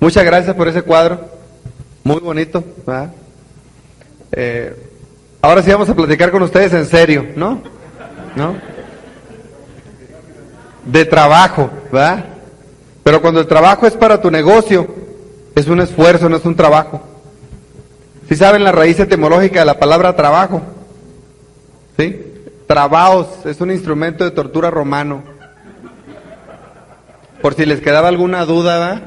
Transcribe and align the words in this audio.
Muchas 0.00 0.24
gracias 0.24 0.54
por 0.56 0.68
ese 0.68 0.82
cuadro. 0.82 1.20
Muy 2.04 2.20
bonito. 2.20 2.64
Eh, 4.32 4.74
ahora 5.40 5.62
sí 5.62 5.70
vamos 5.70 5.88
a 5.88 5.94
platicar 5.94 6.30
con 6.30 6.42
ustedes 6.42 6.72
en 6.72 6.86
serio, 6.86 7.26
¿no? 7.36 7.62
¿No? 8.34 8.56
De 10.84 11.04
trabajo, 11.04 11.70
¿verdad? 11.92 12.24
Pero 13.02 13.20
cuando 13.20 13.40
el 13.40 13.46
trabajo 13.46 13.86
es 13.86 13.94
para 13.94 14.20
tu 14.20 14.30
negocio, 14.30 14.86
es 15.54 15.66
un 15.66 15.80
esfuerzo, 15.80 16.28
no 16.28 16.36
es 16.36 16.44
un 16.44 16.56
trabajo. 16.56 17.02
Si 18.28 18.36
saben 18.36 18.64
la 18.64 18.72
raíz 18.72 18.98
etimológica 18.98 19.60
de 19.60 19.66
la 19.66 19.78
palabra 19.78 20.16
trabajo? 20.16 20.62
¿Sí? 21.98 22.18
Trabaos 22.66 23.44
es 23.44 23.60
un 23.60 23.70
instrumento 23.70 24.24
de 24.24 24.30
tortura 24.30 24.70
romano. 24.70 25.22
Por 27.42 27.54
si 27.54 27.66
les 27.66 27.80
quedaba 27.80 28.06
alguna 28.06 28.44
duda, 28.44 28.78
¿verdad? 28.78 29.02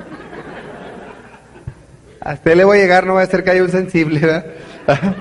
A 2.20 2.34
usted 2.34 2.56
le 2.56 2.66
voy 2.66 2.78
a 2.78 2.82
llegar, 2.82 3.08
no 3.08 3.14
va 3.14 3.22
a 3.22 3.28
ser 3.28 3.46
que 3.46 3.52
haya 3.52 3.64
un 3.64 3.72
sensible, 3.72 4.20
¿verdad? 4.20 4.46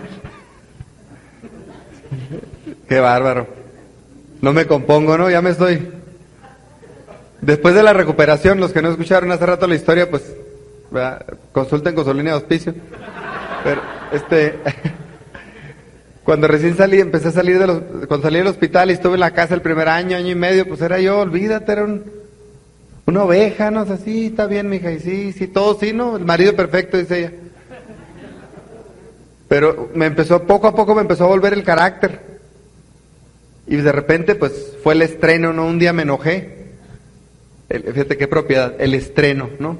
Qué 2.88 2.98
bárbaro. 2.98 3.46
No 4.40 4.52
me 4.52 4.66
compongo, 4.66 5.16
¿no? 5.16 5.30
Ya 5.30 5.40
me 5.40 5.50
estoy. 5.50 5.88
Después 7.40 7.74
de 7.76 7.84
la 7.84 7.92
recuperación, 7.92 8.58
los 8.58 8.72
que 8.72 8.82
no 8.82 8.90
escucharon 8.90 9.30
hace 9.30 9.46
rato 9.46 9.68
la 9.68 9.76
historia, 9.76 10.10
pues 10.10 10.34
consulten 11.52 11.94
con 11.94 12.04
su 12.04 12.12
línea 12.12 12.32
de 12.32 12.40
auspicio. 12.40 12.74
Pero, 13.62 13.80
este, 14.12 14.58
cuando 16.24 16.48
recién 16.48 16.76
salí, 16.76 17.00
empecé 17.00 17.28
a 17.28 17.32
salir 17.32 17.60
de 17.60 17.66
los, 17.68 17.80
cuando 18.08 18.26
salí 18.26 18.38
del 18.38 18.48
hospital 18.48 18.90
y 18.90 18.94
estuve 18.94 19.14
en 19.14 19.20
la 19.20 19.30
casa 19.30 19.54
el 19.54 19.62
primer 19.62 19.88
año, 19.88 20.16
año 20.16 20.30
y 20.30 20.34
medio, 20.34 20.66
pues 20.66 20.80
era 20.80 20.98
yo, 20.98 21.20
olvídate, 21.20 21.70
era 21.70 21.84
un, 21.84 22.23
una 23.06 23.24
oveja, 23.24 23.70
no 23.70 23.84
sé, 23.84 23.98
sí, 23.98 24.26
está 24.26 24.46
bien, 24.46 24.68
mija, 24.68 24.90
y 24.90 24.98
sí, 24.98 25.32
sí, 25.32 25.46
todo 25.46 25.78
sí, 25.78 25.92
¿no? 25.92 26.16
El 26.16 26.24
marido 26.24 26.56
perfecto, 26.56 26.96
dice 26.96 27.18
ella. 27.18 27.32
Pero 29.48 29.90
me 29.94 30.06
empezó, 30.06 30.42
poco 30.44 30.68
a 30.68 30.74
poco 30.74 30.94
me 30.94 31.02
empezó 31.02 31.24
a 31.24 31.28
volver 31.28 31.52
el 31.52 31.64
carácter. 31.64 32.20
Y 33.66 33.76
de 33.76 33.92
repente, 33.92 34.34
pues, 34.34 34.76
fue 34.82 34.94
el 34.94 35.02
estreno, 35.02 35.52
¿no? 35.52 35.66
Un 35.66 35.78
día 35.78 35.92
me 35.92 36.02
enojé. 36.02 36.72
fíjate 37.68 38.16
qué 38.16 38.26
propiedad, 38.26 38.74
el 38.78 38.94
estreno, 38.94 39.50
¿no? 39.58 39.76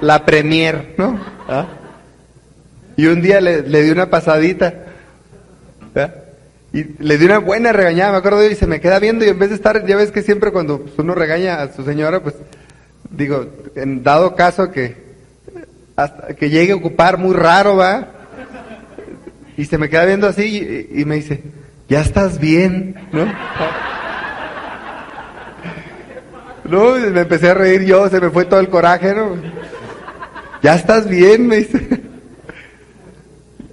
La 0.00 0.24
premier, 0.24 0.94
¿no? 0.98 1.20
¿Ah? 1.48 1.66
Y 2.96 3.06
un 3.06 3.20
día 3.20 3.40
le, 3.40 3.62
le 3.62 3.82
di 3.82 3.90
una 3.90 4.10
pasadita. 4.10 4.91
Y 6.72 6.84
le 7.02 7.18
di 7.18 7.26
una 7.26 7.38
buena 7.38 7.72
regañada, 7.72 8.12
me 8.12 8.18
acuerdo, 8.18 8.48
y 8.48 8.54
se 8.54 8.66
me 8.66 8.80
queda 8.80 8.98
viendo 8.98 9.24
y 9.24 9.28
en 9.28 9.38
vez 9.38 9.50
de 9.50 9.56
estar, 9.56 9.84
ya 9.84 9.96
ves 9.96 10.10
que 10.10 10.22
siempre 10.22 10.52
cuando 10.52 10.80
pues, 10.80 10.94
uno 10.98 11.14
regaña 11.14 11.60
a 11.60 11.72
su 11.72 11.84
señora, 11.84 12.22
pues 12.22 12.34
digo, 13.10 13.46
en 13.74 14.02
dado 14.02 14.34
caso 14.34 14.70
que 14.70 14.96
hasta 15.96 16.34
que 16.34 16.48
llegue 16.48 16.72
a 16.72 16.76
ocupar 16.76 17.18
muy 17.18 17.34
raro, 17.34 17.76
va, 17.76 18.08
y 19.58 19.66
se 19.66 19.76
me 19.76 19.90
queda 19.90 20.06
viendo 20.06 20.26
así 20.26 20.88
y, 20.90 21.04
me 21.04 21.16
dice, 21.16 21.42
ya 21.88 22.00
estás 22.00 22.38
bien, 22.38 22.96
¿no? 23.12 23.26
No, 26.64 26.94
me 26.94 27.20
empecé 27.20 27.50
a 27.50 27.54
reír 27.54 27.84
yo, 27.84 28.08
se 28.08 28.20
me 28.20 28.30
fue 28.30 28.46
todo 28.46 28.60
el 28.60 28.68
coraje, 28.68 29.12
¿no? 29.14 29.36
Ya 30.62 30.76
estás 30.76 31.06
bien, 31.08 31.46
me 31.46 31.56
dice. 31.56 31.80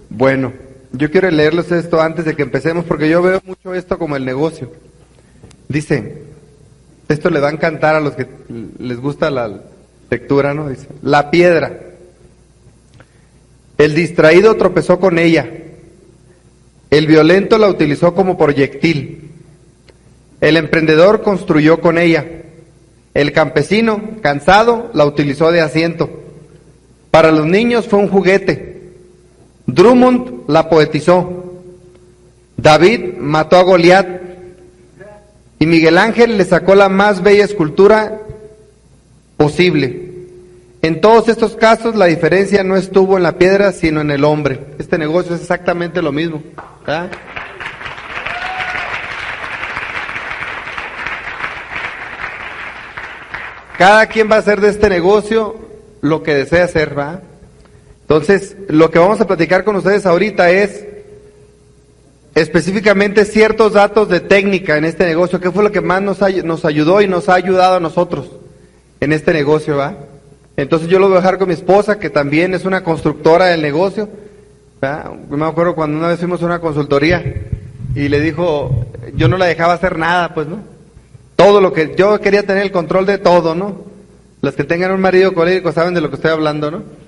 Bueno. 0.10 0.69
Yo 0.92 1.12
quiero 1.12 1.30
leerles 1.30 1.72
esto 1.72 2.02
antes 2.02 2.26
de 2.26 2.36
que 2.36 2.42
empecemos 2.42 2.86
porque 2.86 3.10
yo 3.10 3.22
veo 3.22 3.42
mucho 3.46 3.76
esto 3.76 3.98
como 4.00 4.16
el 4.16 4.26
negocio. 4.26 4.72
Dice, 5.68 6.24
esto 7.08 7.30
le 7.30 7.40
va 7.40 7.50
a 7.50 7.52
encantar 7.52 7.96
a 7.96 8.00
los 8.00 8.14
que 8.14 8.28
les 8.80 9.00
gusta 9.00 9.30
la 9.30 9.62
lectura, 10.10 10.54
¿no? 10.54 10.70
Dice, 10.70 10.88
la 11.04 11.30
piedra. 11.30 11.80
El 13.78 13.94
distraído 13.94 14.56
tropezó 14.56 15.00
con 15.00 15.20
ella. 15.20 15.48
El 16.90 17.06
violento 17.06 17.58
la 17.60 17.68
utilizó 17.68 18.16
como 18.16 18.38
proyectil. 18.38 19.32
El 20.42 20.58
emprendedor 20.58 21.22
construyó 21.22 21.82
con 21.82 21.98
ella. 21.98 22.26
El 23.14 23.32
campesino, 23.32 24.18
cansado, 24.22 24.90
la 24.94 25.06
utilizó 25.06 25.52
de 25.52 25.62
asiento. 25.62 26.10
Para 27.12 27.32
los 27.32 27.46
niños 27.46 27.88
fue 27.88 28.00
un 28.00 28.08
juguete. 28.08 28.79
Drummond 29.74 30.48
la 30.48 30.70
poetizó. 30.70 31.46
David 32.58 33.18
mató 33.18 33.58
a 33.58 33.64
Goliat. 33.64 34.08
Y 35.60 35.66
Miguel 35.66 35.98
Ángel 35.98 36.38
le 36.38 36.46
sacó 36.46 36.74
la 36.74 36.88
más 36.88 37.22
bella 37.22 37.44
escultura 37.44 38.20
posible. 39.36 40.10
En 40.82 41.02
todos 41.02 41.28
estos 41.28 41.58
casos 41.58 41.96
la 41.96 42.06
diferencia 42.06 42.64
no 42.64 42.78
estuvo 42.78 43.18
en 43.18 43.24
la 43.24 43.38
piedra, 43.38 43.74
sino 43.74 44.00
en 44.00 44.12
el 44.12 44.24
hombre. 44.24 44.62
Este 44.80 44.98
negocio 44.98 45.36
es 45.36 45.42
exactamente 45.42 46.02
lo 46.02 46.14
mismo. 46.14 46.42
Cada 53.78 54.08
quien 54.08 54.30
va 54.32 54.38
a 54.38 54.40
hacer 54.40 54.62
de 54.62 54.70
este 54.70 54.90
negocio 54.90 55.56
lo 56.02 56.24
que 56.24 56.34
desea 56.34 56.66
hacer, 56.66 56.98
¿va? 56.98 57.22
Entonces, 58.10 58.58
lo 58.70 58.90
que 58.90 58.98
vamos 58.98 59.22
a 59.22 59.28
platicar 59.28 59.64
con 59.64 59.76
ustedes 59.76 60.08
ahorita 60.08 60.50
es 60.50 60.84
específicamente 62.34 63.24
ciertos 63.24 63.74
datos 63.74 64.10
de 64.10 64.20
técnica 64.20 64.78
en 64.78 64.86
este 64.86 65.06
negocio, 65.06 65.40
¿Qué 65.40 65.52
fue 65.52 65.64
lo 65.64 65.72
que 65.72 65.82
más 65.82 66.02
nos, 66.02 66.20
nos 66.44 66.66
ayudó 66.66 67.02
y 67.02 67.08
nos 67.08 67.30
ha 67.30 67.36
ayudado 67.36 67.76
a 67.76 67.80
nosotros 67.80 68.32
en 69.00 69.14
este 69.14 69.32
negocio, 69.32 69.78
¿va? 69.78 69.96
Entonces 70.58 70.90
yo 70.90 70.98
lo 70.98 71.08
voy 71.08 71.18
a 71.18 71.20
dejar 71.20 71.38
con 71.38 71.50
mi 71.50 71.54
esposa, 71.54 72.00
que 72.00 72.10
también 72.10 72.56
es 72.56 72.66
una 72.66 72.84
constructora 72.84 73.46
del 73.46 73.62
negocio. 73.62 74.10
Me 75.30 75.46
acuerdo 75.46 75.76
cuando 75.76 76.00
una 76.00 76.08
vez 76.08 76.18
fuimos 76.18 76.42
a 76.42 76.48
una 76.48 76.60
consultoría 76.60 77.24
y 77.94 78.10
le 78.10 78.20
dijo, 78.22 78.88
yo 79.16 79.28
no 79.28 79.38
la 79.38 79.46
dejaba 79.46 79.74
hacer 79.74 80.00
nada, 80.00 80.34
pues, 80.34 80.48
¿no? 80.48 80.64
Todo 81.36 81.62
lo 81.62 81.74
que, 81.74 81.94
yo 81.96 82.20
quería 82.20 82.42
tener 82.42 82.64
el 82.64 82.72
control 82.72 83.06
de 83.06 83.20
todo, 83.20 83.54
¿no? 83.54 83.84
Los 84.42 84.56
que 84.56 84.64
tengan 84.64 84.94
un 84.94 85.00
marido 85.00 85.36
colérico 85.36 85.72
saben 85.72 85.94
de 85.94 86.02
lo 86.02 86.10
que 86.10 86.16
estoy 86.16 86.32
hablando, 86.32 86.72
¿no? 86.72 86.99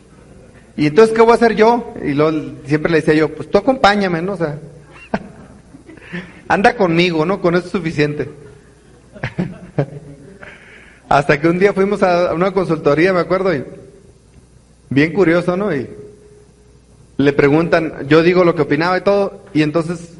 Y 0.77 0.87
entonces, 0.87 1.15
¿qué 1.15 1.21
voy 1.21 1.31
a 1.31 1.35
hacer 1.35 1.55
yo? 1.55 1.93
Y 2.03 2.13
luego 2.13 2.55
siempre 2.65 2.91
le 2.91 2.99
decía 2.99 3.13
yo, 3.13 3.33
pues 3.33 3.49
tú 3.49 3.57
acompáñame, 3.57 4.21
¿no? 4.21 4.33
O 4.33 4.37
sea, 4.37 4.57
anda 6.47 6.75
conmigo, 6.75 7.25
¿no? 7.25 7.41
Con 7.41 7.55
eso 7.55 7.65
es 7.65 7.71
suficiente. 7.71 8.29
Hasta 11.09 11.41
que 11.41 11.47
un 11.47 11.59
día 11.59 11.73
fuimos 11.73 12.03
a 12.03 12.33
una 12.33 12.51
consultoría, 12.51 13.11
me 13.11 13.19
acuerdo, 13.19 13.53
y 13.53 13.65
bien 14.89 15.13
curioso, 15.13 15.57
¿no? 15.57 15.75
Y 15.75 15.89
le 17.17 17.33
preguntan, 17.33 18.07
yo 18.07 18.23
digo 18.23 18.43
lo 18.43 18.55
que 18.55 18.61
opinaba 18.61 18.97
y 18.97 19.01
todo, 19.01 19.43
y 19.53 19.61
entonces 19.61 20.13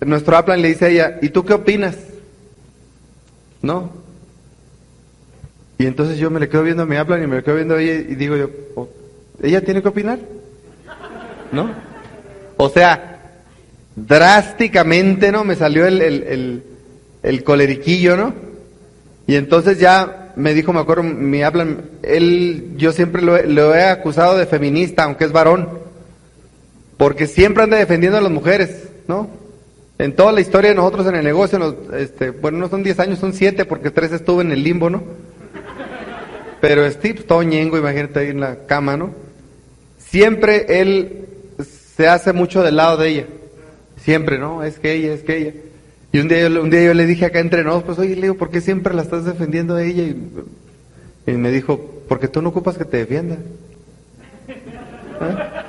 nuestro 0.00 0.36
Aplan 0.36 0.62
le 0.62 0.68
dice 0.68 0.86
a 0.86 0.88
ella, 0.88 1.18
¿y 1.20 1.30
tú 1.30 1.44
qué 1.44 1.54
opinas? 1.54 1.96
¿No? 3.62 3.90
Y 5.78 5.86
entonces 5.86 6.18
yo 6.18 6.30
me 6.30 6.40
le 6.40 6.48
quedo 6.48 6.62
viendo 6.62 6.84
a 6.84 6.86
mi 6.86 6.96
Aplan 6.96 7.22
y 7.22 7.26
me 7.26 7.36
le 7.36 7.42
quedo 7.42 7.56
viendo 7.56 7.74
a 7.74 7.82
ella 7.82 7.94
y 7.94 8.14
digo 8.14 8.36
yo, 8.36 8.50
oh, 8.76 8.88
ella 9.42 9.60
tiene 9.62 9.82
que 9.82 9.88
opinar. 9.88 10.18
¿No? 11.52 11.70
O 12.56 12.68
sea, 12.68 13.20
drásticamente, 13.96 15.32
¿no? 15.32 15.44
Me 15.44 15.56
salió 15.56 15.86
el, 15.86 16.00
el, 16.00 16.62
el, 17.22 17.44
coleriquillo, 17.44 18.16
¿no? 18.16 18.34
Y 19.26 19.36
entonces 19.36 19.78
ya 19.78 20.32
me 20.36 20.54
dijo, 20.54 20.72
me 20.72 20.80
acuerdo, 20.80 21.02
me 21.02 21.44
hablan, 21.44 21.82
él, 22.02 22.72
yo 22.76 22.92
siempre 22.92 23.22
lo, 23.22 23.42
lo, 23.42 23.74
he 23.74 23.84
acusado 23.84 24.36
de 24.36 24.46
feminista, 24.46 25.04
aunque 25.04 25.24
es 25.24 25.32
varón, 25.32 25.68
porque 26.96 27.26
siempre 27.26 27.64
anda 27.64 27.78
defendiendo 27.78 28.18
a 28.18 28.22
las 28.22 28.32
mujeres, 28.32 28.88
¿no? 29.08 29.28
En 29.98 30.14
toda 30.14 30.32
la 30.32 30.40
historia 30.40 30.70
de 30.70 30.76
nosotros 30.76 31.06
en 31.06 31.16
el 31.16 31.24
negocio, 31.24 31.76
este, 31.94 32.30
bueno, 32.30 32.58
no 32.58 32.68
son 32.68 32.82
10 32.82 33.00
años, 33.00 33.18
son 33.18 33.32
7, 33.32 33.64
porque 33.64 33.90
tres 33.90 34.12
estuve 34.12 34.42
en 34.42 34.52
el 34.52 34.62
limbo, 34.62 34.88
¿no? 34.88 35.02
Pero 36.60 36.90
Steve, 36.90 37.22
todo 37.22 37.42
ñengo, 37.42 37.78
imagínate 37.78 38.20
ahí 38.20 38.28
en 38.28 38.40
la 38.40 38.66
cama, 38.66 38.96
¿no? 38.96 39.29
Siempre 40.10 40.80
él 40.80 41.26
se 41.96 42.08
hace 42.08 42.32
mucho 42.32 42.62
del 42.62 42.76
lado 42.76 42.96
de 42.96 43.08
ella. 43.08 43.26
Siempre, 44.02 44.38
¿no? 44.38 44.62
Es 44.62 44.78
que 44.78 44.92
ella, 44.92 45.12
es 45.12 45.22
que 45.22 45.36
ella. 45.36 45.52
Y 46.12 46.18
un 46.18 46.28
día, 46.28 46.48
yo, 46.48 46.62
un 46.62 46.70
día 46.70 46.84
yo 46.84 46.94
le 46.94 47.06
dije 47.06 47.26
acá 47.26 47.38
entre 47.38 47.62
nosotros, 47.62 47.96
pues 47.96 48.08
oye, 48.08 48.16
Leo, 48.16 48.36
¿por 48.36 48.50
qué 48.50 48.60
siempre 48.60 48.94
la 48.94 49.02
estás 49.02 49.24
defendiendo 49.24 49.76
a 49.76 49.82
ella? 49.82 50.02
Y, 51.26 51.32
me 51.32 51.50
dijo, 51.52 52.02
porque 52.08 52.26
tú 52.26 52.42
no 52.42 52.48
ocupas 52.48 52.76
que 52.76 52.84
te 52.84 52.96
defienda. 52.96 53.36
¿Ah? 55.20 55.66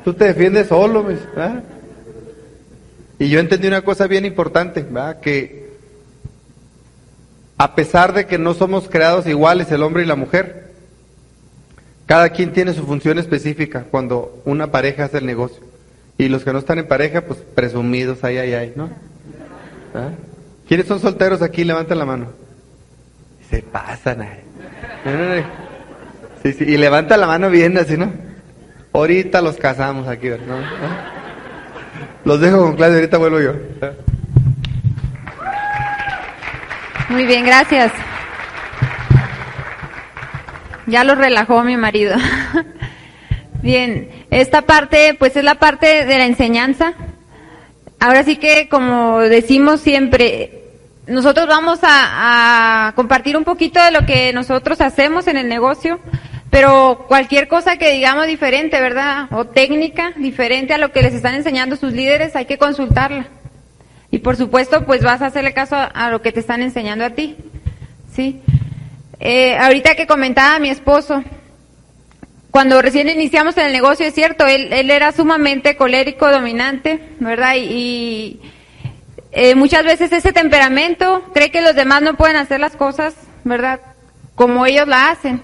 Tú 0.04 0.14
te 0.14 0.24
defiendes 0.24 0.68
solo, 0.68 1.06
¿ah? 1.36 1.60
Y 3.18 3.28
yo 3.28 3.38
entendí 3.38 3.68
una 3.68 3.82
cosa 3.82 4.06
bien 4.06 4.24
importante, 4.24 4.82
¿verdad? 4.82 5.20
que 5.20 5.68
a 7.58 7.74
pesar 7.74 8.14
de 8.14 8.24
que 8.24 8.38
no 8.38 8.54
somos 8.54 8.88
creados 8.88 9.26
iguales 9.26 9.70
el 9.70 9.82
hombre 9.82 10.02
y 10.02 10.06
la 10.06 10.16
mujer, 10.16 10.69
cada 12.10 12.30
quien 12.30 12.50
tiene 12.50 12.74
su 12.74 12.84
función 12.84 13.20
específica 13.20 13.84
cuando 13.88 14.42
una 14.44 14.72
pareja 14.72 15.04
hace 15.04 15.18
el 15.18 15.26
negocio. 15.26 15.62
Y 16.18 16.28
los 16.28 16.42
que 16.42 16.52
no 16.52 16.58
están 16.58 16.80
en 16.80 16.88
pareja, 16.88 17.20
pues 17.20 17.38
presumidos, 17.54 18.24
ay, 18.24 18.38
ay, 18.38 18.52
ay, 18.52 18.72
¿no? 18.74 18.90
¿Ah? 19.94 20.08
¿Quiénes 20.66 20.88
son 20.88 20.98
solteros 20.98 21.40
aquí? 21.40 21.62
Levanten 21.62 21.96
la 21.96 22.04
mano. 22.04 22.26
Se 23.48 23.62
pasan, 23.62 24.22
ay. 24.22 25.44
Sí, 26.42 26.52
sí, 26.52 26.64
y 26.64 26.78
levanta 26.78 27.16
la 27.16 27.28
mano 27.28 27.48
bien 27.48 27.78
así, 27.78 27.96
¿no? 27.96 28.12
Ahorita 28.92 29.40
los 29.40 29.56
casamos 29.56 30.08
aquí, 30.08 30.30
¿no? 30.30 30.56
¿Ah? 30.56 31.12
Los 32.24 32.40
dejo 32.40 32.58
con 32.58 32.74
Claudia, 32.74 32.96
ahorita 32.96 33.18
vuelvo 33.18 33.38
yo. 33.38 33.52
Muy 37.08 37.24
bien, 37.24 37.46
gracias. 37.46 37.92
Ya 40.90 41.04
lo 41.04 41.14
relajó 41.14 41.62
mi 41.64 41.76
marido. 41.76 42.16
Bien, 43.62 44.10
esta 44.30 44.62
parte 44.62 45.14
pues 45.18 45.36
es 45.36 45.44
la 45.44 45.56
parte 45.56 46.04
de 46.04 46.18
la 46.18 46.26
enseñanza. 46.26 46.94
Ahora 47.98 48.22
sí 48.24 48.36
que 48.36 48.68
como 48.68 49.20
decimos 49.20 49.80
siempre, 49.80 50.64
nosotros 51.06 51.46
vamos 51.46 51.80
a, 51.82 52.88
a, 52.88 52.92
compartir 52.92 53.36
un 53.36 53.44
poquito 53.44 53.82
de 53.82 53.90
lo 53.90 54.06
que 54.06 54.32
nosotros 54.32 54.80
hacemos 54.80 55.26
en 55.26 55.36
el 55.36 55.48
negocio, 55.48 56.00
pero 56.50 57.04
cualquier 57.06 57.46
cosa 57.46 57.76
que 57.76 57.92
digamos 57.92 58.26
diferente, 58.26 58.80
¿verdad? 58.80 59.28
O 59.30 59.44
técnica 59.44 60.12
diferente 60.16 60.74
a 60.74 60.78
lo 60.78 60.90
que 60.92 61.02
les 61.02 61.14
están 61.14 61.34
enseñando 61.34 61.76
sus 61.76 61.92
líderes, 61.92 62.34
hay 62.34 62.46
que 62.46 62.58
consultarla. 62.58 63.28
Y 64.10 64.18
por 64.18 64.36
supuesto, 64.36 64.84
pues 64.84 65.02
vas 65.02 65.22
a 65.22 65.26
hacerle 65.26 65.52
caso 65.52 65.76
a, 65.76 66.10
lo 66.10 66.20
que 66.20 66.32
te 66.32 66.40
están 66.40 66.62
enseñando 66.62 67.04
a 67.04 67.10
ti. 67.10 67.36
¿Sí? 68.12 68.42
Eh, 69.20 69.56
ahorita 69.56 69.94
que 69.94 70.06
comentaba 70.06 70.58
mi 70.58 70.70
esposo, 70.70 71.22
cuando 72.50 72.80
recién 72.82 73.08
iniciamos 73.08 73.56
en 73.58 73.66
el 73.66 73.72
negocio, 73.72 74.06
es 74.06 74.14
cierto, 74.14 74.46
él, 74.46 74.72
él 74.72 74.90
era 74.90 75.12
sumamente 75.12 75.76
colérico, 75.76 76.30
dominante, 76.30 77.00
¿verdad? 77.20 77.54
Y, 77.56 78.40
eh, 79.32 79.54
muchas 79.54 79.84
veces 79.84 80.10
ese 80.12 80.32
temperamento 80.32 81.22
cree 81.32 81.50
que 81.50 81.60
los 81.60 81.76
demás 81.76 82.02
no 82.02 82.16
pueden 82.16 82.36
hacer 82.36 82.58
las 82.58 82.76
cosas, 82.76 83.14
¿verdad? 83.44 83.80
Como 84.34 84.66
ellos 84.66 84.88
la 84.88 85.10
hacen. 85.10 85.40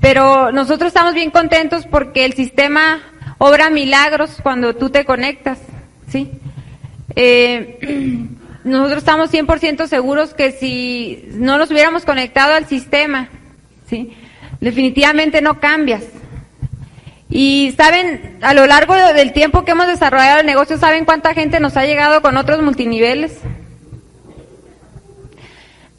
Pero 0.00 0.50
nosotros 0.50 0.88
estamos 0.88 1.12
bien 1.12 1.30
contentos 1.30 1.86
porque 1.86 2.24
el 2.24 2.32
sistema 2.32 3.00
obra 3.38 3.68
milagros 3.68 4.38
cuando 4.42 4.74
tú 4.74 4.88
te 4.90 5.04
conectas, 5.04 5.58
¿sí? 6.08 6.30
Eh, 7.14 8.28
nosotros 8.64 8.98
estamos 8.98 9.32
100% 9.32 9.86
seguros 9.86 10.34
que 10.34 10.52
si 10.52 11.28
no 11.32 11.58
nos 11.58 11.70
hubiéramos 11.70 12.04
conectado 12.04 12.54
al 12.54 12.66
sistema, 12.66 13.28
¿sí? 13.88 14.12
Definitivamente 14.60 15.42
no 15.42 15.58
cambias. 15.58 16.04
Y 17.28 17.72
saben, 17.76 18.38
a 18.42 18.52
lo 18.54 18.66
largo 18.66 18.94
del 18.94 19.32
tiempo 19.32 19.64
que 19.64 19.72
hemos 19.72 19.86
desarrollado 19.86 20.40
el 20.40 20.46
negocio, 20.46 20.78
¿saben 20.78 21.04
cuánta 21.04 21.34
gente 21.34 21.60
nos 21.60 21.76
ha 21.76 21.86
llegado 21.86 22.20
con 22.20 22.36
otros 22.36 22.62
multiniveles? 22.62 23.38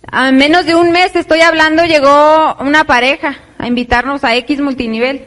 A 0.06 0.32
menos 0.32 0.68
de 0.68 0.76
un 0.76 0.92
mes, 0.92 1.16
estoy 1.16 1.42
hablando, 1.42 1.86
llegó 1.86 2.56
una 2.60 2.84
pareja 2.84 3.36
a 3.58 3.68
invitarnos 3.68 4.24
a 4.24 4.36
X 4.36 4.62
multinivel. 4.62 5.26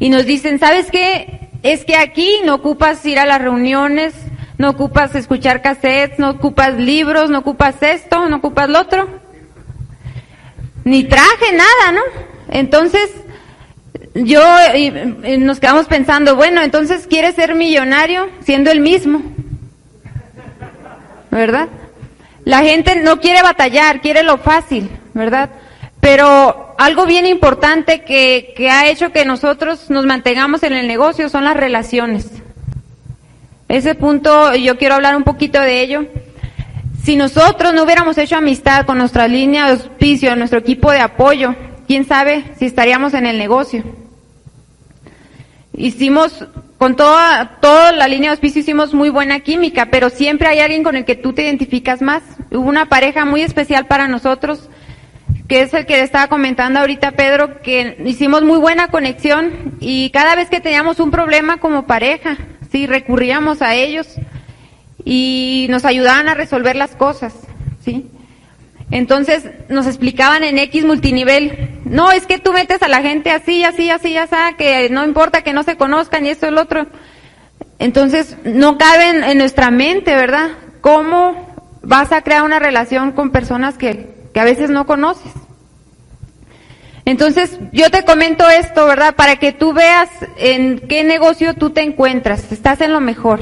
Y 0.00 0.08
nos 0.08 0.24
dicen, 0.24 0.58
¿sabes 0.58 0.90
qué? 0.90 1.50
Es 1.62 1.84
que 1.84 1.96
aquí 1.96 2.40
no 2.44 2.54
ocupas 2.54 3.04
ir 3.04 3.18
a 3.18 3.26
las 3.26 3.42
reuniones, 3.42 4.14
no 4.58 4.70
ocupas 4.70 5.14
escuchar 5.14 5.62
cassettes, 5.62 6.18
no 6.18 6.30
ocupas 6.30 6.74
libros, 6.74 7.30
no 7.30 7.38
ocupas 7.38 7.80
esto, 7.80 8.28
no 8.28 8.36
ocupas 8.36 8.68
lo 8.68 8.80
otro. 8.80 9.08
Ni 10.84 11.04
traje, 11.04 11.52
nada, 11.52 11.92
¿no? 11.92 12.02
Entonces, 12.50 13.10
yo 14.14 14.42
y, 14.74 14.90
nos 15.38 15.60
quedamos 15.60 15.86
pensando, 15.86 16.34
bueno, 16.34 16.62
entonces 16.62 17.06
quieres 17.06 17.36
ser 17.36 17.54
millonario 17.54 18.28
siendo 18.40 18.72
el 18.72 18.80
mismo. 18.80 19.22
¿Verdad? 21.30 21.68
La 22.44 22.60
gente 22.60 22.96
no 22.96 23.20
quiere 23.20 23.42
batallar, 23.42 24.00
quiere 24.00 24.24
lo 24.24 24.38
fácil, 24.38 24.90
¿verdad? 25.14 25.50
Pero 26.00 26.74
algo 26.78 27.06
bien 27.06 27.26
importante 27.26 28.02
que, 28.02 28.54
que 28.56 28.70
ha 28.70 28.88
hecho 28.88 29.12
que 29.12 29.24
nosotros 29.24 29.88
nos 29.90 30.04
mantengamos 30.04 30.64
en 30.64 30.72
el 30.72 30.88
negocio 30.88 31.28
son 31.28 31.44
las 31.44 31.56
relaciones. 31.56 32.28
Ese 33.68 33.94
punto 33.94 34.54
yo 34.54 34.78
quiero 34.78 34.94
hablar 34.94 35.14
un 35.14 35.24
poquito 35.24 35.60
de 35.60 35.82
ello. 35.82 36.06
Si 37.04 37.16
nosotros 37.16 37.74
no 37.74 37.84
hubiéramos 37.84 38.16
hecho 38.16 38.36
amistad 38.36 38.86
con 38.86 38.98
nuestra 38.98 39.28
línea 39.28 39.66
de 39.66 39.72
auspicio, 39.72 40.34
nuestro 40.36 40.58
equipo 40.58 40.90
de 40.90 41.00
apoyo, 41.00 41.54
quién 41.86 42.06
sabe 42.06 42.44
si 42.58 42.64
estaríamos 42.64 43.12
en 43.14 43.26
el 43.26 43.38
negocio. 43.38 43.84
Hicimos, 45.74 46.46
con 46.78 46.96
toda, 46.96 47.58
toda 47.60 47.92
la 47.92 48.08
línea 48.08 48.30
de 48.30 48.32
auspicio 48.32 48.60
hicimos 48.60 48.94
muy 48.94 49.10
buena 49.10 49.40
química, 49.40 49.88
pero 49.90 50.08
siempre 50.08 50.48
hay 50.48 50.60
alguien 50.60 50.82
con 50.82 50.96
el 50.96 51.04
que 51.04 51.14
tú 51.14 51.34
te 51.34 51.42
identificas 51.42 52.00
más. 52.00 52.22
Hubo 52.50 52.68
una 52.68 52.86
pareja 52.86 53.26
muy 53.26 53.42
especial 53.42 53.86
para 53.86 54.08
nosotros, 54.08 54.68
que 55.46 55.60
es 55.60 55.74
el 55.74 55.86
que 55.86 55.96
le 55.98 56.02
estaba 56.02 56.28
comentando 56.28 56.80
ahorita 56.80 57.12
Pedro, 57.12 57.60
que 57.60 57.98
hicimos 58.06 58.42
muy 58.42 58.58
buena 58.58 58.88
conexión 58.88 59.76
y 59.80 60.10
cada 60.10 60.34
vez 60.34 60.48
que 60.48 60.60
teníamos 60.60 61.00
un 61.00 61.10
problema 61.10 61.58
como 61.58 61.86
pareja, 61.86 62.36
sí, 62.70 62.86
recurríamos 62.86 63.62
a 63.62 63.74
ellos 63.74 64.06
y 65.04 65.66
nos 65.70 65.84
ayudaban 65.84 66.28
a 66.28 66.34
resolver 66.34 66.76
las 66.76 66.94
cosas, 66.96 67.34
sí. 67.84 68.10
Entonces 68.90 69.44
nos 69.68 69.86
explicaban 69.86 70.44
en 70.44 70.58
X 70.58 70.84
multinivel, 70.84 71.80
no, 71.84 72.10
es 72.10 72.26
que 72.26 72.38
tú 72.38 72.52
metes 72.52 72.82
a 72.82 72.88
la 72.88 73.02
gente 73.02 73.30
así, 73.30 73.62
así, 73.62 73.90
así, 73.90 74.16
así, 74.16 74.36
que 74.56 74.88
no 74.88 75.04
importa 75.04 75.42
que 75.42 75.52
no 75.52 75.62
se 75.62 75.76
conozcan 75.76 76.24
y 76.24 76.30
esto 76.30 76.46
el 76.46 76.58
otro. 76.58 76.86
Entonces 77.78 78.36
no 78.44 78.78
cabe 78.78 79.30
en, 79.30 79.38
nuestra 79.38 79.70
mente, 79.70 80.14
¿verdad? 80.14 80.50
¿Cómo 80.80 81.54
vas 81.82 82.12
a 82.12 82.22
crear 82.22 82.42
una 82.42 82.58
relación 82.58 83.12
con 83.12 83.30
personas 83.30 83.76
que, 83.76 84.10
que 84.32 84.40
a 84.40 84.44
veces 84.44 84.70
no 84.70 84.86
conoces? 84.86 85.32
Entonces, 87.08 87.58
yo 87.72 87.90
te 87.90 88.04
comento 88.04 88.46
esto, 88.50 88.84
¿verdad? 88.84 89.14
Para 89.14 89.36
que 89.36 89.50
tú 89.50 89.72
veas 89.72 90.10
en 90.36 90.78
qué 90.78 91.04
negocio 91.04 91.54
tú 91.54 91.70
te 91.70 91.80
encuentras. 91.80 92.52
Estás 92.52 92.82
en 92.82 92.92
lo 92.92 93.00
mejor, 93.00 93.40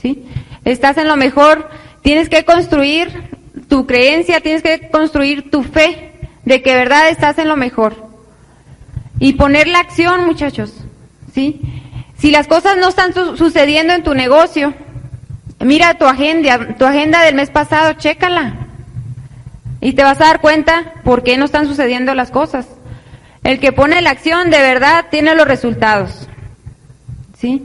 ¿sí? 0.00 0.26
Estás 0.64 0.96
en 0.96 1.06
lo 1.06 1.14
mejor. 1.14 1.68
Tienes 2.00 2.30
que 2.30 2.46
construir 2.46 3.28
tu 3.68 3.86
creencia, 3.86 4.40
tienes 4.40 4.62
que 4.62 4.88
construir 4.88 5.50
tu 5.50 5.62
fe 5.62 6.14
de 6.46 6.62
que 6.62 6.72
verdad 6.72 7.10
estás 7.10 7.36
en 7.36 7.48
lo 7.48 7.56
mejor. 7.58 8.02
Y 9.18 9.34
poner 9.34 9.68
la 9.68 9.80
acción, 9.80 10.24
muchachos, 10.24 10.72
¿sí? 11.34 11.60
Si 12.16 12.30
las 12.30 12.46
cosas 12.46 12.78
no 12.78 12.88
están 12.88 13.12
su 13.12 13.36
sucediendo 13.36 13.92
en 13.92 14.04
tu 14.04 14.14
negocio, 14.14 14.72
mira 15.60 15.98
tu 15.98 16.06
agenda, 16.06 16.74
tu 16.78 16.86
agenda 16.86 17.20
del 17.24 17.34
mes 17.34 17.50
pasado, 17.50 17.92
chécala. 17.92 18.54
Y 19.82 19.92
te 19.92 20.02
vas 20.02 20.18
a 20.22 20.28
dar 20.28 20.40
cuenta 20.40 20.94
por 21.04 21.22
qué 21.24 21.36
no 21.36 21.44
están 21.44 21.66
sucediendo 21.66 22.14
las 22.14 22.30
cosas. 22.30 22.66
El 23.46 23.60
que 23.60 23.70
pone 23.70 24.02
la 24.02 24.10
acción 24.10 24.50
de 24.50 24.58
verdad 24.58 25.06
tiene 25.08 25.36
los 25.36 25.46
resultados. 25.46 26.26
¿Sí? 27.38 27.62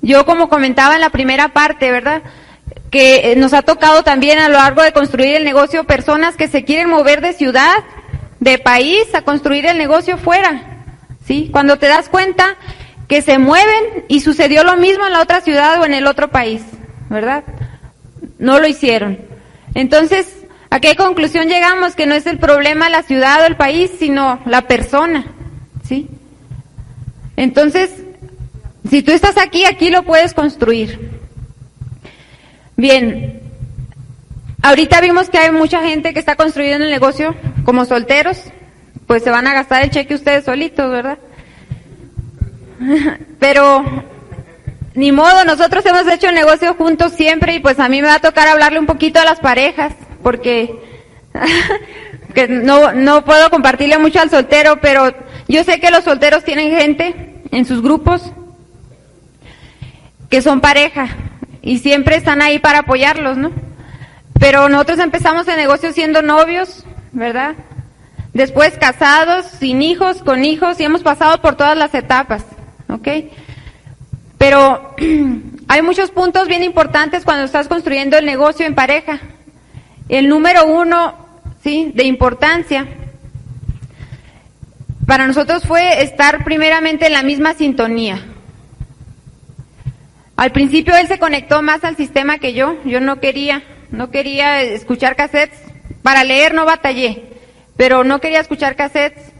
Yo 0.00 0.26
como 0.26 0.48
comentaba 0.48 0.96
en 0.96 1.00
la 1.00 1.10
primera 1.10 1.50
parte, 1.50 1.92
¿verdad? 1.92 2.22
que 2.90 3.30
eh, 3.30 3.36
nos 3.36 3.52
ha 3.52 3.62
tocado 3.62 4.02
también 4.02 4.40
a 4.40 4.48
lo 4.48 4.54
largo 4.54 4.82
de 4.82 4.92
construir 4.92 5.36
el 5.36 5.44
negocio 5.44 5.84
personas 5.84 6.36
que 6.36 6.48
se 6.48 6.64
quieren 6.64 6.90
mover 6.90 7.20
de 7.20 7.34
ciudad, 7.34 7.76
de 8.40 8.58
país, 8.58 9.14
a 9.14 9.22
construir 9.22 9.64
el 9.64 9.78
negocio 9.78 10.18
fuera. 10.18 10.82
¿Sí? 11.24 11.48
Cuando 11.52 11.78
te 11.78 11.86
das 11.86 12.08
cuenta 12.08 12.56
que 13.06 13.22
se 13.22 13.38
mueven 13.38 14.06
y 14.08 14.22
sucedió 14.22 14.64
lo 14.64 14.76
mismo 14.76 15.06
en 15.06 15.12
la 15.12 15.20
otra 15.20 15.40
ciudad 15.40 15.80
o 15.80 15.86
en 15.86 15.94
el 15.94 16.08
otro 16.08 16.32
país, 16.32 16.62
¿verdad? 17.08 17.44
No 18.40 18.58
lo 18.58 18.66
hicieron. 18.66 19.20
Entonces, 19.74 20.41
¿a 20.72 20.80
qué 20.80 20.96
conclusión 20.96 21.48
llegamos? 21.48 21.94
Que 21.94 22.06
no 22.06 22.14
es 22.14 22.24
el 22.24 22.38
problema 22.38 22.88
la 22.88 23.02
ciudad 23.02 23.42
o 23.42 23.44
el 23.44 23.56
país, 23.56 23.90
sino 23.98 24.40
la 24.46 24.62
persona, 24.62 25.26
¿sí? 25.84 26.08
Entonces, 27.36 27.90
si 28.88 29.02
tú 29.02 29.12
estás 29.12 29.36
aquí, 29.36 29.66
aquí 29.66 29.90
lo 29.90 30.02
puedes 30.02 30.32
construir. 30.32 31.20
Bien, 32.74 33.42
ahorita 34.62 35.02
vimos 35.02 35.28
que 35.28 35.36
hay 35.36 35.52
mucha 35.52 35.82
gente 35.82 36.14
que 36.14 36.20
está 36.20 36.36
construyendo 36.36 36.86
el 36.86 36.90
negocio 36.90 37.36
como 37.66 37.84
solteros, 37.84 38.38
pues 39.06 39.22
se 39.22 39.30
van 39.30 39.46
a 39.46 39.52
gastar 39.52 39.84
el 39.84 39.90
cheque 39.90 40.14
ustedes 40.14 40.46
solitos, 40.46 40.90
¿verdad? 40.90 41.18
Pero 43.38 43.84
ni 44.94 45.12
modo, 45.12 45.44
nosotros 45.44 45.84
hemos 45.84 46.08
hecho 46.08 46.30
el 46.30 46.34
negocio 46.34 46.72
juntos 46.76 47.12
siempre 47.12 47.56
y 47.56 47.60
pues 47.60 47.78
a 47.78 47.90
mí 47.90 48.00
me 48.00 48.08
va 48.08 48.14
a 48.14 48.20
tocar 48.20 48.48
hablarle 48.48 48.78
un 48.78 48.86
poquito 48.86 49.20
a 49.20 49.26
las 49.26 49.38
parejas, 49.38 49.92
porque 50.22 50.80
que 52.34 52.48
no, 52.48 52.92
no 52.92 53.24
puedo 53.24 53.50
compartirle 53.50 53.98
mucho 53.98 54.20
al 54.20 54.30
soltero, 54.30 54.80
pero 54.80 55.12
yo 55.48 55.64
sé 55.64 55.80
que 55.80 55.90
los 55.90 56.04
solteros 56.04 56.44
tienen 56.44 56.76
gente 56.76 57.42
en 57.50 57.64
sus 57.64 57.82
grupos 57.82 58.32
que 60.28 60.40
son 60.42 60.60
pareja 60.60 61.08
y 61.60 61.78
siempre 61.78 62.16
están 62.16 62.42
ahí 62.42 62.58
para 62.58 62.80
apoyarlos, 62.80 63.36
¿no? 63.36 63.52
Pero 64.40 64.68
nosotros 64.68 64.98
empezamos 64.98 65.46
el 65.46 65.56
negocio 65.56 65.92
siendo 65.92 66.22
novios, 66.22 66.84
¿verdad? 67.12 67.54
Después 68.32 68.78
casados, 68.78 69.46
sin 69.46 69.82
hijos, 69.82 70.22
con 70.22 70.44
hijos 70.44 70.80
y 70.80 70.84
hemos 70.84 71.02
pasado 71.02 71.40
por 71.42 71.54
todas 71.54 71.76
las 71.76 71.94
etapas, 71.94 72.44
¿ok? 72.88 73.08
Pero 74.38 74.94
hay 75.68 75.82
muchos 75.82 76.10
puntos 76.10 76.48
bien 76.48 76.62
importantes 76.62 77.24
cuando 77.24 77.44
estás 77.44 77.68
construyendo 77.68 78.16
el 78.16 78.24
negocio 78.24 78.66
en 78.66 78.74
pareja. 78.74 79.20
El 80.08 80.28
número 80.28 80.66
uno, 80.66 81.14
sí, 81.62 81.92
de 81.94 82.04
importancia, 82.04 82.86
para 85.06 85.26
nosotros 85.26 85.64
fue 85.64 86.02
estar 86.02 86.44
primeramente 86.44 87.06
en 87.06 87.12
la 87.12 87.22
misma 87.22 87.54
sintonía. 87.54 88.26
Al 90.36 90.52
principio 90.52 90.96
él 90.96 91.08
se 91.08 91.18
conectó 91.18 91.62
más 91.62 91.84
al 91.84 91.96
sistema 91.96 92.38
que 92.38 92.54
yo, 92.54 92.76
yo 92.84 93.00
no 93.00 93.20
quería, 93.20 93.62
no 93.90 94.10
quería 94.10 94.62
escuchar 94.62 95.16
cassettes, 95.16 95.58
para 96.02 96.24
leer 96.24 96.54
no 96.54 96.64
batallé, 96.64 97.24
pero 97.76 98.04
no 98.04 98.20
quería 98.20 98.40
escuchar 98.40 98.76
cassettes 98.76 99.32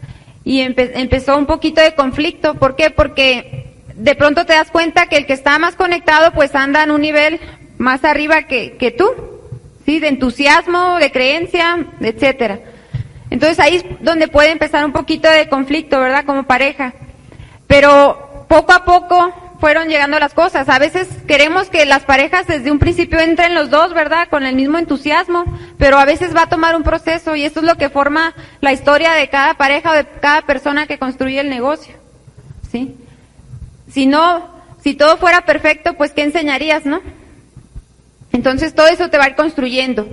y 0.43 0.61
empezó 0.61 1.37
un 1.37 1.45
poquito 1.45 1.81
de 1.81 1.95
conflicto. 1.95 2.55
¿Por 2.55 2.75
qué? 2.75 2.89
Porque 2.89 3.73
de 3.95 4.15
pronto 4.15 4.45
te 4.45 4.53
das 4.53 4.71
cuenta 4.71 5.07
que 5.07 5.17
el 5.17 5.25
que 5.25 5.33
está 5.33 5.57
más 5.59 5.75
conectado 5.75 6.31
pues 6.33 6.55
anda 6.55 6.83
en 6.83 6.91
un 6.91 7.01
nivel 7.01 7.39
más 7.77 8.03
arriba 8.03 8.43
que, 8.43 8.95
tú, 8.97 9.11
¿sí? 9.85 9.99
De 9.99 10.07
entusiasmo, 10.07 10.97
de 10.97 11.11
creencia, 11.11 11.85
etcétera. 11.99 12.59
Entonces 13.29 13.59
ahí 13.59 13.77
es 13.77 13.85
donde 14.01 14.27
puede 14.27 14.51
empezar 14.51 14.85
un 14.85 14.91
poquito 14.91 15.29
de 15.29 15.49
conflicto, 15.49 15.99
¿verdad? 15.99 16.25
Como 16.25 16.43
pareja. 16.43 16.93
Pero 17.67 18.45
poco 18.47 18.73
a 18.73 18.85
poco 18.85 19.33
fueron 19.59 19.87
llegando 19.87 20.19
las 20.19 20.33
cosas. 20.33 20.67
A 20.69 20.77
veces 20.77 21.07
queremos 21.25 21.69
que 21.69 21.85
las 21.85 22.03
parejas 22.03 22.45
desde 22.47 22.69
un 22.69 22.79
principio 22.79 23.19
entren 23.19 23.55
los 23.55 23.69
dos, 23.69 23.93
¿verdad? 23.93 24.27
Con 24.29 24.43
el 24.43 24.55
mismo 24.55 24.77
entusiasmo, 24.77 25.45
pero 25.77 25.97
a 25.97 26.05
veces 26.05 26.35
va 26.35 26.43
a 26.43 26.49
tomar 26.49 26.75
un 26.75 26.83
proceso 26.83 27.35
y 27.35 27.45
esto 27.45 27.61
es 27.61 27.65
lo 27.65 27.75
que 27.75 27.89
forma 27.89 28.35
la 28.61 28.73
historia 28.73 29.13
de 29.13 29.29
cada 29.29 29.53
pareja 29.53 29.91
o 29.91 29.95
de 29.95 30.05
cada 30.05 30.41
persona 30.41 30.85
que 30.85 30.99
construye 30.99 31.39
el 31.39 31.49
negocio. 31.49 31.95
¿Sí? 32.71 32.97
Si 33.89 34.05
no, 34.05 34.49
si 34.83 34.95
todo 34.95 35.17
fuera 35.17 35.45
perfecto, 35.45 35.93
pues 35.93 36.11
¿qué 36.11 36.23
enseñarías, 36.23 36.85
no? 36.85 37.01
Entonces 38.33 38.75
todo 38.75 38.87
eso 38.87 39.09
te 39.09 39.17
va 39.17 39.23
a 39.23 39.29
ir 39.29 39.35
construyendo. 39.35 40.05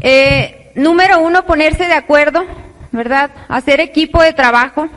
Eh, 0.00 0.58
Número 0.78 1.18
uno, 1.18 1.44
ponerse 1.44 1.88
de 1.88 1.94
acuerdo, 1.94 2.46
¿verdad? 2.92 3.32
Hacer 3.48 3.80
equipo 3.80 4.22
de 4.22 4.32
trabajo. 4.32 4.88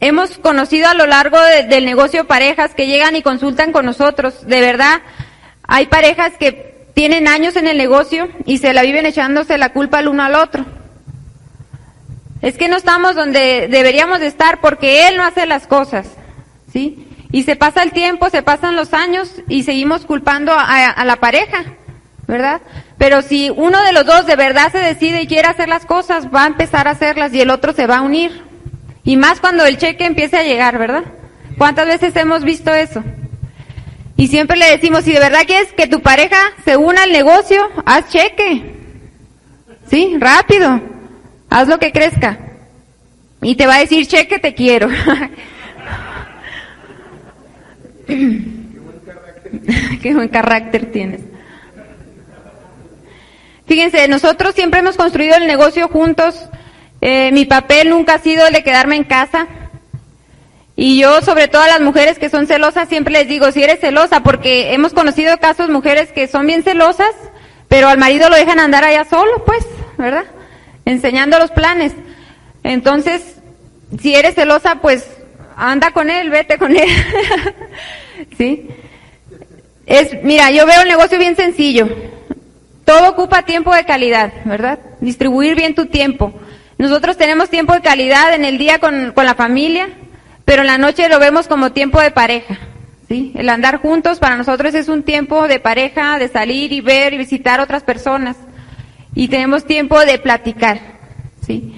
Hemos 0.00 0.38
conocido 0.38 0.88
a 0.88 0.94
lo 0.94 1.06
largo 1.06 1.38
del 1.68 1.84
negocio 1.84 2.26
parejas 2.26 2.74
que 2.74 2.86
llegan 2.86 3.16
y 3.16 3.22
consultan 3.22 3.70
con 3.70 3.84
nosotros. 3.84 4.46
De 4.46 4.62
verdad, 4.62 5.02
hay 5.62 5.88
parejas 5.88 6.32
que 6.38 6.86
tienen 6.94 7.28
años 7.28 7.54
en 7.56 7.68
el 7.68 7.76
negocio 7.76 8.30
y 8.46 8.56
se 8.56 8.72
la 8.72 8.80
viven 8.80 9.04
echándose 9.04 9.58
la 9.58 9.74
culpa 9.74 10.00
el 10.00 10.08
uno 10.08 10.22
al 10.22 10.34
otro. 10.34 10.64
Es 12.40 12.56
que 12.56 12.68
no 12.68 12.78
estamos 12.78 13.14
donde 13.14 13.68
deberíamos 13.68 14.20
de 14.20 14.28
estar 14.28 14.62
porque 14.62 15.06
él 15.06 15.18
no 15.18 15.24
hace 15.24 15.44
las 15.44 15.66
cosas, 15.66 16.06
¿sí? 16.72 17.08
Y 17.34 17.42
se 17.42 17.56
pasa 17.56 17.82
el 17.82 17.90
tiempo, 17.90 18.30
se 18.30 18.42
pasan 18.42 18.76
los 18.76 18.94
años 18.94 19.42
y 19.48 19.64
seguimos 19.64 20.06
culpando 20.06 20.52
a 20.56 21.04
la 21.04 21.16
pareja. 21.16 21.64
¿verdad? 22.26 22.60
Pero 22.98 23.22
si 23.22 23.50
uno 23.50 23.82
de 23.82 23.92
los 23.92 24.06
dos 24.06 24.24
de 24.24 24.36
verdad 24.36 24.70
se 24.70 24.78
decide 24.78 25.22
y 25.22 25.26
quiere 25.26 25.48
hacer 25.48 25.68
las 25.68 25.84
cosas, 25.84 26.28
va 26.34 26.44
a 26.44 26.46
empezar 26.46 26.88
a 26.88 26.92
hacerlas 26.92 27.34
y 27.34 27.40
el 27.40 27.50
otro 27.50 27.72
se 27.72 27.86
va 27.86 27.98
a 27.98 28.02
unir. 28.02 28.42
Y 29.04 29.16
más 29.16 29.40
cuando 29.40 29.64
el 29.66 29.78
cheque 29.78 30.06
empiece 30.06 30.36
a 30.36 30.42
llegar, 30.42 30.78
¿verdad? 30.78 31.04
¿Cuántas 31.58 31.86
veces 31.86 32.14
hemos 32.16 32.44
visto 32.44 32.72
eso? 32.72 33.02
Y 34.16 34.28
siempre 34.28 34.56
le 34.56 34.70
decimos, 34.70 35.04
si 35.04 35.12
de 35.12 35.18
verdad 35.18 35.42
quieres 35.44 35.72
que 35.72 35.88
tu 35.88 36.00
pareja 36.02 36.38
se 36.64 36.76
una 36.76 37.02
al 37.02 37.12
negocio, 37.12 37.68
haz 37.84 38.08
cheque. 38.10 38.74
¿Sí? 39.90 40.16
Rápido. 40.18 40.80
Haz 41.50 41.68
lo 41.68 41.78
que 41.78 41.92
crezca. 41.92 42.38
Y 43.42 43.56
te 43.56 43.66
va 43.66 43.74
a 43.74 43.80
decir, 43.80 44.06
cheque, 44.06 44.38
te 44.38 44.54
quiero. 44.54 44.88
Qué 50.02 50.14
buen 50.14 50.28
carácter 50.28 50.90
tienes. 50.92 51.20
Fíjense, 53.66 54.06
nosotros 54.08 54.54
siempre 54.54 54.80
hemos 54.80 54.96
construido 54.96 55.36
el 55.36 55.46
negocio 55.46 55.88
juntos. 55.88 56.48
Eh, 57.00 57.30
mi 57.32 57.44
papel 57.44 57.90
nunca 57.90 58.14
ha 58.14 58.18
sido 58.18 58.46
el 58.46 58.52
de 58.52 58.62
quedarme 58.62 58.96
en 58.96 59.04
casa. 59.04 59.46
Y 60.76 60.98
yo, 61.00 61.22
sobre 61.22 61.48
todo 61.48 61.62
a 61.62 61.68
las 61.68 61.80
mujeres 61.80 62.18
que 62.18 62.28
son 62.28 62.46
celosas, 62.46 62.88
siempre 62.88 63.12
les 63.12 63.28
digo, 63.28 63.50
si 63.52 63.62
eres 63.62 63.80
celosa, 63.80 64.22
porque 64.22 64.74
hemos 64.74 64.92
conocido 64.92 65.38
casos 65.38 65.70
mujeres 65.70 66.10
que 66.10 66.26
son 66.26 66.46
bien 66.46 66.64
celosas, 66.64 67.12
pero 67.68 67.88
al 67.88 67.98
marido 67.98 68.28
lo 68.28 68.36
dejan 68.36 68.58
andar 68.58 68.84
allá 68.84 69.04
solo, 69.04 69.44
pues, 69.44 69.64
¿verdad? 69.96 70.24
Enseñando 70.84 71.38
los 71.38 71.52
planes. 71.52 71.92
Entonces, 72.64 73.36
si 74.00 74.14
eres 74.14 74.34
celosa, 74.34 74.80
pues, 74.80 75.06
anda 75.56 75.90
con 75.92 76.10
él, 76.10 76.30
vete 76.30 76.58
con 76.58 76.76
él. 76.76 76.88
¿Sí? 78.38 78.68
Es, 79.86 80.22
mira, 80.22 80.50
yo 80.50 80.66
veo 80.66 80.82
el 80.82 80.88
negocio 80.88 81.18
bien 81.18 81.36
sencillo. 81.36 81.88
Todo 82.84 83.10
ocupa 83.10 83.42
tiempo 83.42 83.74
de 83.74 83.84
calidad, 83.84 84.32
¿verdad? 84.44 84.78
Distribuir 85.00 85.54
bien 85.54 85.74
tu 85.74 85.86
tiempo. 85.86 86.32
Nosotros 86.76 87.16
tenemos 87.16 87.50
tiempo 87.50 87.72
de 87.72 87.80
calidad 87.80 88.34
en 88.34 88.44
el 88.44 88.58
día 88.58 88.78
con, 88.78 89.12
con 89.12 89.24
la 89.24 89.34
familia, 89.34 89.88
pero 90.44 90.62
en 90.62 90.66
la 90.68 90.78
noche 90.78 91.08
lo 91.08 91.18
vemos 91.18 91.48
como 91.48 91.72
tiempo 91.72 92.00
de 92.00 92.10
pareja. 92.10 92.58
¿sí? 93.08 93.32
El 93.34 93.48
andar 93.48 93.78
juntos 93.78 94.18
para 94.18 94.36
nosotros 94.36 94.74
es 94.74 94.88
un 94.88 95.02
tiempo 95.02 95.48
de 95.48 95.60
pareja, 95.60 96.18
de 96.18 96.28
salir 96.28 96.72
y 96.72 96.80
ver 96.80 97.14
y 97.14 97.18
visitar 97.18 97.60
otras 97.60 97.82
personas. 97.82 98.36
Y 99.14 99.28
tenemos 99.28 99.64
tiempo 99.64 100.00
de 100.00 100.18
platicar. 100.18 100.80
¿sí? 101.46 101.74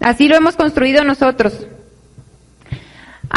Así 0.00 0.28
lo 0.28 0.36
hemos 0.36 0.56
construido 0.56 1.04
nosotros. 1.04 1.66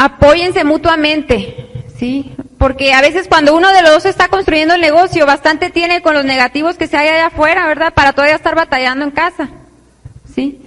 Apóyense 0.02 0.64
mutuamente. 0.64 1.70
¿sí? 2.00 2.32
Porque 2.56 2.94
a 2.94 3.02
veces 3.02 3.28
cuando 3.28 3.54
uno 3.54 3.70
de 3.72 3.82
los 3.82 3.90
dos 3.90 4.06
está 4.06 4.28
construyendo 4.28 4.74
el 4.74 4.80
negocio, 4.80 5.26
bastante 5.26 5.68
tiene 5.68 6.00
con 6.00 6.14
los 6.14 6.24
negativos 6.24 6.76
que 6.76 6.86
se 6.86 6.96
hay 6.96 7.08
allá 7.08 7.26
afuera, 7.26 7.66
¿verdad? 7.66 7.92
Para 7.92 8.14
todavía 8.14 8.36
estar 8.36 8.54
batallando 8.54 9.04
en 9.04 9.10
casa, 9.10 9.50
¿sí? 10.34 10.62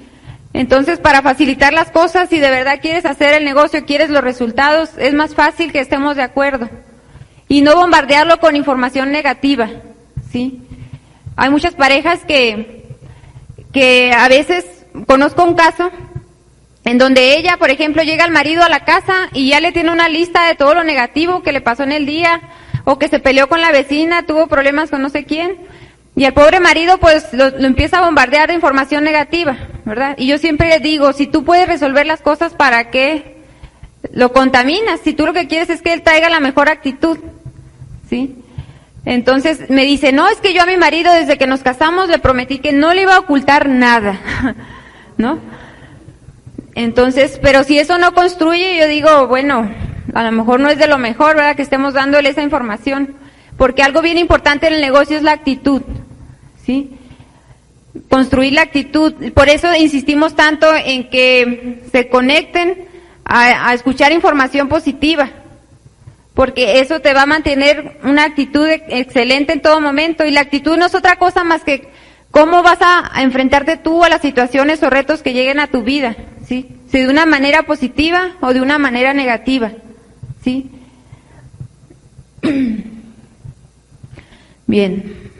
Entonces, 0.54 1.00
para 1.00 1.24
facilitar 1.24 1.74
las 1.74 1.90
cosas, 1.90 2.30
si 2.30 2.40
de 2.40 2.52
verdad 2.52 2.80
quieres 2.80 3.06
hacer 3.08 3.34
el 3.34 3.46
negocio, 3.46 3.84
quieres 3.86 4.12
los 4.12 4.24
resultados, 4.24 4.92
es 5.00 5.16
más 5.16 5.34
fácil 5.34 5.72
que 5.72 5.80
estemos 5.80 6.16
de 6.16 6.22
acuerdo. 6.22 6.70
Y 7.48 7.62
no 7.62 7.76
bombardearlo 7.76 8.40
con 8.40 8.56
información 8.56 9.12
negativa, 9.12 9.70
¿sí? 10.32 10.62
Hay 11.36 11.50
muchas 11.50 11.74
parejas 11.74 12.20
que, 12.26 12.96
que 13.72 14.14
a 14.14 14.28
veces, 14.28 14.86
conozco 15.08 15.44
un 15.44 15.56
caso, 15.56 15.90
en 16.86 16.98
donde 16.98 17.38
ella, 17.38 17.58
por 17.58 17.70
ejemplo, 17.70 18.04
llega 18.04 18.26
al 18.26 18.32
marido 18.32 18.64
a 18.64 18.70
la 18.70 18.84
casa 18.84 19.30
y 19.34 19.50
ya 19.50 19.60
le 19.60 19.72
tiene 19.72 19.92
una 19.92 20.10
lista 20.10 20.48
de 20.48 20.56
todo 20.56 20.74
lo 20.74 20.84
negativo 20.84 21.44
que 21.44 21.52
le 21.52 21.62
pasó 21.62 21.84
en 21.84 21.92
el 21.92 22.06
día, 22.06 22.42
o 22.86 23.00
que 23.00 23.08
se 23.08 23.20
peleó 23.20 23.48
con 23.48 23.62
la 23.62 23.72
vecina, 23.72 24.26
tuvo 24.26 24.48
problemas 24.48 24.90
con 24.90 25.02
no 25.02 25.10
sé 25.10 25.24
quién, 25.24 25.58
y 26.16 26.26
el 26.26 26.34
pobre 26.34 26.60
marido 26.60 26.98
pues 26.98 27.34
lo, 27.34 27.48
empieza 27.48 28.00
a 28.00 28.06
bombardear 28.06 28.48
de 28.48 28.56
información 28.56 29.04
negativa, 29.04 29.58
¿verdad? 29.86 30.16
Y 30.18 30.28
yo 30.28 30.38
siempre 30.38 30.70
le 30.70 30.80
digo, 30.80 31.14
si 31.14 31.26
tú 31.26 31.44
puedes 31.44 31.68
resolver 31.68 32.06
las 32.06 32.22
cosas, 32.22 32.54
¿para 32.54 32.92
qué 32.92 33.38
lo 34.12 34.32
contaminas? 34.32 35.00
Si 35.04 35.14
tú 35.14 35.26
lo 35.26 35.34
que 35.34 35.48
quieres 35.48 35.70
es 35.70 35.82
que 35.82 35.94
él 35.94 36.04
traiga 36.04 36.30
la 36.30 36.40
mejor 36.40 36.70
actitud, 36.70 37.18
¿sí? 38.10 38.36
Entonces 39.06 39.70
me 39.70 39.86
dice, 39.86 40.12
no, 40.12 40.30
es 40.30 40.38
que 40.38 40.54
yo 40.54 40.62
a 40.62 40.68
mi 40.68 40.78
marido 40.78 41.12
desde 41.14 41.38
que 41.38 41.48
nos 41.48 41.62
casamos 41.62 42.10
le 42.10 42.20
prometí 42.20 42.60
que 42.60 42.72
no 42.74 42.94
le 42.94 43.02
iba 43.02 43.16
a 43.16 43.20
ocultar 43.20 43.68
nada, 43.68 44.20
¿no? 45.18 45.40
Entonces, 46.76 47.40
pero 47.42 47.64
si 47.64 47.78
eso 47.78 47.98
no 47.98 48.14
construye, 48.14 48.78
yo 48.78 48.88
digo, 48.88 49.28
bueno, 49.28 49.70
a 50.14 50.24
lo 50.24 50.32
mejor 50.32 50.60
no 50.60 50.70
es 50.70 50.78
de 50.78 50.88
lo 50.88 50.98
mejor, 50.98 51.36
¿verdad? 51.36 51.56
Que 51.56 51.62
estemos 51.62 51.94
dándole 51.94 52.30
esa 52.30 52.42
información. 52.42 53.16
Porque 53.58 53.84
algo 53.84 54.02
bien 54.02 54.18
importante 54.18 54.68
en 54.68 54.74
el 54.74 54.82
negocio 54.82 55.16
es 55.16 55.24
la 55.24 55.34
actitud, 55.34 55.84
¿sí? 56.66 56.92
Construir 58.10 58.54
la 58.54 58.64
actitud. 58.64 59.14
Por 59.34 59.50
eso 59.50 59.76
insistimos 59.76 60.36
tanto 60.36 60.68
en 60.74 61.10
que 61.10 61.84
se 61.92 62.10
conecten 62.10 62.86
a, 63.24 63.70
a 63.70 63.74
escuchar 63.74 64.12
información 64.12 64.68
positiva. 64.68 65.30
Porque 66.34 66.80
eso 66.80 67.00
te 67.00 67.14
va 67.14 67.24
a 67.24 67.28
mantener 67.28 68.00
una 68.04 68.24
actitud 68.24 68.68
excelente 68.68 69.54
en 69.54 69.62
todo 69.62 69.80
momento. 69.80 70.26
Y 70.26 70.32
la 70.32 70.42
actitud 70.42 70.76
no 70.76 70.88
es 70.88 70.96
otra 70.96 71.18
cosa 71.18 71.44
más 71.44 71.64
que 71.64 71.93
cómo 72.34 72.64
vas 72.64 72.80
a 72.82 73.22
enfrentarte 73.22 73.78
tú 73.78 74.04
a 74.04 74.10
las 74.10 74.22
situaciones 74.22 74.82
o 74.82 74.90
retos 74.90 75.22
que 75.22 75.34
lleguen 75.34 75.60
a 75.60 75.68
tu 75.68 75.84
vida. 75.84 76.16
¿sí? 76.48 76.68
Si 76.92 76.98
de 76.98 77.08
una 77.08 77.28
manera 77.28 77.62
positiva 77.62 78.32
o 78.42 78.56
de 78.56 78.62
una 78.62 78.80
manera 78.80 79.14
negativa, 79.14 79.72
¿sí? 80.44 80.72
Bien. 84.66 85.32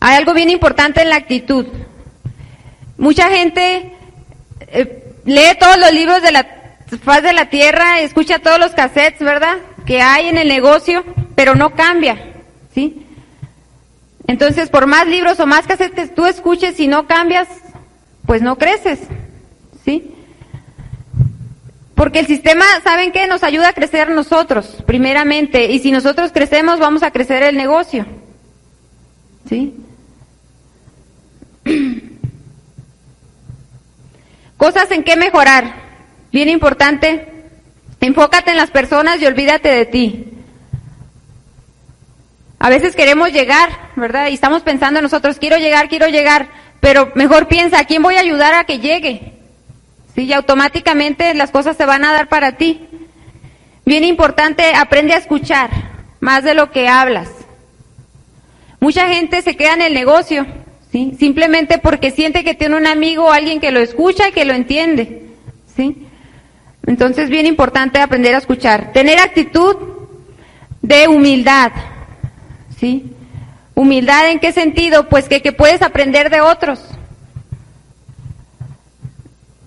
Hay 0.00 0.16
algo 0.16 0.34
bien 0.34 0.50
importante 0.50 1.02
en 1.02 1.10
la 1.10 1.16
actitud. 1.16 1.66
Mucha 2.98 3.28
gente 3.28 3.94
eh, 4.72 5.14
lee 5.24 5.56
todos 5.60 5.78
los 5.78 5.92
libros 5.92 6.20
de 6.20 6.32
la 6.32 6.46
faz 7.04 7.22
de 7.22 7.32
la 7.32 7.48
tierra, 7.48 8.00
escucha 8.00 8.40
todos 8.40 8.58
los 8.58 8.72
cassettes, 8.72 9.20
¿verdad? 9.20 9.58
Que 9.86 10.02
hay 10.02 10.26
en 10.26 10.36
el 10.36 10.48
negocio, 10.48 11.04
pero 11.36 11.54
no 11.54 11.76
cambia, 11.76 12.32
¿sí? 12.74 13.06
Entonces, 14.30 14.70
por 14.70 14.86
más 14.86 15.08
libros 15.08 15.40
o 15.40 15.46
más 15.46 15.66
cassettes 15.66 16.14
tú 16.14 16.24
escuches 16.24 16.78
y 16.78 16.86
no 16.86 17.08
cambias, 17.08 17.48
pues 18.26 18.42
no 18.42 18.56
creces, 18.56 19.00
¿sí? 19.84 20.14
Porque 21.96 22.20
el 22.20 22.28
sistema, 22.28 22.64
¿saben 22.84 23.10
qué? 23.10 23.26
Nos 23.26 23.42
ayuda 23.42 23.70
a 23.70 23.72
crecer 23.72 24.08
nosotros, 24.10 24.84
primeramente. 24.86 25.72
Y 25.72 25.80
si 25.80 25.90
nosotros 25.90 26.30
crecemos, 26.30 26.78
vamos 26.78 27.02
a 27.02 27.10
crecer 27.10 27.42
el 27.42 27.56
negocio. 27.56 28.06
¿Sí? 29.48 29.74
Cosas 34.56 34.92
en 34.92 35.02
qué 35.02 35.16
mejorar. 35.16 35.74
Bien 36.30 36.48
importante. 36.48 37.48
Enfócate 38.00 38.52
en 38.52 38.58
las 38.58 38.70
personas 38.70 39.20
y 39.20 39.26
olvídate 39.26 39.70
de 39.70 39.86
ti. 39.86 40.39
A 42.62 42.68
veces 42.68 42.94
queremos 42.94 43.32
llegar, 43.32 43.70
¿verdad? 43.96 44.28
Y 44.28 44.34
estamos 44.34 44.62
pensando 44.62 45.00
nosotros, 45.00 45.38
quiero 45.38 45.56
llegar, 45.56 45.88
quiero 45.88 46.08
llegar, 46.08 46.48
pero 46.78 47.10
mejor 47.14 47.48
piensa, 47.48 47.80
¿a 47.80 47.84
quién 47.84 48.02
voy 48.02 48.16
a 48.16 48.20
ayudar 48.20 48.52
a 48.52 48.64
que 48.64 48.78
llegue? 48.78 49.32
¿sí? 50.14 50.24
Y 50.24 50.32
automáticamente 50.34 51.32
las 51.32 51.50
cosas 51.50 51.78
se 51.78 51.86
van 51.86 52.04
a 52.04 52.12
dar 52.12 52.28
para 52.28 52.58
ti. 52.58 52.86
Bien 53.86 54.04
importante, 54.04 54.74
aprende 54.74 55.14
a 55.14 55.16
escuchar 55.16 55.70
más 56.20 56.44
de 56.44 56.52
lo 56.52 56.70
que 56.70 56.86
hablas. 56.86 57.30
Mucha 58.78 59.08
gente 59.08 59.40
se 59.40 59.56
queda 59.56 59.72
en 59.72 59.82
el 59.82 59.94
negocio, 59.94 60.46
¿sí? 60.92 61.16
Simplemente 61.18 61.78
porque 61.78 62.10
siente 62.10 62.44
que 62.44 62.54
tiene 62.54 62.76
un 62.76 62.86
amigo 62.86 63.24
o 63.24 63.32
alguien 63.32 63.60
que 63.60 63.70
lo 63.70 63.80
escucha 63.80 64.28
y 64.28 64.32
que 64.32 64.44
lo 64.44 64.52
entiende, 64.52 65.30
¿sí? 65.74 66.06
Entonces, 66.86 67.30
bien 67.30 67.46
importante 67.46 68.00
aprender 68.00 68.34
a 68.34 68.38
escuchar. 68.38 68.92
Tener 68.92 69.18
actitud 69.18 69.76
de 70.82 71.08
humildad, 71.08 71.72
¿sí? 72.80 73.12
Humildad 73.74 74.30
en 74.30 74.40
qué 74.40 74.52
sentido? 74.52 75.08
Pues 75.08 75.28
que, 75.28 75.42
que 75.42 75.52
puedes 75.52 75.82
aprender 75.82 76.30
de 76.30 76.40
otros, 76.40 76.80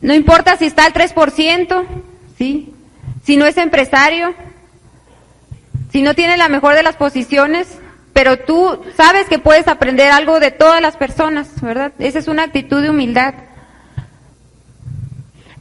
no 0.03 0.13
importa 0.13 0.58
si 0.58 0.65
está 0.65 0.84
al 0.84 0.93
3%, 0.93 1.86
¿sí? 2.38 2.74
Si 3.24 3.38
no 3.38 3.46
es 3.46 3.55
empresario, 3.55 4.34
si 5.93 6.01
no 6.01 6.13
tiene 6.13 6.36
la 6.36 6.50
mejor 6.50 6.75
de 6.75 6.84
las 6.84 6.98
posiciones, 6.98 7.79
pero 8.12 8.38
tú 8.38 8.82
sabes 8.98 9.27
que 9.27 9.39
puedes 9.39 9.70
aprender 9.70 10.12
algo 10.12 10.41
de 10.41 10.51
todas 10.51 10.82
las 10.82 10.98
personas, 10.98 11.50
¿verdad? 11.62 11.93
Esa 12.00 12.20
es 12.20 12.27
una 12.27 12.43
actitud 12.43 12.82
de 12.82 12.89
humildad. 12.89 13.34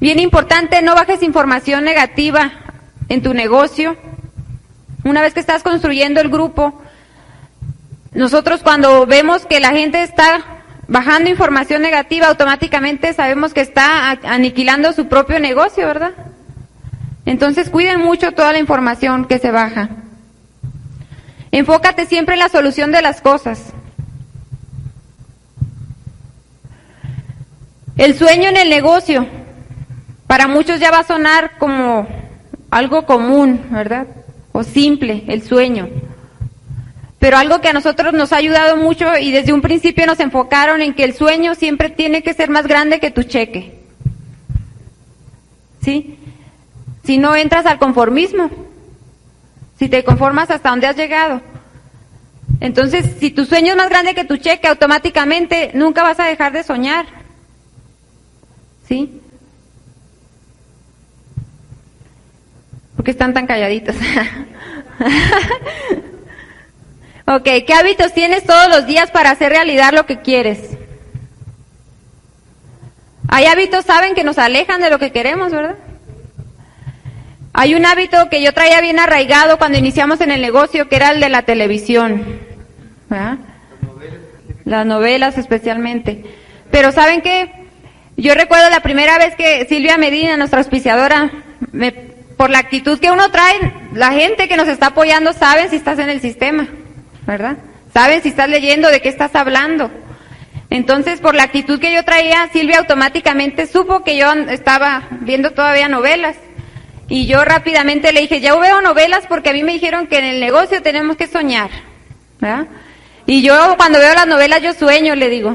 Bien 0.00 0.18
importante, 0.18 0.82
no 0.82 0.96
bajes 0.96 1.22
información 1.22 1.84
negativa 1.84 2.50
en 3.08 3.22
tu 3.22 3.34
negocio. 3.34 3.96
Una 5.04 5.22
vez 5.22 5.34
que 5.34 5.40
estás 5.40 5.62
construyendo 5.62 6.20
el 6.20 6.30
grupo, 6.30 6.81
nosotros 8.14 8.62
cuando 8.62 9.06
vemos 9.06 9.46
que 9.46 9.58
la 9.58 9.70
gente 9.70 10.02
está 10.02 10.62
bajando 10.86 11.30
información 11.30 11.80
negativa, 11.80 12.26
automáticamente 12.26 13.14
sabemos 13.14 13.54
que 13.54 13.62
está 13.62 14.10
aniquilando 14.10 14.92
su 14.92 15.08
propio 15.08 15.40
negocio, 15.40 15.86
¿verdad? 15.86 16.12
Entonces 17.24 17.70
cuiden 17.70 18.00
mucho 18.00 18.32
toda 18.32 18.52
la 18.52 18.58
información 18.58 19.24
que 19.24 19.38
se 19.38 19.50
baja. 19.50 19.88
Enfócate 21.52 22.04
siempre 22.04 22.34
en 22.34 22.40
la 22.40 22.50
solución 22.50 22.92
de 22.92 23.00
las 23.00 23.22
cosas. 23.22 23.72
El 27.96 28.14
sueño 28.14 28.50
en 28.50 28.56
el 28.58 28.68
negocio, 28.68 29.26
para 30.26 30.48
muchos 30.48 30.80
ya 30.80 30.90
va 30.90 31.00
a 31.00 31.06
sonar 31.06 31.56
como 31.58 32.06
algo 32.70 33.06
común, 33.06 33.66
¿verdad? 33.70 34.06
O 34.52 34.62
simple, 34.64 35.24
el 35.28 35.42
sueño 35.42 35.88
pero 37.22 37.38
algo 37.38 37.60
que 37.60 37.68
a 37.68 37.72
nosotros 37.72 38.12
nos 38.12 38.32
ha 38.32 38.38
ayudado 38.38 38.76
mucho 38.76 39.16
y 39.16 39.30
desde 39.30 39.52
un 39.52 39.62
principio 39.62 40.06
nos 40.06 40.18
enfocaron 40.18 40.82
en 40.82 40.92
que 40.92 41.04
el 41.04 41.14
sueño 41.14 41.54
siempre 41.54 41.88
tiene 41.88 42.24
que 42.24 42.34
ser 42.34 42.50
más 42.50 42.66
grande 42.66 42.98
que 42.98 43.12
tu 43.12 43.22
cheque. 43.22 43.78
¿Sí? 45.80 46.18
Si 47.04 47.18
no 47.18 47.36
entras 47.36 47.64
al 47.66 47.78
conformismo, 47.78 48.50
si 49.78 49.88
te 49.88 50.02
conformas 50.02 50.50
hasta 50.50 50.70
donde 50.70 50.88
has 50.88 50.96
llegado. 50.96 51.40
Entonces, 52.58 53.08
si 53.20 53.30
tu 53.30 53.44
sueño 53.44 53.74
es 53.74 53.76
más 53.76 53.88
grande 53.88 54.16
que 54.16 54.24
tu 54.24 54.38
cheque, 54.38 54.66
automáticamente 54.66 55.70
nunca 55.74 56.02
vas 56.02 56.18
a 56.18 56.24
dejar 56.24 56.52
de 56.52 56.64
soñar. 56.64 57.06
¿Sí? 58.88 59.20
¿Por 62.96 63.04
qué 63.04 63.12
están 63.12 63.32
tan 63.32 63.46
calladitos? 63.46 63.94
Ok, 67.34 67.44
¿qué 67.66 67.72
hábitos 67.72 68.12
tienes 68.12 68.44
todos 68.44 68.68
los 68.68 68.86
días 68.86 69.10
para 69.10 69.30
hacer 69.30 69.52
realidad 69.52 69.94
lo 69.94 70.04
que 70.04 70.20
quieres? 70.20 70.76
Hay 73.26 73.46
hábitos, 73.46 73.86
saben, 73.86 74.14
que 74.14 74.22
nos 74.22 74.36
alejan 74.36 74.82
de 74.82 74.90
lo 74.90 74.98
que 74.98 75.12
queremos, 75.12 75.50
¿verdad? 75.50 75.76
Hay 77.54 77.74
un 77.74 77.86
hábito 77.86 78.28
que 78.28 78.42
yo 78.42 78.52
traía 78.52 78.82
bien 78.82 78.98
arraigado 78.98 79.56
cuando 79.56 79.78
iniciamos 79.78 80.20
en 80.20 80.30
el 80.30 80.42
negocio, 80.42 80.90
que 80.90 80.96
era 80.96 81.10
el 81.10 81.20
de 81.20 81.30
la 81.30 81.40
televisión. 81.42 82.38
¿verdad? 83.08 83.38
Las 84.66 84.84
novelas 84.84 85.38
especialmente. 85.38 86.26
Pero 86.70 86.92
¿saben 86.92 87.22
qué? 87.22 87.50
Yo 88.18 88.34
recuerdo 88.34 88.68
la 88.68 88.80
primera 88.80 89.16
vez 89.16 89.36
que 89.36 89.64
Silvia 89.70 89.96
Medina, 89.96 90.36
nuestra 90.36 90.58
auspiciadora, 90.58 91.30
me, 91.72 91.92
por 92.36 92.50
la 92.50 92.58
actitud 92.58 92.98
que 93.00 93.10
uno 93.10 93.30
trae, 93.30 93.72
la 93.94 94.12
gente 94.12 94.48
que 94.48 94.58
nos 94.58 94.68
está 94.68 94.88
apoyando 94.88 95.32
sabe 95.32 95.70
si 95.70 95.76
estás 95.76 95.98
en 95.98 96.10
el 96.10 96.20
sistema. 96.20 96.68
¿Verdad? 97.26 97.58
Saben 97.92 98.22
si 98.22 98.30
estás 98.30 98.48
leyendo, 98.48 98.88
de 98.88 99.00
qué 99.00 99.08
estás 99.08 99.34
hablando. 99.34 99.90
Entonces, 100.70 101.20
por 101.20 101.34
la 101.34 101.42
actitud 101.42 101.78
que 101.78 101.92
yo 101.92 102.04
traía, 102.04 102.48
Silvia 102.52 102.78
automáticamente 102.78 103.66
supo 103.66 104.02
que 104.04 104.16
yo 104.16 104.32
estaba 104.32 105.02
viendo 105.20 105.50
todavía 105.50 105.88
novelas. 105.88 106.36
Y 107.08 107.26
yo 107.26 107.44
rápidamente 107.44 108.12
le 108.12 108.22
dije, 108.22 108.40
ya 108.40 108.56
veo 108.56 108.80
novelas 108.80 109.24
porque 109.28 109.50
a 109.50 109.52
mí 109.52 109.62
me 109.62 109.74
dijeron 109.74 110.06
que 110.06 110.18
en 110.18 110.24
el 110.24 110.40
negocio 110.40 110.80
tenemos 110.80 111.16
que 111.16 111.26
soñar. 111.26 111.68
¿verdad? 112.40 112.66
Y 113.26 113.42
yo 113.42 113.74
cuando 113.76 113.98
veo 113.98 114.14
las 114.14 114.26
novelas 114.26 114.62
yo 114.62 114.72
sueño, 114.72 115.14
le 115.14 115.28
digo. 115.28 115.54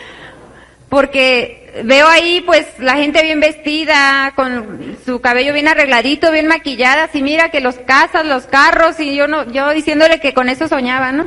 porque 0.88 1.57
veo 1.84 2.08
ahí 2.08 2.40
pues 2.40 2.66
la 2.78 2.94
gente 2.94 3.22
bien 3.22 3.40
vestida, 3.40 4.32
con 4.34 4.96
su 5.04 5.20
cabello 5.20 5.52
bien 5.52 5.68
arregladito, 5.68 6.30
bien 6.30 6.46
maquillada, 6.46 7.04
así 7.04 7.22
mira 7.22 7.50
que 7.50 7.60
los 7.60 7.76
casas, 7.76 8.26
los 8.26 8.46
carros, 8.46 8.98
y 9.00 9.14
yo 9.14 9.28
no, 9.28 9.50
yo 9.50 9.70
diciéndole 9.70 10.20
que 10.20 10.34
con 10.34 10.48
eso 10.48 10.68
soñaba, 10.68 11.12
¿no? 11.12 11.26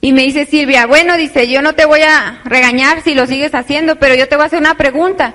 Y 0.00 0.12
me 0.12 0.22
dice 0.22 0.46
Silvia, 0.46 0.86
bueno, 0.86 1.16
dice, 1.16 1.48
yo 1.48 1.62
no 1.62 1.74
te 1.74 1.84
voy 1.84 2.02
a 2.02 2.40
regañar 2.44 3.02
si 3.02 3.14
lo 3.14 3.26
sigues 3.26 3.54
haciendo, 3.54 3.96
pero 3.96 4.14
yo 4.14 4.28
te 4.28 4.36
voy 4.36 4.44
a 4.44 4.46
hacer 4.46 4.60
una 4.60 4.76
pregunta, 4.76 5.34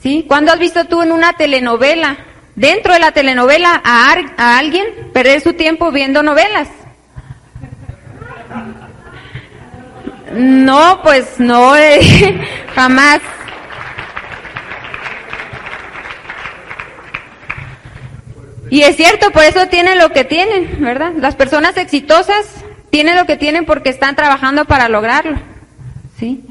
¿sí? 0.00 0.24
¿Cuándo 0.26 0.52
has 0.52 0.58
visto 0.58 0.84
tú 0.86 1.02
en 1.02 1.12
una 1.12 1.32
telenovela, 1.34 2.16
dentro 2.54 2.94
de 2.94 3.00
la 3.00 3.12
telenovela, 3.12 3.82
a, 3.84 4.14
a 4.36 4.58
alguien 4.58 5.10
perder 5.12 5.40
su 5.40 5.54
tiempo 5.54 5.90
viendo 5.90 6.22
novelas? 6.22 6.68
No, 10.32 11.00
pues 11.02 11.38
no, 11.38 11.76
eh, 11.76 12.00
jamás. 12.74 13.20
Y 18.70 18.82
es 18.82 18.96
cierto, 18.96 19.30
por 19.30 19.44
eso 19.44 19.66
tienen 19.68 19.98
lo 19.98 20.10
que 20.10 20.24
tienen, 20.24 20.76
¿verdad? 20.80 21.12
Las 21.16 21.36
personas 21.36 21.76
exitosas 21.76 22.46
tienen 22.90 23.16
lo 23.16 23.24
que 23.24 23.36
tienen 23.36 23.64
porque 23.64 23.90
están 23.90 24.14
trabajando 24.14 24.66
para 24.66 24.88
lograrlo, 24.88 25.38
¿sí? 26.18 26.44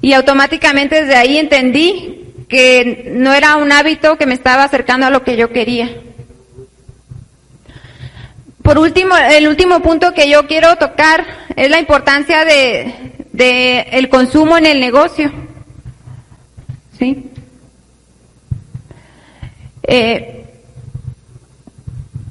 Y 0.00 0.14
automáticamente 0.14 1.02
desde 1.02 1.14
ahí 1.14 1.38
entendí 1.38 2.34
que 2.48 3.12
no 3.14 3.32
era 3.32 3.56
un 3.56 3.70
hábito 3.70 4.18
que 4.18 4.26
me 4.26 4.34
estaba 4.34 4.64
acercando 4.64 5.06
a 5.06 5.10
lo 5.10 5.22
que 5.22 5.36
yo 5.36 5.50
quería. 5.52 5.90
Por 8.62 8.78
último, 8.78 9.16
el 9.16 9.48
último 9.48 9.80
punto 9.80 10.14
que 10.14 10.28
yo 10.28 10.46
quiero 10.46 10.76
tocar 10.76 11.26
es 11.56 11.68
la 11.68 11.80
importancia 11.80 12.44
de, 12.44 13.12
de 13.32 13.80
el 13.92 14.08
consumo 14.08 14.56
en 14.56 14.66
el 14.66 14.78
negocio. 14.78 15.32
¿Sí? 16.98 17.30
Eh, 19.82 20.44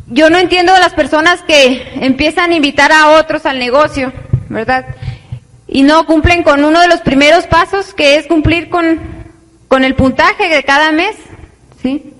yo 0.07 0.29
no 0.29 0.37
entiendo 0.37 0.73
las 0.79 0.93
personas 0.93 1.41
que 1.41 1.85
empiezan 1.95 2.51
a 2.51 2.55
invitar 2.55 2.91
a 2.91 3.11
otros 3.11 3.45
al 3.45 3.59
negocio, 3.59 4.11
¿verdad? 4.49 4.85
Y 5.67 5.83
no 5.83 6.05
cumplen 6.05 6.43
con 6.43 6.63
uno 6.63 6.81
de 6.81 6.87
los 6.87 7.01
primeros 7.01 7.47
pasos, 7.47 7.93
que 7.93 8.15
es 8.15 8.27
cumplir 8.27 8.69
con, 8.69 8.99
con 9.67 9.83
el 9.83 9.95
puntaje 9.95 10.49
de 10.49 10.63
cada 10.63 10.91
mes, 10.91 11.15
¿sí? 11.81 12.10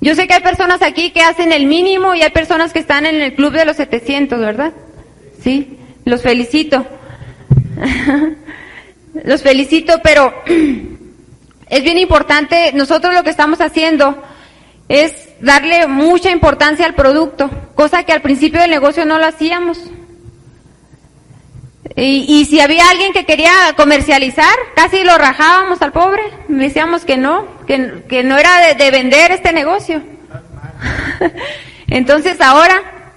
Yo 0.00 0.14
sé 0.14 0.26
que 0.26 0.34
hay 0.34 0.42
personas 0.42 0.82
aquí 0.82 1.10
que 1.10 1.22
hacen 1.22 1.52
el 1.52 1.66
mínimo 1.66 2.14
y 2.14 2.22
hay 2.22 2.30
personas 2.30 2.72
que 2.72 2.78
están 2.78 3.04
en 3.06 3.20
el 3.20 3.34
club 3.34 3.52
de 3.52 3.64
los 3.64 3.76
700, 3.76 4.38
¿verdad? 4.38 4.72
Sí, 5.42 5.78
los 6.04 6.22
felicito. 6.22 6.86
Los 9.24 9.42
felicito, 9.42 10.00
pero 10.02 10.32
es 11.68 11.82
bien 11.82 11.98
importante, 11.98 12.72
nosotros 12.74 13.14
lo 13.14 13.24
que 13.24 13.30
estamos 13.30 13.60
haciendo 13.60 14.22
es 14.88 15.28
darle 15.40 15.86
mucha 15.86 16.30
importancia 16.30 16.86
al 16.86 16.94
producto, 16.94 17.50
cosa 17.74 18.04
que 18.04 18.12
al 18.12 18.22
principio 18.22 18.60
del 18.60 18.70
negocio 18.70 19.04
no 19.04 19.18
lo 19.18 19.26
hacíamos. 19.26 19.90
Y, 22.00 22.44
si 22.44 22.60
había 22.60 22.88
alguien 22.88 23.12
que 23.12 23.24
quería 23.24 23.52
comercializar, 23.76 24.54
casi 24.76 25.02
lo 25.02 25.18
rajábamos 25.18 25.82
al 25.82 25.90
pobre, 25.90 26.22
decíamos 26.46 27.04
que 27.04 27.16
no, 27.16 27.44
que, 27.66 28.04
que 28.08 28.22
no 28.22 28.38
era 28.38 28.60
de, 28.60 28.74
de 28.74 28.92
vender 28.92 29.32
este 29.32 29.52
negocio. 29.52 30.00
Entonces 31.88 32.40
ahora, 32.40 33.10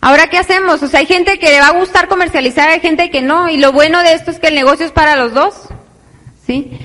ahora 0.00 0.28
qué 0.28 0.38
hacemos? 0.38 0.80
O 0.84 0.86
sea, 0.86 1.00
hay 1.00 1.06
gente 1.06 1.40
que 1.40 1.50
le 1.50 1.60
va 1.60 1.68
a 1.68 1.78
gustar 1.78 2.06
comercializar, 2.06 2.68
hay 2.68 2.78
gente 2.78 3.10
que 3.10 3.22
no, 3.22 3.50
y 3.50 3.56
lo 3.56 3.72
bueno 3.72 4.04
de 4.04 4.12
esto 4.12 4.30
es 4.30 4.38
que 4.38 4.48
el 4.48 4.54
negocio 4.54 4.86
es 4.86 4.92
para 4.92 5.16
los 5.16 5.34
dos, 5.34 5.54
¿sí? 6.46 6.78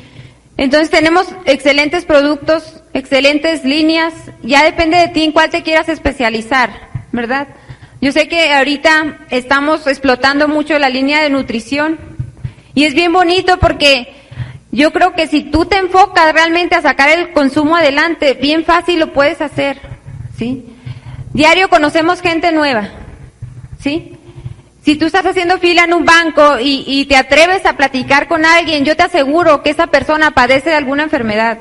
Entonces 0.58 0.90
tenemos 0.90 1.28
excelentes 1.46 2.04
productos, 2.06 2.82
excelentes 2.96 3.64
líneas, 3.64 4.14
ya 4.42 4.64
depende 4.64 4.98
de 4.98 5.10
ti 5.10 5.24
en 5.24 5.34
cuál 5.34 5.52
te 5.52 5.62
quieras 5.62 5.88
especializar, 5.88 6.90
¿verdad? 7.12 7.48
Yo 8.04 8.12
sé 8.12 8.28
que 8.28 8.52
ahorita 8.52 9.20
estamos 9.30 9.88
explotando 9.88 10.50
mucho 10.50 10.78
la 10.78 10.90
línea 10.90 11.24
de 11.24 11.30
nutrición 11.30 11.98
y 12.76 12.84
es 12.84 12.94
bien 12.96 13.14
bonito 13.14 13.60
porque 13.60 14.14
yo 14.74 14.92
creo 14.92 15.14
que 15.14 15.26
si 15.26 15.44
tú 15.44 15.64
te 15.64 15.78
enfocas 15.78 16.34
realmente 16.34 16.76
a 16.76 16.82
sacar 16.82 17.08
el 17.08 17.32
consumo 17.32 17.78
adelante, 17.78 18.34
bien 18.34 18.66
fácil 18.66 19.00
lo 19.00 19.14
puedes 19.14 19.40
hacer, 19.40 19.80
¿sí? 20.38 20.66
Diario 21.32 21.70
conocemos 21.70 22.20
gente 22.20 22.52
nueva, 22.52 22.90
¿sí? 23.80 24.18
Si 24.82 24.98
tú 24.98 25.06
estás 25.06 25.26
haciendo 25.26 25.58
fila 25.60 25.86
en 25.86 25.94
un 25.94 26.04
banco 26.04 26.60
y, 26.60 26.84
y, 26.86 27.06
te 27.06 27.16
atreves 27.16 27.66
a 27.66 27.78
platicar 27.78 28.28
con 28.28 28.44
alguien, 28.44 28.84
yo 28.84 28.98
te 28.98 29.04
aseguro 29.04 29.64
que 29.64 29.70
esa 29.70 29.88
persona 29.88 30.32
padece 30.32 30.72
de 30.72 30.76
alguna 30.76 31.04
enfermedad 31.04 31.60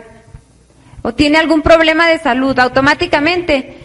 o 1.02 1.14
tiene 1.14 1.38
algún 1.38 1.62
problema 1.62 2.08
de 2.08 2.18
salud, 2.18 2.58
automáticamente 2.58 3.76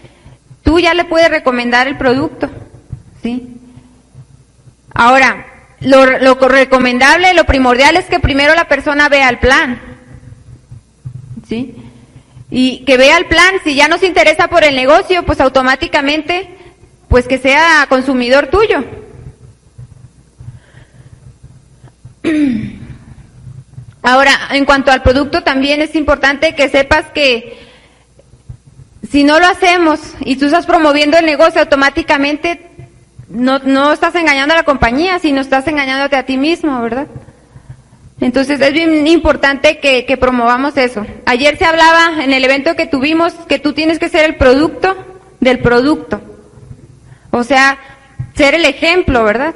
tú 0.68 0.80
ya 0.82 0.94
le 0.94 1.06
puedes 1.06 1.30
recomendar 1.30 1.88
el 1.88 1.98
producto, 1.98 2.50
¿sí? 3.24 3.56
Ahora, 4.94 5.46
lo, 5.80 6.36
recomendable, 6.36 7.34
lo 7.34 7.46
primordial 7.46 7.96
es 7.96 8.04
que 8.08 8.20
primero 8.20 8.54
la 8.54 8.68
persona 8.68 9.08
vea 9.08 9.30
el 9.30 9.40
plan, 9.40 9.80
¿sí? 11.48 11.74
Y 12.52 12.84
que 12.84 12.98
vea 12.98 13.18
el 13.18 13.28
plan, 13.28 13.54
si 13.64 13.76
ya 13.76 13.88
no 13.88 13.98
se 13.98 14.08
interesa 14.08 14.50
por 14.50 14.66
el 14.66 14.76
negocio, 14.76 15.24
pues 15.24 15.40
automáticamente, 15.40 16.50
pues 17.08 17.30
que 17.30 17.38
sea 17.38 17.86
consumidor 17.88 18.48
tuyo. 18.48 18.84
Ahora, 24.04 24.38
en 24.52 24.66
cuanto 24.66 24.92
al 24.92 25.02
producto, 25.02 25.44
también 25.44 25.82
es 25.82 25.96
importante 25.96 26.56
que 26.56 26.68
sepas 26.68 27.06
que 27.14 27.67
si 29.10 29.24
no 29.24 29.40
lo 29.40 29.46
hacemos 29.48 30.00
y 30.22 30.36
tú 30.36 30.46
estás 30.46 30.66
promoviendo 30.66 31.18
el 31.18 31.26
negocio, 31.26 31.62
automáticamente 31.62 32.68
no, 33.30 33.60
no 33.60 33.92
estás 33.94 34.16
engañando 34.16 34.54
a 34.54 34.58
la 34.58 34.64
compañía, 34.64 35.20
sino 35.20 35.42
estás 35.42 35.68
engañándote 35.68 36.16
a 36.16 36.26
ti 36.26 36.38
mismo, 36.38 36.82
¿verdad? 36.82 37.08
Entonces 38.20 38.60
es 38.60 38.74
bien 38.74 39.06
importante 39.08 39.80
que, 39.80 40.06
que 40.06 40.18
promovamos 40.18 40.76
eso. 40.78 41.06
Ayer 41.26 41.58
se 41.58 41.66
hablaba 41.66 42.24
en 42.24 42.34
el 42.34 42.44
evento 42.44 42.76
que 42.76 42.88
tuvimos 42.88 43.34
que 43.48 43.60
tú 43.60 43.74
tienes 43.74 44.00
que 44.00 44.10
ser 44.10 44.26
el 44.26 44.36
producto 44.36 44.96
del 45.40 45.60
producto. 45.60 46.22
O 47.32 47.44
sea, 47.44 47.78
ser 48.36 48.56
el 48.56 48.66
ejemplo, 48.66 49.24
¿verdad? 49.24 49.54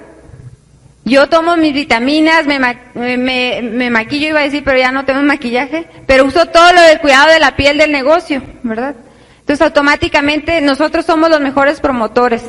Yo 1.04 1.28
tomo 1.28 1.58
mis 1.58 1.74
vitaminas, 1.74 2.46
me, 2.46 2.60
me, 2.94 3.62
me, 3.64 3.90
maquillo, 3.90 4.28
iba 4.28 4.42
a 4.42 4.44
decir, 4.44 4.64
pero 4.64 4.78
ya 4.78 4.92
no 4.92 5.04
tengo 5.04 5.22
maquillaje, 5.24 5.88
pero 6.06 6.26
uso 6.26 6.46
todo 6.46 6.72
lo 6.74 6.82
del 6.82 7.00
cuidado 7.00 7.32
de 7.32 7.40
la 7.40 7.56
piel 7.56 7.80
del 7.80 7.92
negocio, 7.92 8.44
¿verdad? 8.62 8.96
Entonces 9.42 9.62
automáticamente 9.62 10.62
nosotros 10.62 11.06
somos 11.06 11.30
los 11.30 11.42
mejores 11.42 11.80
promotores 11.80 12.42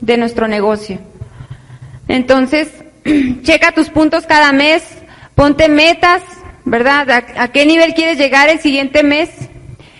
de 0.00 0.16
nuestro 0.16 0.48
negocio. 0.48 0.98
Entonces, 2.08 2.68
checa 3.42 3.72
tus 3.72 3.88
puntos 3.88 4.26
cada 4.26 4.52
mes, 4.52 4.82
ponte 5.34 5.68
metas, 5.68 6.22
¿verdad? 6.64 7.24
¿A, 7.36 7.48
qué 7.48 7.64
nivel 7.64 7.94
quieres 7.94 8.18
llegar 8.18 8.48
el 8.48 8.60
siguiente 8.60 9.02
mes? 9.02 9.30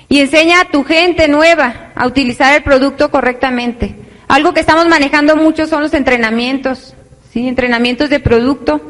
Y 0.08 0.20
enseña 0.20 0.60
a 0.60 0.64
tu 0.66 0.84
gente 0.84 1.26
nueva 1.26 1.92
a 1.94 2.06
utilizar 2.06 2.54
el 2.54 2.62
producto 2.62 3.10
correctamente. 3.10 3.94
Algo 4.28 4.52
que 4.52 4.60
estamos 4.60 4.86
manejando 4.88 5.36
mucho 5.36 5.66
son 5.66 5.82
los 5.82 5.94
entrenamientos, 5.94 6.94
¿sí? 7.32 7.48
Entrenamientos 7.48 8.10
de 8.10 8.20
producto 8.20 8.80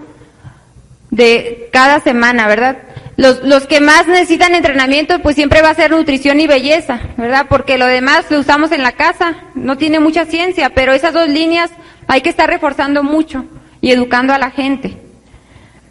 de 1.11 1.69
cada 1.73 2.01
semana, 2.01 2.49
¿verdad? 2.49 2.79
Los, 3.17 3.43
los 3.43 3.67
que 3.67 3.81
más 3.81 4.07
necesitan 4.07 4.55
entrenamiento, 4.55 5.21
pues 5.21 5.37
siempre 5.37 5.61
va 5.61 5.71
a 5.71 5.75
ser 5.75 5.91
nutrición 5.91 6.41
y 6.41 6.47
belleza, 6.47 7.01
¿verdad? 7.19 7.47
Porque 7.49 7.77
lo 7.77 7.87
demás 7.87 8.25
lo 8.31 8.39
usamos 8.39 8.73
en 8.73 8.83
la 8.83 8.93
casa, 8.93 9.37
no 9.55 9.77
tiene 9.77 10.01
mucha 10.01 10.25
ciencia, 10.25 10.71
pero 10.71 10.93
esas 10.93 11.13
dos 11.13 11.29
líneas 11.29 11.71
hay 12.07 12.23
que 12.23 12.31
estar 12.31 12.49
reforzando 12.49 13.03
mucho 13.03 13.45
y 13.81 13.91
educando 13.91 14.33
a 14.33 14.39
la 14.39 14.51
gente. 14.51 14.97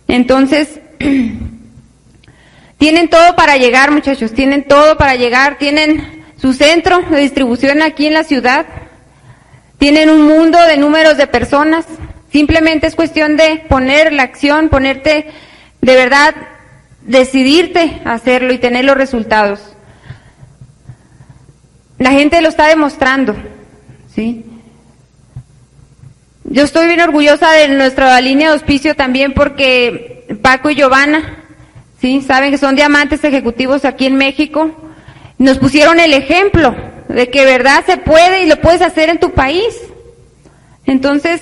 Entonces, 0.07 0.79
tienen 2.77 3.09
todo 3.09 3.35
para 3.35 3.57
llegar, 3.57 3.91
muchachos, 3.91 4.33
tienen 4.33 4.63
todo 4.63 4.97
para 4.97 5.15
llegar, 5.15 5.57
tienen 5.59 6.23
su 6.41 6.53
centro 6.53 7.03
de 7.09 7.19
distribución 7.19 7.83
aquí 7.83 8.07
en 8.07 8.13
la 8.15 8.23
ciudad, 8.23 8.65
tienen 9.77 10.09
un 10.09 10.23
mundo 10.23 10.59
de 10.65 10.77
números 10.77 11.17
de 11.17 11.27
personas, 11.27 11.85
simplemente 12.31 12.87
es 12.87 12.95
cuestión 12.95 13.37
de 13.37 13.63
poner 13.69 14.11
la 14.11 14.23
acción, 14.23 14.69
ponerte 14.69 15.27
de 15.81 15.95
verdad 15.95 16.33
decidirte 17.05 18.01
a 18.05 18.13
hacerlo 18.13 18.53
y 18.53 18.57
tener 18.57 18.85
los 18.85 18.97
resultados. 18.97 19.59
La 21.97 22.11
gente 22.11 22.41
lo 22.41 22.49
está 22.49 22.67
demostrando, 22.67 23.35
¿sí? 24.13 24.45
Yo 26.43 26.63
estoy 26.63 26.87
bien 26.87 27.01
orgullosa 27.01 27.51
de 27.51 27.69
nuestra 27.69 28.19
línea 28.19 28.47
de 28.47 28.53
auspicio 28.55 28.95
también 28.95 29.33
porque 29.33 30.25
Paco 30.41 30.69
y 30.69 30.75
Giovanna, 30.75 31.43
¿sí? 31.99 32.21
Saben 32.21 32.51
que 32.51 32.57
son 32.57 32.75
diamantes 32.75 33.23
ejecutivos 33.23 33.85
aquí 33.85 34.07
en 34.07 34.15
México. 34.15 34.71
Nos 35.37 35.59
pusieron 35.59 35.99
el 35.99 36.13
ejemplo 36.13 36.75
de 37.07 37.29
que 37.29 37.45
verdad 37.45 37.83
se 37.85 37.97
puede 37.97 38.43
y 38.43 38.47
lo 38.47 38.59
puedes 38.59 38.81
hacer 38.81 39.09
en 39.09 39.19
tu 39.19 39.31
país. 39.31 39.75
Entonces, 40.85 41.41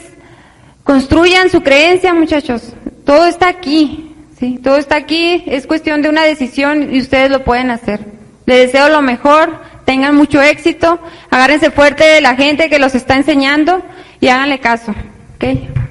construyan 0.84 1.50
su 1.50 1.64
creencia, 1.64 2.14
muchachos. 2.14 2.74
Todo 3.06 3.26
está 3.26 3.48
aquí. 3.48 4.09
Sí, 4.40 4.58
todo 4.64 4.78
está 4.78 4.96
aquí, 4.96 5.44
es 5.48 5.68
cuestión 5.68 6.02
de 6.02 6.08
una 6.08 6.24
decisión 6.24 6.94
y 6.96 7.02
ustedes 7.02 7.30
lo 7.30 7.44
pueden 7.44 7.72
hacer. 7.72 8.00
Les 8.46 8.68
deseo 8.68 8.88
lo 8.88 9.02
mejor, 9.02 9.62
tengan 9.84 10.16
mucho 10.16 10.42
éxito, 10.42 11.00
agárrense 11.30 11.72
fuerte 11.72 12.06
de 12.06 12.22
la 12.22 12.36
gente 12.36 12.70
que 12.70 12.80
los 12.80 12.96
está 12.96 13.16
enseñando 13.16 13.84
y 14.22 14.30
háganle 14.30 14.60
caso. 14.60 14.92
¿Ok? 15.36 15.46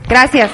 Gracias. 0.09 0.51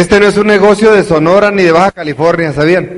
Este 0.00 0.18
no 0.18 0.26
es 0.28 0.38
un 0.38 0.46
negocio 0.46 0.92
de 0.92 1.04
Sonora 1.04 1.50
ni 1.50 1.62
de 1.62 1.72
Baja 1.72 1.92
California, 1.92 2.54
¿sabían? 2.54 2.88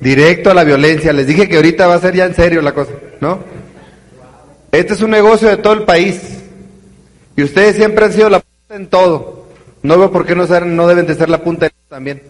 Directo 0.00 0.50
a 0.50 0.54
la 0.54 0.64
violencia. 0.64 1.12
Les 1.12 1.28
dije 1.28 1.48
que 1.48 1.54
ahorita 1.54 1.86
va 1.86 1.94
a 1.94 2.00
ser 2.00 2.16
ya 2.16 2.24
en 2.24 2.34
serio 2.34 2.60
la 2.62 2.74
cosa, 2.74 2.90
¿no? 3.20 3.38
Este 4.72 4.94
es 4.94 5.02
un 5.02 5.12
negocio 5.12 5.48
de 5.48 5.58
todo 5.58 5.74
el 5.74 5.84
país. 5.84 6.20
Y 7.36 7.44
ustedes 7.44 7.76
siempre 7.76 8.04
han 8.04 8.12
sido 8.12 8.28
la 8.28 8.40
punta 8.40 8.74
en 8.74 8.88
todo. 8.88 9.46
No 9.84 9.96
veo 9.96 10.10
por 10.10 10.26
qué 10.26 10.34
no, 10.34 10.48
no 10.48 10.88
deben 10.88 11.06
de 11.06 11.14
ser 11.14 11.30
la 11.30 11.44
punta 11.44 11.70
también. 11.88 12.24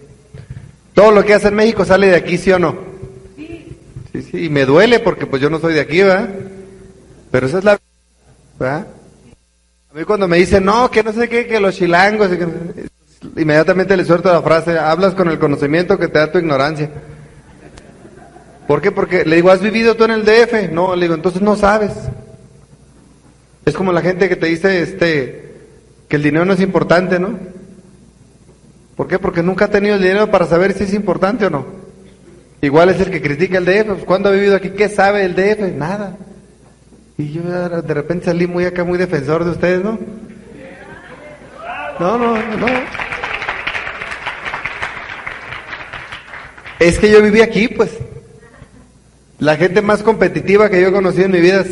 Todo 0.92 1.10
lo 1.10 1.24
que 1.24 1.32
hace 1.32 1.48
en 1.48 1.54
México 1.54 1.86
sale 1.86 2.08
de 2.08 2.16
aquí, 2.16 2.36
¿sí 2.36 2.52
o 2.52 2.58
no? 2.58 2.76
Sí, 3.38 4.22
sí, 4.30 4.44
y 4.44 4.48
me 4.50 4.66
duele 4.66 5.00
porque 5.00 5.24
pues 5.24 5.40
yo 5.40 5.48
no 5.48 5.58
soy 5.58 5.72
de 5.72 5.80
aquí, 5.80 6.02
¿verdad? 6.02 6.28
Pero 7.30 7.46
esa 7.46 7.60
es 7.60 7.64
la... 7.64 7.80
¿verdad? 8.58 8.88
A 9.90 9.98
mí 9.98 10.04
cuando 10.04 10.28
me 10.28 10.36
dicen, 10.36 10.66
no, 10.66 10.90
que 10.90 11.02
no 11.02 11.14
sé 11.14 11.30
qué, 11.30 11.46
que 11.46 11.60
los 11.60 11.74
chilangos... 11.74 12.28
Inmediatamente 13.36 13.96
le 13.96 14.04
suelto 14.04 14.30
la 14.32 14.42
frase, 14.42 14.78
hablas 14.78 15.14
con 15.14 15.28
el 15.28 15.38
conocimiento 15.38 15.98
que 15.98 16.08
te 16.08 16.18
da 16.18 16.30
tu 16.30 16.38
ignorancia. 16.38 16.90
¿Por 18.66 18.80
qué? 18.80 18.92
Porque 18.92 19.24
le 19.24 19.36
digo, 19.36 19.50
¿has 19.50 19.60
vivido 19.60 19.96
tú 19.96 20.04
en 20.04 20.10
el 20.12 20.24
DF? 20.24 20.70
No, 20.70 20.94
le 20.94 21.02
digo, 21.02 21.14
entonces 21.14 21.40
no 21.40 21.56
sabes. 21.56 21.92
Es 23.64 23.74
como 23.74 23.92
la 23.92 24.02
gente 24.02 24.28
que 24.28 24.36
te 24.36 24.46
dice 24.46 24.82
este 24.82 25.52
que 26.08 26.16
el 26.16 26.22
dinero 26.22 26.44
no 26.44 26.52
es 26.52 26.60
importante, 26.60 27.18
¿no? 27.18 27.38
¿Por 28.96 29.08
qué? 29.08 29.18
Porque 29.18 29.42
nunca 29.42 29.64
ha 29.64 29.70
tenido 29.70 29.94
el 29.96 30.02
dinero 30.02 30.30
para 30.30 30.46
saber 30.46 30.74
si 30.74 30.84
es 30.84 30.92
importante 30.92 31.46
o 31.46 31.50
no. 31.50 31.64
Igual 32.60 32.90
es 32.90 33.00
el 33.00 33.10
que 33.10 33.22
critica 33.22 33.58
el 33.58 33.64
DF, 33.64 33.86
pues, 33.86 34.04
¿cuándo 34.04 34.28
ha 34.28 34.32
vivido 34.32 34.54
aquí? 34.54 34.70
¿Qué 34.70 34.88
sabe 34.88 35.24
el 35.24 35.34
DF? 35.34 35.74
Nada. 35.76 36.16
Y 37.16 37.32
yo 37.32 37.42
de 37.42 37.94
repente 37.94 38.26
salí 38.26 38.46
muy 38.46 38.64
acá, 38.64 38.84
muy 38.84 38.98
defensor 38.98 39.44
de 39.44 39.50
ustedes, 39.50 39.82
¿no? 39.82 39.98
No, 41.98 42.18
no, 42.18 42.34
no. 42.34 42.66
Es 46.82 46.98
que 46.98 47.08
yo 47.08 47.22
viví 47.22 47.40
aquí, 47.40 47.68
pues. 47.68 47.92
La 49.38 49.56
gente 49.56 49.82
más 49.82 50.02
competitiva 50.02 50.68
que 50.68 50.80
yo 50.80 50.88
he 50.88 50.92
conocido 50.92 51.26
en 51.26 51.30
mi 51.30 51.40
vida 51.40 51.60
es 51.60 51.68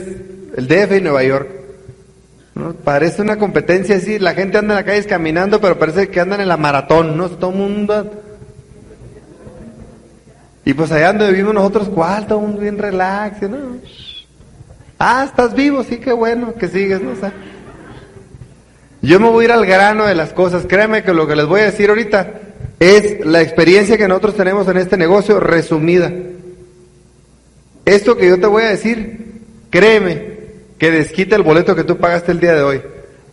el 0.56 0.68
DF 0.68 0.98
y 0.98 1.00
Nueva 1.00 1.24
York. 1.24 1.48
¿No? 2.54 2.74
Parece 2.74 3.20
una 3.20 3.36
competencia 3.36 3.96
así, 3.96 4.20
la 4.20 4.34
gente 4.34 4.58
anda 4.58 4.74
en 4.74 4.78
la 4.78 4.84
calle 4.84 5.04
caminando, 5.06 5.60
pero 5.60 5.80
parece 5.80 6.08
que 6.08 6.20
andan 6.20 6.40
en 6.40 6.46
la 6.46 6.56
maratón, 6.56 7.16
¿no? 7.16 7.28
Todo 7.28 7.50
mundo... 7.50 8.22
Y 10.64 10.74
pues 10.74 10.92
allá 10.92 11.08
donde 11.08 11.32
vivimos 11.32 11.54
nosotros, 11.54 11.88
¿cuál? 11.88 12.28
Todo 12.28 12.38
mundo 12.38 12.60
bien 12.60 12.78
relax, 12.78 13.42
¿no? 13.42 13.78
Ah, 14.96 15.24
estás 15.26 15.54
vivo, 15.54 15.82
sí, 15.82 15.96
qué 15.96 16.12
bueno 16.12 16.54
que 16.54 16.68
sigues, 16.68 17.02
¿no? 17.02 17.14
yo 19.02 19.18
me 19.18 19.28
voy 19.28 19.44
a 19.44 19.48
ir 19.48 19.52
al 19.52 19.66
grano 19.66 20.06
de 20.06 20.14
las 20.14 20.32
cosas. 20.32 20.66
Créeme 20.68 21.02
que 21.02 21.12
lo 21.12 21.26
que 21.26 21.34
les 21.34 21.46
voy 21.46 21.62
a 21.62 21.64
decir 21.64 21.88
ahorita 21.88 22.49
es 22.80 23.24
la 23.26 23.42
experiencia 23.42 23.98
que 23.98 24.08
nosotros 24.08 24.34
tenemos 24.36 24.66
en 24.66 24.78
este 24.78 24.96
negocio 24.96 25.38
resumida. 25.38 26.10
Esto 27.84 28.16
que 28.16 28.26
yo 28.26 28.40
te 28.40 28.46
voy 28.46 28.62
a 28.62 28.70
decir, 28.70 29.42
créeme 29.68 30.38
que 30.78 30.90
desquita 30.90 31.36
el 31.36 31.42
boleto 31.42 31.76
que 31.76 31.84
tú 31.84 31.98
pagaste 31.98 32.32
el 32.32 32.40
día 32.40 32.54
de 32.54 32.62
hoy. 32.62 32.82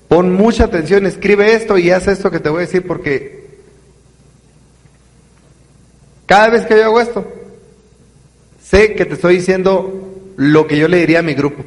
Pon 0.09 0.33
mucha 0.33 0.65
atención, 0.65 1.05
escribe 1.05 1.53
esto 1.53 1.77
y 1.77 1.91
haz 1.91 2.09
esto 2.09 2.29
que 2.29 2.41
te 2.41 2.49
voy 2.49 2.59
a 2.59 2.65
decir 2.65 2.85
porque 2.85 3.47
cada 6.25 6.49
vez 6.49 6.65
que 6.65 6.75
yo 6.75 6.83
hago 6.83 6.99
esto, 6.99 7.25
sé 8.61 8.95
que 8.95 9.05
te 9.05 9.13
estoy 9.13 9.37
diciendo 9.37 10.13
lo 10.35 10.67
que 10.67 10.77
yo 10.77 10.89
le 10.89 10.97
diría 10.97 11.19
a 11.19 11.23
mi 11.23 11.33
grupo. 11.33 11.63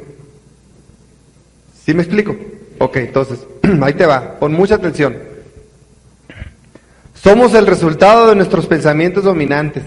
¿Sí 1.87 1.95
me 1.95 2.03
explico? 2.03 2.37
Ok, 2.79 2.97
entonces, 2.97 3.39
ahí 3.81 3.95
te 3.95 4.05
va, 4.05 4.39
pon 4.39 4.53
mucha 4.53 4.75
atención. 4.75 5.30
Somos 7.23 7.55
el 7.55 7.67
resultado 7.67 8.29
de 8.29 8.37
nuestros 8.37 8.67
pensamientos 8.67 9.25
dominantes. 9.25 9.85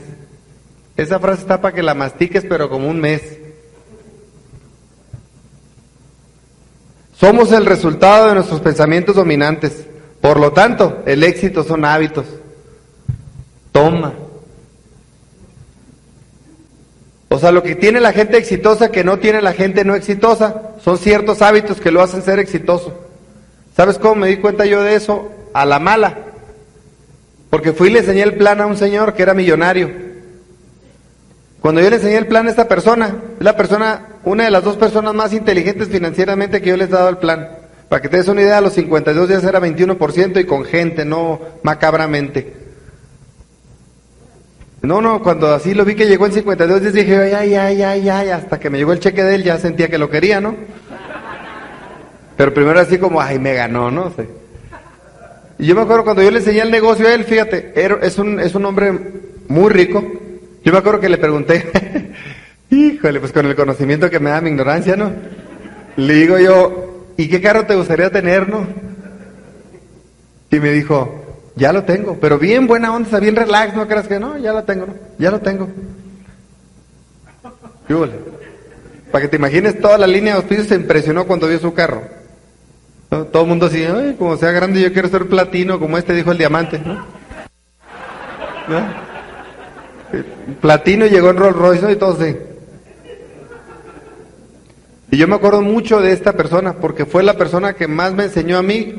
Esa 0.96 1.20
frase 1.20 1.42
está 1.42 1.62
para 1.62 1.74
que 1.74 1.82
la 1.82 1.96
mastiques, 1.96 2.46
pero 2.48 2.70
como 2.70 2.88
un 2.88 3.00
mes. 3.00 3.22
Somos 7.16 7.52
el 7.52 7.66
resultado 7.66 8.28
de 8.28 8.36
nuestros 8.36 8.62
pensamientos 8.62 9.16
dominantes. 9.16 9.86
Por 10.22 10.40
lo 10.40 10.52
tanto, 10.52 11.02
el 11.06 11.24
éxito 11.24 11.64
son 11.64 11.86
hábitos. 11.86 12.26
Toma, 13.72 14.14
o 17.34 17.40
sea, 17.40 17.52
lo 17.52 17.64
que 17.64 17.74
tiene 17.74 18.00
la 18.00 18.14
gente 18.14 18.38
exitosa 18.38 18.92
que 18.92 19.04
no 19.04 19.18
tiene 19.18 19.42
la 19.42 19.54
gente 19.54 19.84
no 19.84 19.96
exitosa 19.96 20.76
son 20.84 21.00
ciertos 21.00 21.42
hábitos 21.42 21.82
que 21.82 21.90
lo 21.90 22.04
hacen 22.04 22.22
ser 22.22 22.38
exitoso. 22.38 22.94
¿Sabes 23.76 23.98
cómo 23.98 24.14
me 24.14 24.28
di 24.28 24.38
cuenta 24.38 24.68
yo 24.68 24.84
de 24.84 24.94
eso? 24.94 25.32
A 25.52 25.66
la 25.66 25.80
mala. 25.80 26.33
Porque 27.54 27.72
fui 27.72 27.90
y 27.90 27.92
le 27.92 28.00
enseñé 28.00 28.24
el 28.24 28.34
plan 28.34 28.60
a 28.62 28.66
un 28.66 28.76
señor 28.76 29.14
que 29.14 29.22
era 29.22 29.36
millonario. 29.36 29.92
Cuando 31.62 31.82
yo 31.82 31.90
le 31.92 31.98
enseñé 31.98 32.18
el 32.18 32.26
plan 32.26 32.48
a 32.48 32.50
esta 32.50 32.68
persona, 32.68 33.16
es 33.38 33.46
la 33.46 33.56
persona, 33.56 34.08
una 34.24 34.46
de 34.46 34.50
las 34.50 34.64
dos 34.64 34.76
personas 34.76 35.14
más 35.14 35.34
inteligentes 35.34 35.88
financieramente 35.88 36.64
que 36.64 36.70
yo 36.70 36.78
les 36.78 36.90
he 36.90 36.94
dado 36.94 37.10
el 37.10 37.20
plan. 37.20 37.48
Para 37.90 38.02
que 38.02 38.10
te 38.10 38.18
des 38.18 38.28
una 38.28 38.42
idea, 38.42 38.58
a 38.58 38.62
los 38.62 38.74
52 38.74 39.30
días 39.30 39.44
era 39.44 39.60
21% 39.60 40.42
y 40.42 40.46
con 40.46 40.66
gente, 40.66 41.06
no 41.06 41.40
macabramente. 41.62 42.56
No, 44.82 45.00
no, 45.00 45.22
cuando 45.22 45.54
así 45.54 45.76
lo 45.76 45.86
vi 45.86 45.94
que 45.94 46.08
llegó 46.08 46.26
en 46.26 46.34
52 46.34 46.82
días 46.82 46.94
dije, 46.94 47.36
ay, 47.36 47.54
ay, 47.54 47.84
ay, 47.84 48.10
ay, 48.10 48.30
hasta 48.30 48.60
que 48.60 48.72
me 48.72 48.80
llegó 48.80 48.94
el 48.94 49.00
cheque 49.00 49.24
de 49.24 49.36
él 49.36 49.44
ya 49.44 49.60
sentía 49.60 49.90
que 49.90 50.00
lo 50.00 50.10
quería, 50.10 50.42
¿no? 50.42 50.56
Pero 52.36 52.52
primero 52.52 52.80
así 52.80 52.98
como, 52.98 53.22
ay, 53.22 53.38
me 53.38 53.54
ganó, 53.54 53.92
¿no? 53.92 54.10
sé. 54.10 54.43
Y 55.64 55.68
yo 55.68 55.76
me 55.76 55.84
acuerdo 55.84 56.04
cuando 56.04 56.22
yo 56.22 56.30
le 56.30 56.40
enseñé 56.40 56.60
el 56.60 56.72
negocio 56.72 57.08
a 57.08 57.14
él, 57.14 57.24
fíjate, 57.24 57.72
es 58.06 58.18
un, 58.18 58.38
es 58.38 58.54
un 58.54 58.66
hombre 58.66 59.00
muy 59.48 59.70
rico. 59.72 60.04
Yo 60.62 60.74
me 60.74 60.78
acuerdo 60.78 61.00
que 61.00 61.08
le 61.08 61.18
pregunté, 61.18 62.12
híjole, 62.70 63.22
pues 63.22 63.32
con 63.32 63.46
el 63.46 63.56
conocimiento 63.56 64.10
que 64.10 64.20
me 64.20 64.32
da 64.32 64.42
mi 64.42 64.50
ignorancia, 64.50 64.98
¿no? 64.98 65.14
Le 65.96 66.14
digo 66.16 66.38
yo, 66.38 67.06
¿y 67.16 67.30
qué 67.30 67.40
carro 67.40 67.66
te 67.66 67.76
gustaría 67.76 68.10
tener, 68.10 68.50
no? 68.50 68.68
Y 70.52 70.60
me 70.60 70.74
dijo, 70.74 71.24
ya 71.56 71.72
lo 71.72 71.86
tengo, 71.86 72.18
pero 72.20 72.38
bien 72.38 72.68
buena 72.68 72.94
onda, 72.94 73.18
bien 73.22 73.38
relax, 73.38 73.74
no 73.74 73.88
creas 73.88 74.10
que 74.10 74.20
no, 74.20 74.38
ya 74.38 74.52
lo 74.52 74.66
tengo, 74.66 74.88
¿no? 74.88 74.96
Ya 75.18 75.32
lo 75.32 75.40
tengo. 75.40 75.70
Para 79.14 79.22
que 79.22 79.30
te 79.30 79.38
imagines, 79.38 79.80
toda 79.80 79.98
la 79.98 80.08
línea 80.08 80.34
de 80.34 80.40
auspicios 80.40 80.68
se 80.68 80.76
impresionó 80.76 81.26
cuando 81.26 81.48
vio 81.48 81.58
su 81.58 81.74
carro. 81.74 82.02
Todo 83.32 83.44
el 83.44 83.48
mundo 83.48 83.68
así, 83.68 83.84
Ay, 83.84 84.16
como 84.18 84.38
sea 84.38 84.52
grande, 84.52 84.82
yo 84.82 84.92
quiero 84.92 85.08
ser 85.08 85.28
platino, 85.28 85.80
como 85.80 86.00
este 86.00 86.14
dijo 86.14 86.32
el 86.32 86.38
diamante, 86.40 86.82
¿no? 86.84 87.06
Platino 90.62 91.06
llegó 91.06 91.30
en 91.30 91.38
Rolls 91.38 91.56
Royce, 91.56 91.92
Y 91.92 91.96
todo 91.96 92.14
así. 92.14 92.36
Y 95.12 95.18
yo 95.18 95.28
me 95.28 95.36
acuerdo 95.36 95.62
mucho 95.62 96.02
de 96.02 96.12
esta 96.12 96.34
persona, 96.34 96.74
porque 96.74 97.06
fue 97.06 97.22
la 97.22 97.38
persona 97.38 97.74
que 97.74 97.88
más 97.88 98.14
me 98.14 98.24
enseñó 98.24 98.58
a 98.58 98.64
mí, 98.64 98.96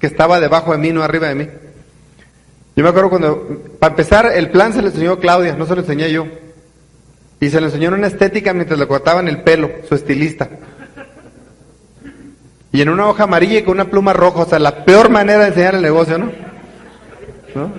que 0.00 0.06
estaba 0.06 0.40
debajo 0.40 0.72
de 0.72 0.78
mí, 0.78 0.90
no 0.90 1.02
arriba 1.02 1.28
de 1.28 1.34
mí. 1.34 1.48
Yo 2.76 2.82
me 2.82 2.88
acuerdo 2.88 3.10
cuando, 3.10 3.62
para 3.78 3.92
empezar, 3.92 4.32
el 4.34 4.50
plan 4.50 4.72
se 4.72 4.80
le 4.80 4.88
enseñó 4.88 5.18
Claudia, 5.18 5.54
no 5.54 5.66
se 5.66 5.74
lo 5.74 5.82
enseñé 5.82 6.10
yo. 6.10 6.26
Y 7.40 7.50
se 7.50 7.60
le 7.60 7.66
enseñó 7.66 7.88
en 7.88 7.94
una 7.94 8.06
estética 8.06 8.54
mientras 8.54 8.78
le 8.78 8.86
cortaban 8.86 9.28
el 9.28 9.42
pelo, 9.42 9.70
su 9.86 9.94
estilista. 9.94 10.48
Y 12.74 12.82
en 12.82 12.88
una 12.88 13.06
hoja 13.06 13.22
amarilla 13.22 13.60
y 13.60 13.62
con 13.62 13.74
una 13.74 13.88
pluma 13.88 14.12
roja, 14.12 14.40
o 14.40 14.46
sea, 14.46 14.58
la 14.58 14.84
peor 14.84 15.08
manera 15.08 15.42
de 15.42 15.48
enseñar 15.50 15.76
el 15.76 15.82
negocio, 15.82 16.18
¿no? 16.18 16.32
¿No? 17.54 17.72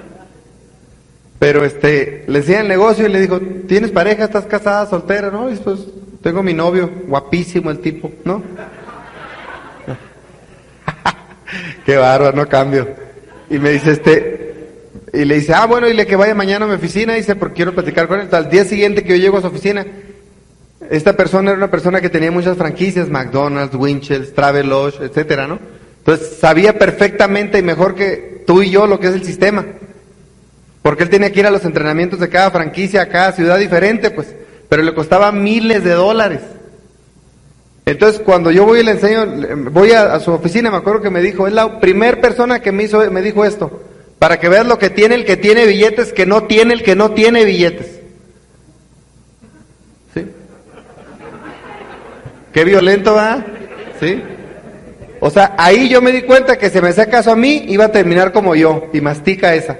Pero 1.37 1.65
este, 1.65 2.23
le 2.27 2.39
enseña 2.39 2.61
el 2.61 2.69
negocio 2.69 3.05
y 3.05 3.11
le 3.11 3.19
dijo, 3.19 3.37
¿tienes 3.67 3.91
pareja? 3.91 4.23
¿Estás 4.23 4.45
casada, 4.45 4.85
soltera? 4.85 5.29
No, 5.29 5.51
y 5.51 5.55
pues 5.57 5.81
tengo 6.23 6.41
mi 6.41 6.53
novio, 6.53 6.89
guapísimo 7.07 7.71
el 7.71 7.79
tipo, 7.79 8.09
¿no? 8.23 8.41
Qué 11.85 11.97
bárbaro, 11.97 12.33
no 12.33 12.47
cambio. 12.47 12.87
Y 13.49 13.59
me 13.59 13.71
dice 13.71 13.91
este, 13.91 14.69
y 15.11 15.25
le 15.25 15.35
dice, 15.35 15.55
ah, 15.55 15.65
bueno, 15.65 15.87
dile 15.87 16.07
que 16.07 16.15
vaya 16.15 16.35
mañana 16.35 16.63
a 16.63 16.69
mi 16.69 16.75
oficina, 16.75 17.15
dice, 17.15 17.35
porque 17.35 17.55
quiero 17.55 17.75
platicar 17.75 18.07
con 18.07 18.21
él. 18.21 18.29
Al 18.31 18.49
día 18.49 18.63
siguiente 18.63 19.03
que 19.03 19.09
yo 19.09 19.17
llego 19.17 19.39
a 19.39 19.41
su 19.41 19.47
oficina, 19.47 19.85
esta 20.89 21.13
persona 21.13 21.51
era 21.51 21.57
una 21.57 21.71
persona 21.71 22.01
que 22.01 22.09
tenía 22.09 22.31
muchas 22.31 22.57
franquicias, 22.57 23.09
McDonald's, 23.09 23.75
Winchell's, 23.75 24.33
Travelodge, 24.33 25.03
etcétera, 25.03 25.47
¿no? 25.47 25.59
Entonces 25.99 26.37
sabía 26.39 26.77
perfectamente 26.77 27.57
y 27.59 27.63
mejor 27.63 27.95
que 27.95 28.43
tú 28.45 28.61
y 28.61 28.69
yo 28.69 28.87
lo 28.87 28.99
que 28.99 29.07
es 29.07 29.13
el 29.13 29.23
sistema. 29.23 29.65
Porque 30.81 31.03
él 31.03 31.09
tenía 31.09 31.31
que 31.31 31.39
ir 31.39 31.47
a 31.47 31.51
los 31.51 31.65
entrenamientos 31.65 32.19
de 32.19 32.29
cada 32.29 32.51
franquicia, 32.51 33.01
a 33.01 33.09
cada 33.09 33.31
ciudad 33.31 33.57
diferente, 33.57 34.11
pues, 34.11 34.35
pero 34.69 34.83
le 34.83 34.93
costaba 34.93 35.31
miles 35.31 35.83
de 35.83 35.91
dólares. 35.91 36.41
Entonces, 37.85 38.21
cuando 38.23 38.51
yo 38.51 38.65
voy 38.65 38.79
y 38.79 38.83
le 38.83 38.91
enseño, 38.91 39.25
voy 39.71 39.91
a, 39.91 40.13
a 40.13 40.19
su 40.19 40.31
oficina, 40.31 40.71
me 40.71 40.77
acuerdo 40.77 41.01
que 41.01 41.09
me 41.09 41.21
dijo, 41.21 41.47
es 41.47 41.53
la 41.53 41.79
primera 41.79 42.19
persona 42.19 42.59
que 42.59 42.71
me 42.71 42.83
hizo, 42.83 43.09
me 43.11 43.21
dijo 43.21 43.45
esto. 43.45 43.81
Para 44.19 44.39
que 44.39 44.49
veas 44.49 44.65
lo 44.65 44.79
que 44.79 44.89
tiene 44.89 45.15
el 45.15 45.25
que 45.25 45.37
tiene 45.37 45.65
billetes, 45.65 46.13
que 46.13 46.25
no 46.25 46.43
tiene 46.45 46.73
el 46.73 46.83
que 46.83 46.95
no 46.95 47.11
tiene 47.11 47.45
billetes. 47.45 47.99
¿Sí? 50.13 50.25
Qué 52.55 52.63
violento 52.63 53.15
va. 53.15 53.45
¿Sí? 53.99 54.23
O 55.19 55.29
sea, 55.29 55.55
ahí 55.57 55.89
yo 55.89 56.01
me 56.01 56.13
di 56.13 56.21
cuenta 56.21 56.57
que 56.57 56.69
si 56.69 56.79
me 56.79 56.87
hacía 56.87 57.09
caso 57.09 57.31
a 57.31 57.35
mí, 57.35 57.65
iba 57.67 57.83
a 57.83 57.91
terminar 57.91 58.31
como 58.31 58.55
yo. 58.55 58.87
Y 58.93 59.01
mastica 59.01 59.53
esa. 59.53 59.77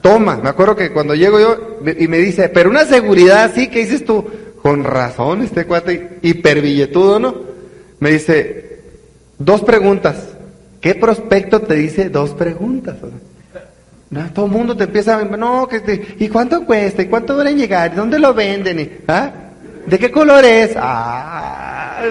Toma, 0.00 0.40
me 0.42 0.48
acuerdo 0.48 0.74
que 0.74 0.90
cuando 0.90 1.14
llego 1.14 1.38
yo 1.38 1.78
y 1.96 2.08
me 2.08 2.18
dice, 2.18 2.48
pero 2.48 2.68
una 2.68 2.84
seguridad 2.84 3.44
así, 3.44 3.68
que 3.68 3.78
dices 3.78 4.04
tú? 4.04 4.28
Con 4.60 4.82
razón, 4.82 5.42
este 5.42 5.66
cuate 5.66 6.18
hiperbilletudo, 6.22 7.20
¿no? 7.20 7.36
Me 8.00 8.10
dice, 8.10 8.80
dos 9.38 9.62
preguntas. 9.62 10.30
¿Qué 10.80 10.96
prospecto 10.96 11.60
te 11.60 11.74
dice 11.74 12.08
dos 12.08 12.30
preguntas? 12.30 12.96
No, 14.10 14.32
todo 14.32 14.46
el 14.46 14.52
mundo 14.52 14.76
te 14.76 14.82
empieza 14.82 15.16
a... 15.16 15.24
No, 15.24 15.68
que 15.68 16.16
¿y 16.18 16.28
cuánto 16.28 16.66
cuesta? 16.66 17.02
¿Y 17.02 17.06
cuánto 17.06 17.36
dura 17.36 17.50
en 17.50 17.58
llegar? 17.58 17.94
¿Dónde 17.94 18.18
lo 18.18 18.34
venden? 18.34 19.02
¿Ah? 19.06 19.41
¿De 19.86 19.98
qué 19.98 20.10
color 20.10 20.44
es? 20.44 20.72
Ah. 20.76 22.02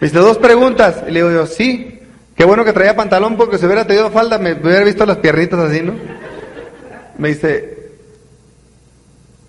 dice 0.00 0.18
dos 0.18 0.38
preguntas. 0.38 1.02
Y 1.06 1.10
le 1.10 1.20
digo 1.20 1.30
yo, 1.30 1.46
sí. 1.46 2.00
Qué 2.34 2.44
bueno 2.44 2.64
que 2.64 2.72
traía 2.72 2.96
pantalón 2.96 3.36
porque 3.36 3.58
si 3.58 3.66
hubiera 3.66 3.86
tenido 3.86 4.10
falda 4.10 4.38
me 4.38 4.54
hubiera 4.54 4.84
visto 4.84 5.04
las 5.04 5.18
piernitas 5.18 5.58
así, 5.60 5.82
¿no? 5.82 5.92
Me 7.18 7.28
dice, 7.28 7.90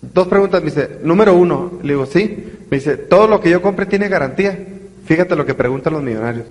dos 0.00 0.28
preguntas. 0.28 0.62
Me 0.62 0.70
dice, 0.70 0.98
número 1.02 1.34
uno. 1.34 1.78
Le 1.82 1.94
digo, 1.94 2.06
sí. 2.06 2.52
Me 2.70 2.76
dice, 2.78 2.96
todo 2.96 3.26
lo 3.26 3.40
que 3.40 3.50
yo 3.50 3.62
compre 3.62 3.86
tiene 3.86 4.08
garantía. 4.08 4.58
Fíjate 5.06 5.36
lo 5.36 5.46
que 5.46 5.54
preguntan 5.54 5.92
los 5.92 6.02
millonarios. 6.02 6.46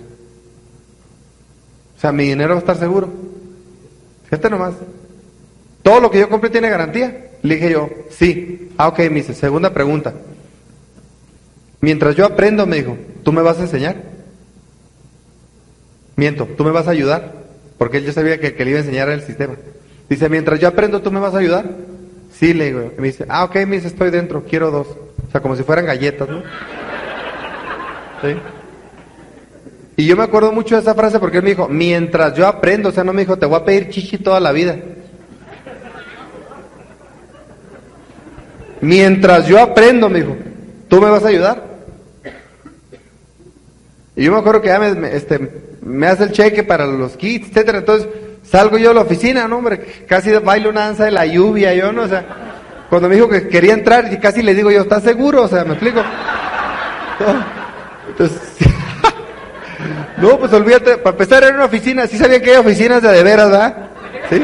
O 1.97 1.99
sea, 1.99 2.11
mi 2.11 2.25
dinero 2.25 2.49
va 2.49 2.55
a 2.55 2.59
estar 2.59 2.77
seguro. 2.77 3.09
Fíjate 4.25 4.49
nomás. 4.49 4.73
Todo 5.81 5.99
lo 5.99 6.11
que 6.11 6.19
yo 6.19 6.29
compre 6.29 6.49
tiene 6.49 6.69
garantía. 6.69 7.29
Le 7.43 7.55
dije 7.55 7.71
yo, 7.71 7.89
sí. 8.09 8.69
Ah, 8.77 8.87
ok, 8.87 8.99
me 8.99 9.15
dice, 9.15 9.33
segunda 9.33 9.73
pregunta. 9.73 10.13
mientras 11.81 12.15
yo 12.15 12.25
aprendo, 12.25 12.65
me 12.65 12.77
dijo, 12.77 12.97
¿tú 13.23 13.31
me 13.33 13.41
vas 13.41 13.59
a 13.59 13.63
enseñar? 13.63 13.97
Miento, 16.15 16.47
¿tú 16.57 16.63
me 16.63 16.71
vas 16.71 16.87
a 16.87 16.91
ayudar? 16.91 17.33
Porque 17.77 17.97
él 17.97 18.05
ya 18.05 18.13
sabía 18.13 18.39
que, 18.39 18.55
que 18.55 18.63
le 18.63 18.71
iba 18.71 18.79
a 18.79 18.83
enseñar 18.83 19.09
el 19.09 19.21
sistema. 19.21 19.55
Dice, 20.09 20.29
mientras 20.29 20.59
yo 20.59 20.69
aprendo, 20.69 21.01
¿tú 21.01 21.11
me 21.11 21.19
vas 21.19 21.35
a 21.35 21.39
ayudar? 21.39 21.65
Sí, 22.31 22.53
le 22.53 22.65
digo. 22.65 22.91
Me 22.97 23.07
dice, 23.07 23.25
ah, 23.27 23.43
ok, 23.43 23.55
me 23.67 23.75
dice, 23.75 23.87
estoy 23.87 24.09
dentro, 24.09 24.45
quiero 24.45 24.71
dos. 24.71 24.87
O 24.87 25.31
sea, 25.31 25.41
como 25.41 25.57
si 25.57 25.63
fueran 25.63 25.85
galletas, 25.85 26.29
¿no? 26.29 26.41
Sí. 28.21 28.35
Y 29.97 30.05
yo 30.05 30.15
me 30.15 30.23
acuerdo 30.23 30.53
mucho 30.53 30.75
de 30.75 30.81
esa 30.81 30.95
frase 30.95 31.19
porque 31.19 31.37
él 31.37 31.43
me 31.43 31.49
dijo, 31.49 31.67
mientras 31.67 32.35
yo 32.35 32.47
aprendo, 32.47 32.89
o 32.89 32.91
sea, 32.93 33.03
no 33.03 33.11
me 33.11 33.23
dijo, 33.23 33.37
te 33.37 33.45
voy 33.45 33.57
a 33.57 33.65
pedir 33.65 33.89
chichi 33.89 34.17
toda 34.17 34.39
la 34.39 34.53
vida. 34.53 34.77
Mientras 38.83 39.47
yo 39.47 39.61
aprendo, 39.61 40.09
me 40.09 40.19
dijo, 40.19 40.35
¿tú 40.89 40.99
me 40.99 41.09
vas 41.09 41.23
a 41.23 41.29
ayudar? 41.29 41.63
Y 44.13 44.25
yo 44.25 44.33
me 44.33 44.39
acuerdo 44.39 44.61
que 44.61 44.67
ya 44.67 44.77
me, 44.77 45.15
este, 45.15 45.39
hace 46.05 46.23
el 46.25 46.31
cheque 46.33 46.63
para 46.63 46.85
los 46.85 47.15
kits, 47.15 47.47
etcétera. 47.47 47.77
Entonces 47.77 48.09
salgo 48.43 48.77
yo 48.77 48.91
a 48.91 48.93
la 48.93 49.03
oficina, 49.03 49.47
no, 49.47 49.59
hombre, 49.59 50.03
casi 50.05 50.33
bailo 50.33 50.69
una 50.69 50.81
danza 50.81 51.05
de 51.05 51.11
la 51.11 51.25
lluvia, 51.25 51.73
yo 51.73 51.93
no, 51.93 52.01
o 52.01 52.07
sea, 52.09 52.25
cuando 52.89 53.07
me 53.07 53.15
dijo 53.15 53.29
que 53.29 53.47
quería 53.47 53.73
entrar, 53.73 54.19
casi 54.19 54.41
le 54.41 54.53
digo 54.53 54.69
yo, 54.69 54.81
¿estás 54.81 55.03
seguro? 55.03 55.43
O 55.43 55.47
sea, 55.47 55.63
¿me 55.63 55.75
explico? 55.75 56.01
Entonces, 58.09 58.37
no, 60.17 60.37
pues 60.39 60.51
olvídate, 60.51 60.97
para 60.97 61.13
empezar 61.13 61.41
era 61.41 61.55
una 61.55 61.65
oficina, 61.65 62.05
sí 62.05 62.17
sabía 62.17 62.41
que 62.41 62.51
hay 62.51 62.57
oficinas 62.57 63.01
de 63.01 63.07
adeveras, 63.07 63.49
¿verdad? 63.49 63.77
Sí, 64.29 64.41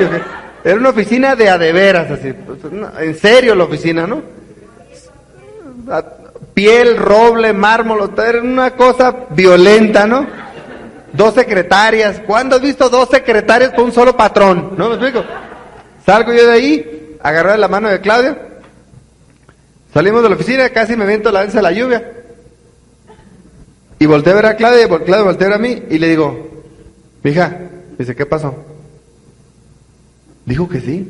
era 0.63 0.75
una 0.75 0.89
oficina 0.89 1.35
de 1.35 1.49
adeveras, 1.49 2.11
así, 2.11 2.33
pues, 2.33 2.59
en 2.99 3.17
serio 3.17 3.55
la 3.55 3.63
oficina, 3.63 4.05
¿no? 4.05 4.21
Piel, 6.53 6.97
roble, 6.97 7.53
mármol, 7.53 8.11
era 8.17 8.41
una 8.41 8.71
cosa 8.71 9.15
violenta, 9.29 10.05
¿no? 10.05 10.27
Dos 11.13 11.33
secretarias, 11.33 12.21
¿cuándo 12.25 12.57
has 12.57 12.61
visto 12.61 12.89
dos 12.89 13.09
secretarias 13.09 13.71
con 13.71 13.85
un 13.85 13.91
solo 13.91 14.15
patrón? 14.15 14.73
¿No 14.77 14.89
me 14.89 14.95
explico? 14.95 15.23
Salgo 16.05 16.33
yo 16.33 16.45
de 16.45 16.51
ahí, 16.51 17.17
agarré 17.21 17.57
la 17.57 17.67
mano 17.67 17.89
de 17.89 18.01
Claudia, 18.01 18.37
salimos 19.93 20.21
de 20.21 20.29
la 20.29 20.35
oficina, 20.35 20.69
casi 20.69 20.95
me 20.95 21.05
viento 21.05 21.31
la 21.31 21.45
de 21.45 21.61
la 21.61 21.71
lluvia. 21.71 22.11
Y 23.97 24.05
volteé 24.05 24.33
a 24.33 24.35
ver 24.35 24.45
a 24.45 24.55
Claudia, 24.55 24.83
y 24.83 24.87
Claudia 24.87 25.23
volteé 25.23 25.47
a 25.47 25.49
ver 25.49 25.57
a 25.57 25.61
mí 25.61 25.83
y 25.89 25.97
le 25.97 26.07
digo, 26.07 26.63
hija, 27.23 27.57
dice, 27.97 28.15
¿qué 28.15 28.25
pasó? 28.25 28.55
Dijo 30.49 30.67
que 30.67 30.81
sí. 30.81 31.07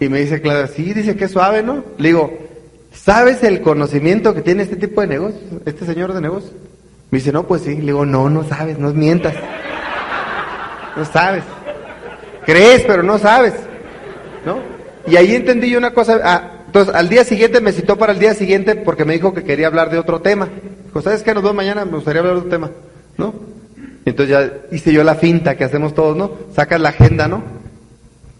Y 0.00 0.08
me 0.08 0.20
dice 0.20 0.40
Claudia, 0.40 0.66
sí, 0.68 0.94
dice 0.94 1.16
que 1.16 1.28
suave, 1.28 1.62
¿no? 1.62 1.84
Le 1.98 2.08
digo, 2.08 2.32
¿sabes 2.94 3.42
el 3.42 3.60
conocimiento 3.60 4.34
que 4.34 4.40
tiene 4.40 4.62
este 4.62 4.76
tipo 4.76 5.02
de 5.02 5.08
negocios, 5.08 5.42
este 5.66 5.84
señor 5.84 6.14
de 6.14 6.22
negocios? 6.22 6.54
Me 7.10 7.18
dice, 7.18 7.30
no, 7.30 7.46
pues 7.46 7.60
sí. 7.60 7.76
Le 7.76 7.88
digo, 7.88 8.06
no, 8.06 8.30
no 8.30 8.42
sabes, 8.42 8.78
no 8.78 8.90
mientas. 8.94 9.34
No 10.96 11.04
sabes. 11.04 11.44
Crees, 12.46 12.84
pero 12.86 13.02
no 13.02 13.18
sabes. 13.18 13.52
¿No? 14.46 14.60
Y 15.06 15.16
ahí 15.16 15.34
entendí 15.34 15.68
yo 15.68 15.76
una 15.76 15.92
cosa. 15.92 16.20
Ah, 16.24 16.52
entonces, 16.64 16.94
al 16.94 17.10
día 17.10 17.22
siguiente 17.22 17.60
me 17.60 17.72
citó 17.72 17.98
para 17.98 18.14
el 18.14 18.18
día 18.18 18.32
siguiente 18.32 18.76
porque 18.76 19.04
me 19.04 19.12
dijo 19.12 19.34
que 19.34 19.44
quería 19.44 19.66
hablar 19.66 19.90
de 19.90 19.98
otro 19.98 20.22
tema. 20.22 20.48
Dijo, 20.86 21.02
¿sabes 21.02 21.22
qué? 21.22 21.34
Nos 21.34 21.42
vemos 21.42 21.56
mañana, 21.56 21.84
me 21.84 21.96
gustaría 21.96 22.20
hablar 22.20 22.36
de 22.36 22.40
otro 22.40 22.50
tema. 22.50 22.70
¿No? 23.18 23.49
Entonces 24.04 24.28
ya 24.28 24.52
hice 24.76 24.92
yo 24.92 25.04
la 25.04 25.14
finta 25.14 25.56
que 25.56 25.64
hacemos 25.64 25.94
todos, 25.94 26.16
¿no? 26.16 26.32
Sacas 26.54 26.80
la 26.80 26.90
agenda, 26.90 27.28
¿no? 27.28 27.42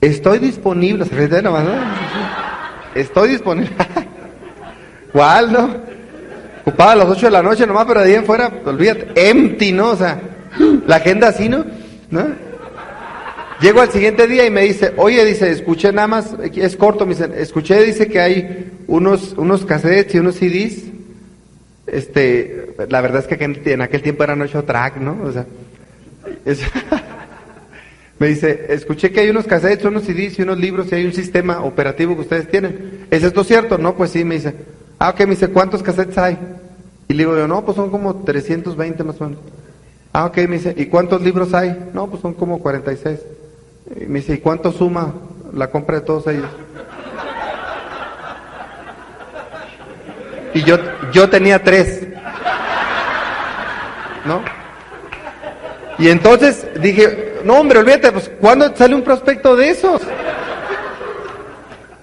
Estoy 0.00 0.38
disponible, 0.38 1.04
se 1.04 1.42
nomás, 1.42 1.64
¿no? 1.64 1.72
Estoy 2.94 3.30
disponible. 3.30 3.70
¿Cuál, 5.12 5.52
no? 5.52 5.90
A 6.78 6.94
las 6.94 7.08
8 7.08 7.26
de 7.26 7.32
la 7.32 7.42
noche 7.42 7.66
nomás, 7.66 7.84
pero 7.86 8.00
de 8.00 8.06
ahí 8.06 8.14
en 8.14 8.24
fuera, 8.24 8.50
olvídate, 8.64 9.08
empty, 9.28 9.72
¿no? 9.72 9.90
O 9.90 9.96
sea, 9.96 10.20
la 10.86 10.96
agenda 10.96 11.28
así, 11.28 11.48
¿no? 11.48 11.64
¿No? 12.10 12.26
Llego 13.60 13.82
al 13.82 13.90
siguiente 13.90 14.26
día 14.26 14.46
y 14.46 14.50
me 14.50 14.62
dice, 14.62 14.94
oye, 14.96 15.22
dice, 15.24 15.50
escuché 15.50 15.92
nada 15.92 16.08
más, 16.08 16.34
es 16.54 16.76
corto, 16.76 17.04
me 17.04 17.14
dice, 17.14 17.28
escuché, 17.36 17.82
dice 17.82 18.08
que 18.08 18.18
hay 18.18 18.72
unos, 18.86 19.34
unos 19.36 19.66
cassettes 19.66 20.14
y 20.14 20.18
unos 20.18 20.36
CDs. 20.36 20.89
Este, 21.90 22.74
la 22.88 23.00
verdad 23.00 23.24
es 23.26 23.26
que 23.26 23.42
en 23.72 23.82
aquel 23.82 24.02
tiempo 24.02 24.22
eran 24.22 24.40
ocho 24.42 24.62
track, 24.64 24.98
¿no? 24.98 25.18
O 25.22 25.32
sea, 25.32 25.46
me 28.18 28.28
dice, 28.28 28.66
escuché 28.68 29.10
que 29.10 29.20
hay 29.20 29.30
unos 29.30 29.46
cassettes, 29.46 29.84
unos 29.84 30.04
CDs 30.04 30.38
y 30.38 30.42
unos 30.42 30.58
libros 30.58 30.92
y 30.92 30.94
hay 30.94 31.06
un 31.06 31.12
sistema 31.12 31.62
operativo 31.64 32.14
que 32.14 32.22
ustedes 32.22 32.48
tienen. 32.48 33.06
¿Es 33.10 33.24
esto 33.24 33.42
cierto? 33.42 33.78
No, 33.78 33.96
pues 33.96 34.10
sí, 34.10 34.24
me 34.24 34.36
dice. 34.36 34.54
Ah, 34.98 35.10
ok, 35.10 35.20
me 35.20 35.30
dice, 35.30 35.48
¿cuántos 35.48 35.82
cassettes 35.82 36.18
hay? 36.18 36.38
Y 37.08 37.14
le 37.14 37.24
digo 37.24 37.36
yo, 37.36 37.48
no, 37.48 37.64
pues 37.64 37.76
son 37.76 37.90
como 37.90 38.14
320 38.22 39.02
más 39.02 39.20
o 39.20 39.24
menos. 39.24 39.40
Ah, 40.12 40.26
ok, 40.26 40.36
me 40.48 40.56
dice, 40.56 40.74
¿y 40.76 40.86
cuántos 40.86 41.22
libros 41.22 41.54
hay? 41.54 41.90
No, 41.92 42.08
pues 42.08 42.22
son 42.22 42.34
como 42.34 42.60
46. 42.60 43.18
Y 44.00 44.04
me 44.06 44.20
dice, 44.20 44.34
¿y 44.34 44.38
cuánto 44.38 44.70
suma 44.70 45.14
la 45.52 45.70
compra 45.70 46.00
de 46.00 46.06
todos 46.06 46.26
ellos? 46.28 46.50
Y 50.54 50.62
yo, 50.64 50.78
yo 51.12 51.28
tenía 51.28 51.62
tres. 51.62 52.06
¿No? 54.24 54.42
Y 55.98 56.08
entonces 56.08 56.66
dije, 56.80 57.40
no 57.44 57.54
hombre, 57.54 57.78
olvídate, 57.78 58.12
pues 58.12 58.30
¿cuándo 58.40 58.74
sale 58.74 58.94
un 58.94 59.02
prospecto 59.02 59.54
de 59.56 59.70
esos? 59.70 60.02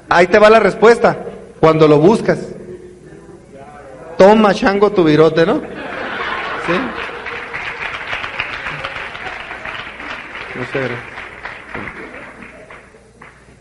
Ahí 0.09 0.27
te 0.27 0.39
va 0.39 0.49
la 0.49 0.59
respuesta, 0.59 1.17
cuando 1.59 1.87
lo 1.87 1.97
buscas. 1.97 2.39
Toma, 4.17 4.53
chango, 4.53 4.91
tu 4.91 5.03
virote, 5.03 5.45
¿no? 5.45 5.55
No 10.55 10.63
sé, 10.71 10.79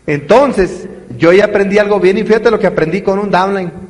entonces, 0.07 0.87
yo 1.17 1.33
ya 1.33 1.45
aprendí 1.45 1.77
algo 1.77 1.99
bien 1.99 2.17
y 2.17 2.23
fíjate 2.23 2.49
lo 2.49 2.57
que 2.57 2.67
aprendí 2.67 3.01
con 3.01 3.19
un 3.19 3.29
downline. 3.29 3.86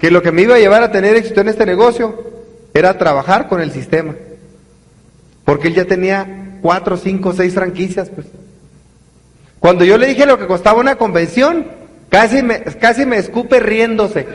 Que 0.00 0.10
lo 0.10 0.22
que 0.22 0.32
me 0.32 0.42
iba 0.42 0.54
a 0.54 0.58
llevar 0.58 0.82
a 0.82 0.92
tener 0.92 1.16
éxito 1.16 1.40
en 1.40 1.48
este 1.48 1.66
negocio 1.66 2.24
era 2.74 2.98
trabajar 2.98 3.48
con 3.48 3.60
el 3.60 3.72
sistema. 3.72 4.14
Porque 5.44 5.68
él 5.68 5.74
ya 5.74 5.84
tenía 5.84 6.58
cuatro, 6.60 6.96
cinco, 6.96 7.32
seis 7.32 7.54
franquicias, 7.54 8.10
pues. 8.10 8.26
Cuando 9.58 9.84
yo 9.84 9.98
le 9.98 10.06
dije 10.06 10.26
lo 10.26 10.38
que 10.38 10.46
costaba 10.46 10.78
una 10.78 10.96
convención, 10.96 11.66
casi 12.08 12.42
me, 12.42 12.60
casi 12.62 13.06
me 13.06 13.18
escupe 13.18 13.58
riéndose. 13.58 14.26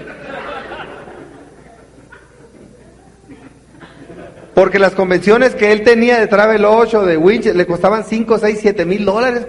Porque 4.54 4.80
las 4.80 4.94
convenciones 4.94 5.56
que 5.56 5.72
él 5.72 5.84
tenía 5.84 6.20
de 6.20 6.28
Travel 6.28 6.66
8, 6.66 7.06
de 7.06 7.18
Winch, 7.18 7.46
le 7.46 7.66
costaban 7.66 8.04
5, 8.04 8.38
6, 8.38 8.60
7 8.62 8.86
mil 8.86 9.06
dólares. 9.06 9.48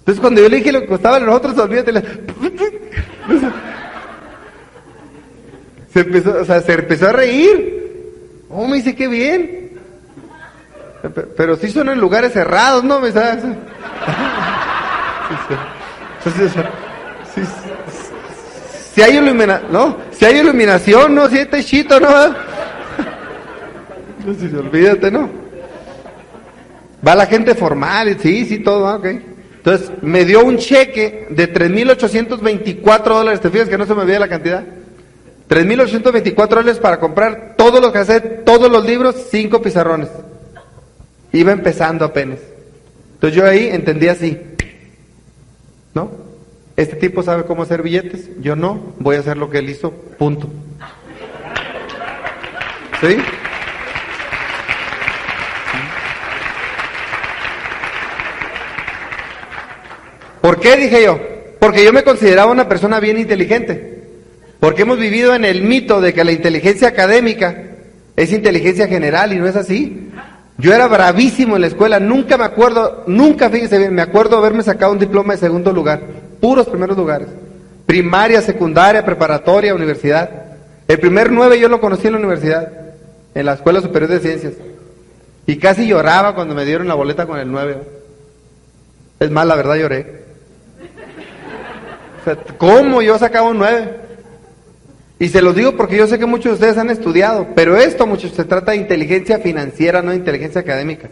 Entonces 0.00 0.20
cuando 0.20 0.40
yo 0.40 0.48
le 0.48 0.56
dije 0.56 0.72
lo 0.72 0.80
que 0.80 0.88
costaba 0.88 1.18
a 1.18 1.20
nosotros, 1.20 1.56
olvídate. 1.58 1.92
Se 5.92 6.00
empezó, 6.00 6.40
o 6.40 6.44
sea, 6.44 6.60
se 6.60 6.72
empezó 6.72 7.08
a 7.08 7.12
reír. 7.12 7.80
Oh, 8.48 8.66
me 8.66 8.76
dice, 8.76 8.94
qué 8.94 9.08
bien. 9.08 9.72
Pero 11.36 11.56
sí 11.56 11.70
son 11.70 11.88
en 11.88 12.00
lugares 12.00 12.32
cerrados, 12.32 12.84
¿no? 12.84 13.00
Me 13.00 13.10
sabes. 13.10 13.44
si 18.94 19.02
hay 19.02 19.16
iluminación, 19.16 19.72
¿no? 19.72 19.96
Si 20.12 20.24
hay 20.24 20.38
iluminación, 20.38 21.14
¿no? 21.14 21.28
Si 21.28 21.38
hay 21.38 21.46
techito, 21.46 21.98
¿no? 21.98 22.08
Entonces, 24.20 24.54
olvídate, 24.54 25.10
¿no? 25.10 25.28
Va 27.06 27.16
la 27.16 27.26
gente 27.26 27.54
formal, 27.54 28.16
sí, 28.20 28.44
sí, 28.44 28.60
todo, 28.60 28.96
ok. 28.96 29.06
Entonces, 29.56 29.90
me 30.02 30.24
dio 30.24 30.44
un 30.44 30.56
cheque 30.56 31.26
de 31.30 31.52
3.824 31.52 33.04
dólares. 33.04 33.40
¿Te 33.40 33.50
fijas 33.50 33.68
que 33.68 33.78
no 33.78 33.86
se 33.86 33.94
me 33.94 34.04
veía 34.04 34.20
la 34.20 34.28
cantidad? 34.28 34.62
3.824 35.52 36.48
dólares 36.48 36.78
para 36.78 36.98
comprar 36.98 37.56
todos 37.58 37.78
los 37.78 37.92
cassettes, 37.92 38.42
todos 38.42 38.72
los 38.72 38.86
libros, 38.86 39.14
cinco 39.30 39.60
pizarrones. 39.60 40.08
Iba 41.30 41.52
empezando 41.52 42.06
apenas. 42.06 42.38
Entonces 43.12 43.36
yo 43.36 43.46
ahí 43.46 43.68
entendí 43.68 44.08
así. 44.08 44.40
¿No? 45.92 46.10
Este 46.74 46.96
tipo 46.96 47.22
sabe 47.22 47.44
cómo 47.44 47.64
hacer 47.64 47.82
billetes, 47.82 48.30
yo 48.40 48.56
no, 48.56 48.94
voy 48.98 49.16
a 49.16 49.18
hacer 49.18 49.36
lo 49.36 49.50
que 49.50 49.58
él 49.58 49.68
hizo, 49.68 49.90
punto. 49.90 50.48
¿Sí? 53.02 53.18
¿Por 60.40 60.58
qué 60.60 60.76
dije 60.76 61.04
yo? 61.04 61.20
Porque 61.60 61.84
yo 61.84 61.92
me 61.92 62.02
consideraba 62.02 62.50
una 62.50 62.66
persona 62.66 63.00
bien 63.00 63.18
inteligente. 63.18 63.91
Porque 64.62 64.82
hemos 64.82 64.96
vivido 64.96 65.34
en 65.34 65.44
el 65.44 65.62
mito 65.62 66.00
de 66.00 66.14
que 66.14 66.22
la 66.22 66.30
inteligencia 66.30 66.86
académica 66.86 67.64
es 68.14 68.30
inteligencia 68.30 68.86
general 68.86 69.32
y 69.32 69.40
no 69.40 69.48
es 69.48 69.56
así. 69.56 70.08
Yo 70.56 70.72
era 70.72 70.86
bravísimo 70.86 71.56
en 71.56 71.62
la 71.62 71.66
escuela, 71.66 71.98
nunca 71.98 72.38
me 72.38 72.44
acuerdo, 72.44 73.02
nunca, 73.08 73.50
fíjese 73.50 73.76
bien, 73.78 73.92
me 73.92 74.02
acuerdo 74.02 74.38
haberme 74.38 74.62
sacado 74.62 74.92
un 74.92 75.00
diploma 75.00 75.32
de 75.32 75.40
segundo 75.40 75.72
lugar. 75.72 76.00
puros 76.40 76.68
primeros 76.68 76.96
lugares. 76.96 77.26
Primaria, 77.86 78.40
secundaria, 78.40 79.04
preparatoria, 79.04 79.74
universidad. 79.74 80.30
El 80.86 81.00
primer 81.00 81.32
nueve 81.32 81.58
yo 81.58 81.68
lo 81.68 81.80
conocí 81.80 82.06
en 82.06 82.12
la 82.12 82.20
universidad, 82.20 82.72
en 83.34 83.44
la 83.44 83.54
Escuela 83.54 83.80
Superior 83.80 84.12
de 84.12 84.20
Ciencias. 84.20 84.52
Y 85.44 85.56
casi 85.56 85.88
lloraba 85.88 86.36
cuando 86.36 86.54
me 86.54 86.64
dieron 86.64 86.86
la 86.86 86.94
boleta 86.94 87.26
con 87.26 87.40
el 87.40 87.50
nueve. 87.50 87.78
Es 89.18 89.28
más, 89.28 89.44
la 89.44 89.56
verdad 89.56 89.74
lloré. 89.74 90.22
O 92.20 92.24
sea, 92.24 92.36
¿Cómo 92.58 93.02
yo 93.02 93.18
sacaba 93.18 93.48
un 93.48 93.58
nueve? 93.58 94.11
Y 95.22 95.28
se 95.28 95.40
los 95.40 95.54
digo 95.54 95.76
porque 95.76 95.96
yo 95.96 96.08
sé 96.08 96.18
que 96.18 96.26
muchos 96.26 96.46
de 96.46 96.52
ustedes 96.54 96.78
han 96.78 96.90
estudiado, 96.90 97.46
pero 97.54 97.76
esto, 97.76 98.08
muchos, 98.08 98.32
se 98.32 98.44
trata 98.44 98.72
de 98.72 98.78
inteligencia 98.78 99.38
financiera, 99.38 100.02
no 100.02 100.10
de 100.10 100.16
inteligencia 100.16 100.62
académica. 100.62 101.10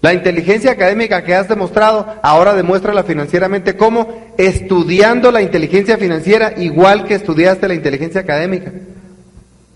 La 0.00 0.14
inteligencia 0.14 0.70
académica 0.70 1.22
que 1.24 1.34
has 1.34 1.46
demostrado, 1.46 2.06
ahora 2.22 2.54
demuéstrala 2.54 3.02
financieramente. 3.02 3.76
¿Cómo? 3.76 4.32
Estudiando 4.38 5.30
la 5.30 5.42
inteligencia 5.42 5.98
financiera 5.98 6.54
igual 6.56 7.04
que 7.04 7.16
estudiaste 7.16 7.68
la 7.68 7.74
inteligencia 7.74 8.22
académica. 8.22 8.72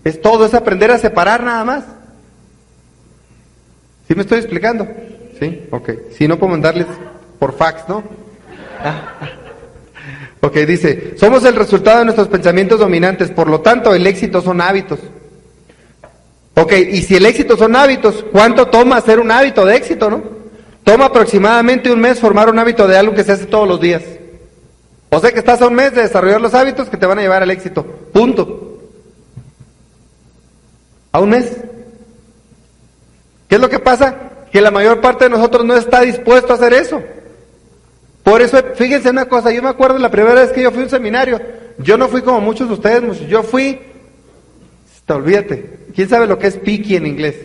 Es 0.03 0.19
todo, 0.19 0.47
es 0.47 0.55
aprender 0.55 0.89
a 0.89 0.97
separar 0.97 1.43
nada 1.43 1.63
más. 1.63 1.83
¿Sí 4.07 4.15
me 4.15 4.23
estoy 4.23 4.39
explicando? 4.39 4.87
¿Sí? 5.39 5.67
Ok. 5.69 5.91
Si 6.17 6.27
no 6.27 6.39
puedo 6.39 6.53
mandarles 6.53 6.87
por 7.37 7.55
fax, 7.55 7.87
¿no? 7.87 8.03
Ok, 10.45 10.57
dice, 10.57 11.15
somos 11.17 11.43
el 11.43 11.55
resultado 11.55 11.99
de 11.99 12.05
nuestros 12.05 12.27
pensamientos 12.27 12.79
dominantes, 12.79 13.31
por 13.31 13.49
lo 13.49 13.61
tanto 13.61 13.95
el 13.95 14.05
éxito 14.05 14.43
son 14.43 14.61
hábitos. 14.61 14.99
Ok, 16.53 16.71
y 16.73 17.01
si 17.01 17.15
el 17.15 17.25
éxito 17.25 17.57
son 17.57 17.75
hábitos, 17.75 18.23
¿cuánto 18.31 18.67
toma 18.67 18.97
hacer 18.97 19.19
un 19.19 19.31
hábito 19.31 19.65
de 19.65 19.75
éxito, 19.75 20.07
no? 20.07 20.21
Toma 20.83 21.05
aproximadamente 21.05 21.91
un 21.91 21.99
mes 21.99 22.19
formar 22.19 22.47
un 22.47 22.59
hábito 22.59 22.87
de 22.87 22.95
algo 22.95 23.15
que 23.15 23.23
se 23.23 23.31
hace 23.31 23.47
todos 23.47 23.67
los 23.67 23.81
días. 23.81 24.03
O 25.09 25.19
sea 25.19 25.31
que 25.31 25.39
estás 25.39 25.63
a 25.63 25.67
un 25.67 25.73
mes 25.73 25.95
de 25.95 26.03
desarrollar 26.03 26.39
los 26.39 26.53
hábitos 26.53 26.89
que 26.89 26.97
te 26.97 27.07
van 27.07 27.17
a 27.17 27.23
llevar 27.23 27.41
al 27.41 27.49
éxito. 27.49 27.83
Punto. 28.13 28.83
A 31.11 31.21
un 31.21 31.29
mes. 31.31 31.57
¿Qué 33.47 33.55
es 33.55 33.61
lo 33.61 33.69
que 33.69 33.79
pasa? 33.79 34.15
Que 34.51 34.61
la 34.61 34.69
mayor 34.69 35.01
parte 35.01 35.23
de 35.23 35.31
nosotros 35.31 35.65
no 35.65 35.75
está 35.75 36.01
dispuesto 36.01 36.53
a 36.53 36.55
hacer 36.55 36.73
eso. 36.73 37.01
Por 38.25 38.41
eso, 38.41 38.57
fíjense 38.73 39.11
una 39.11 39.25
cosa, 39.25 39.51
yo 39.51 39.61
me 39.61 39.69
acuerdo 39.69 39.99
la 39.99 40.09
primera 40.09 40.41
vez 40.41 40.51
que 40.51 40.63
yo 40.63 40.71
fui 40.71 40.81
a 40.81 40.85
un 40.85 40.89
seminario, 40.89 41.39
yo 41.77 41.95
no 41.95 42.07
fui 42.07 42.23
como 42.23 42.41
muchos 42.41 42.67
de 42.67 42.73
ustedes, 42.73 43.19
yo 43.27 43.43
fui, 43.43 43.79
te 45.05 45.13
olvídate, 45.13 45.69
¿quién 45.93 46.09
sabe 46.09 46.25
lo 46.25 46.39
que 46.39 46.47
es 46.47 46.57
piqui 46.57 46.95
en 46.95 47.05
inglés? 47.05 47.35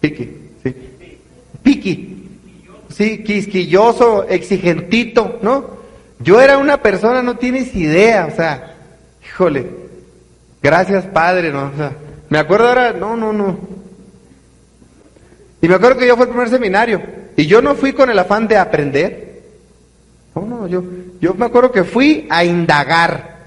Piqui, 0.00 0.30
sí. 0.64 0.74
Piqui, 1.62 2.28
sí, 2.88 3.22
quisquilloso, 3.22 4.24
exigentito, 4.24 5.38
¿no? 5.42 5.78
Yo 6.18 6.40
era 6.40 6.58
una 6.58 6.82
persona, 6.82 7.22
no 7.22 7.36
tienes 7.36 7.72
idea, 7.76 8.26
o 8.26 8.34
sea, 8.34 8.74
híjole, 9.24 9.64
gracias 10.60 11.06
Padre, 11.06 11.52
¿no? 11.52 11.70
O 11.72 11.76
sea, 11.76 11.92
me 12.30 12.38
acuerdo 12.40 12.66
ahora, 12.66 12.92
no, 12.94 13.16
no, 13.16 13.32
no. 13.32 13.60
Y 15.62 15.68
me 15.68 15.76
acuerdo 15.76 16.00
que 16.00 16.08
yo 16.08 16.16
fui 16.16 16.24
al 16.24 16.30
primer 16.30 16.48
seminario, 16.48 17.00
y 17.36 17.46
yo 17.46 17.62
no 17.62 17.76
fui 17.76 17.92
con 17.92 18.10
el 18.10 18.18
afán 18.18 18.48
de 18.48 18.56
aprender, 18.56 19.27
no, 20.46 20.60
no, 20.60 20.66
yo, 20.66 20.82
yo 21.20 21.34
me 21.34 21.46
acuerdo 21.46 21.72
que 21.72 21.84
fui 21.84 22.26
a 22.30 22.44
indagar. 22.44 23.38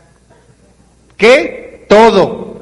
¿Qué? 1.18 1.86
Todo. 1.88 2.60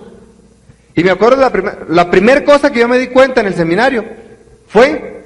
Y 0.95 1.03
me 1.03 1.11
acuerdo 1.11 1.37
la, 1.37 1.51
primera 1.51 1.77
la 1.87 2.11
primera 2.11 2.43
cosa 2.43 2.71
que 2.71 2.79
yo 2.79 2.87
me 2.87 2.97
di 2.97 3.07
cuenta 3.07 3.41
en 3.41 3.47
el 3.47 3.53
seminario 3.53 4.03
fue 4.67 5.21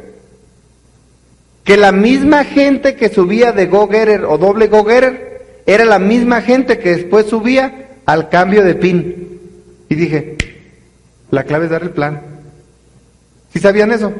que 1.64 1.78
la 1.78 1.92
misma 1.92 2.44
gente 2.44 2.96
que 2.96 3.10
subía 3.10 3.52
de 3.52 3.68
go-getter 3.68 4.26
o 4.26 4.38
doble 4.38 4.68
go-getter 4.68 5.62
era 5.66 5.86
la 5.86 5.98
misma 5.98 6.42
gente 6.42 6.78
que 6.78 6.96
después 6.96 7.26
subía 7.26 7.90
al 8.06 8.30
cambio 8.30 8.64
de 8.64 8.76
pin. 8.76 9.40
Y 9.90 9.96
dije, 9.96 10.38
la 11.32 11.44
clave 11.44 11.66
es 11.66 11.72
dar 11.72 11.84
el 11.84 11.92
plan. 11.92 12.22
¿Sí 13.52 13.60
sabían 13.60 13.92
eso? 13.92 14.14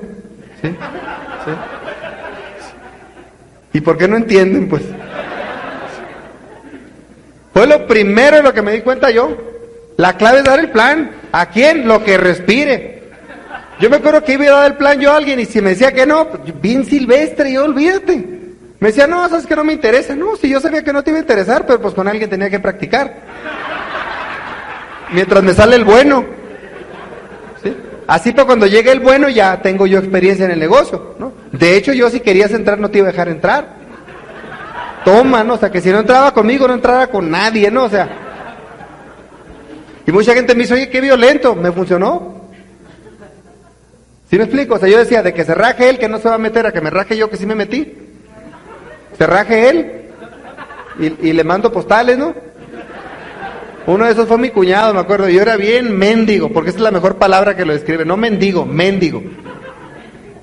¿Y 3.74 3.82
por 3.82 3.98
qué 3.98 4.08
no 4.08 4.18
entienden? 4.18 4.70
Pues. 4.70 4.84
Fue 7.54 7.68
lo 7.68 7.86
primero 7.88 8.38
de 8.38 8.44
lo 8.44 8.54
que 8.54 8.62
me 8.62 8.72
di 8.72 8.82
cuenta 8.82 9.10
yo. 9.10 9.36
La 9.98 10.16
clave 10.16 10.40
es 10.40 10.46
dar 10.46 10.60
el 10.60 10.70
plan. 10.70 11.12
¿A 11.32 11.48
quién? 11.48 11.88
Lo 11.88 12.04
que 12.04 12.18
respire. 12.18 13.04
Yo 13.80 13.90
me 13.90 13.98
acuerdo 13.98 14.24
que 14.24 14.34
iba 14.34 14.46
a 14.46 14.62
dar 14.62 14.72
el 14.72 14.78
plan 14.78 15.00
yo 15.00 15.12
a 15.12 15.18
alguien 15.18 15.40
y 15.40 15.46
si 15.46 15.60
me 15.60 15.72
decía 15.72 15.92
que 15.92 16.06
no, 16.06 16.30
bien 16.62 16.86
silvestre, 16.86 17.52
yo 17.52 17.66
olvídate. 17.66 18.16
Me 18.80 18.90
decía, 18.90 19.08
no, 19.08 19.28
sabes 19.28 19.46
que 19.48 19.56
no 19.56 19.64
me 19.64 19.74
interesa. 19.74 20.16
No, 20.16 20.36
si 20.36 20.50
yo 20.50 20.60
sabía 20.60 20.84
que 20.84 20.94
no 20.94 21.04
te 21.04 21.10
iba 21.10 21.18
a 21.18 21.22
interesar, 21.22 21.66
pero 21.66 21.82
pues 21.82 21.94
con 21.94 22.08
alguien 22.08 22.30
tenía 22.30 22.50
que 22.50 22.60
practicar. 22.60 23.14
Mientras 25.12 25.44
me 25.44 25.54
sale 25.54 25.76
el 25.76 25.84
bueno. 25.84 26.26
¿Sí? 27.64 27.76
Así 28.08 28.32
pues 28.32 28.46
cuando 28.46 28.68
llegue 28.68 28.92
el 28.92 29.00
bueno 29.00 29.30
ya 29.30 29.62
tengo 29.62 29.88
yo 29.88 30.00
experiencia 30.00 30.46
en 30.46 30.52
el 30.52 30.60
negocio, 30.60 31.16
¿no? 31.20 31.33
De 31.54 31.78
hecho 31.78 31.94
yo 31.94 32.10
si 32.10 32.20
querías 32.20 32.52
entrar 32.52 32.80
no 32.80 32.90
te 32.90 32.98
iba 32.98 33.08
a 33.08 33.12
dejar 33.12 33.30
entrar. 33.30 33.84
Toma, 35.06 35.44
¿no? 35.44 35.54
O 35.54 35.58
sea, 35.58 35.72
que 35.72 35.82
si 35.82 35.90
no 35.92 36.00
entraba 36.00 36.34
conmigo 36.34 36.68
no 36.68 36.74
entrara 36.74 37.08
con 37.08 37.30
nadie, 37.30 37.70
¿no? 37.72 37.84
O 37.86 37.90
sea. 37.90 38.10
Y 40.06 40.12
mucha 40.12 40.34
gente 40.34 40.54
me 40.56 40.64
dice, 40.64 40.74
oye, 40.74 40.90
qué 40.90 41.00
violento, 41.00 41.56
me 41.56 41.72
funcionó. 41.72 42.50
¿Sí 44.30 44.38
me 44.38 44.46
explico? 44.46 44.76
O 44.76 44.80
sea, 44.80 44.90
yo 44.90 44.98
decía, 44.98 45.22
de 45.22 45.34
que 45.34 45.46
se 45.46 45.54
raje 45.54 45.90
él, 45.90 46.00
que 46.00 46.10
no 46.10 46.18
se 46.18 46.28
va 46.28 46.36
a 46.36 46.40
meter, 46.40 46.66
a 46.66 46.74
que 46.74 46.82
me 46.82 46.90
raje 46.90 47.16
yo, 47.16 47.30
que 47.30 47.38
sí 47.38 47.46
me 47.46 47.56
metí. 47.56 47.94
Se 49.18 49.28
raje 49.28 49.70
él. 49.70 49.92
Y, 51.00 51.34
le 51.34 51.44
mando 51.44 51.72
postales, 51.72 52.18
¿no? 52.18 52.34
Uno 53.86 54.06
de 54.06 54.12
esos 54.12 54.28
fue 54.28 54.38
mi 54.38 54.50
cuñado, 54.50 54.94
me 54.94 55.00
acuerdo. 55.00 55.30
Yo 55.30 55.42
era 55.42 55.56
bien 55.56 55.98
mendigo, 55.98 56.50
porque 56.50 56.70
esa 56.70 56.80
es 56.80 56.84
la 56.84 56.92
mejor 56.92 57.18
palabra 57.18 57.56
que 57.56 57.66
lo 57.66 57.74
describe. 57.74 58.06
No 58.06 58.18
mendigo, 58.18 58.66
mendigo. 58.66 59.22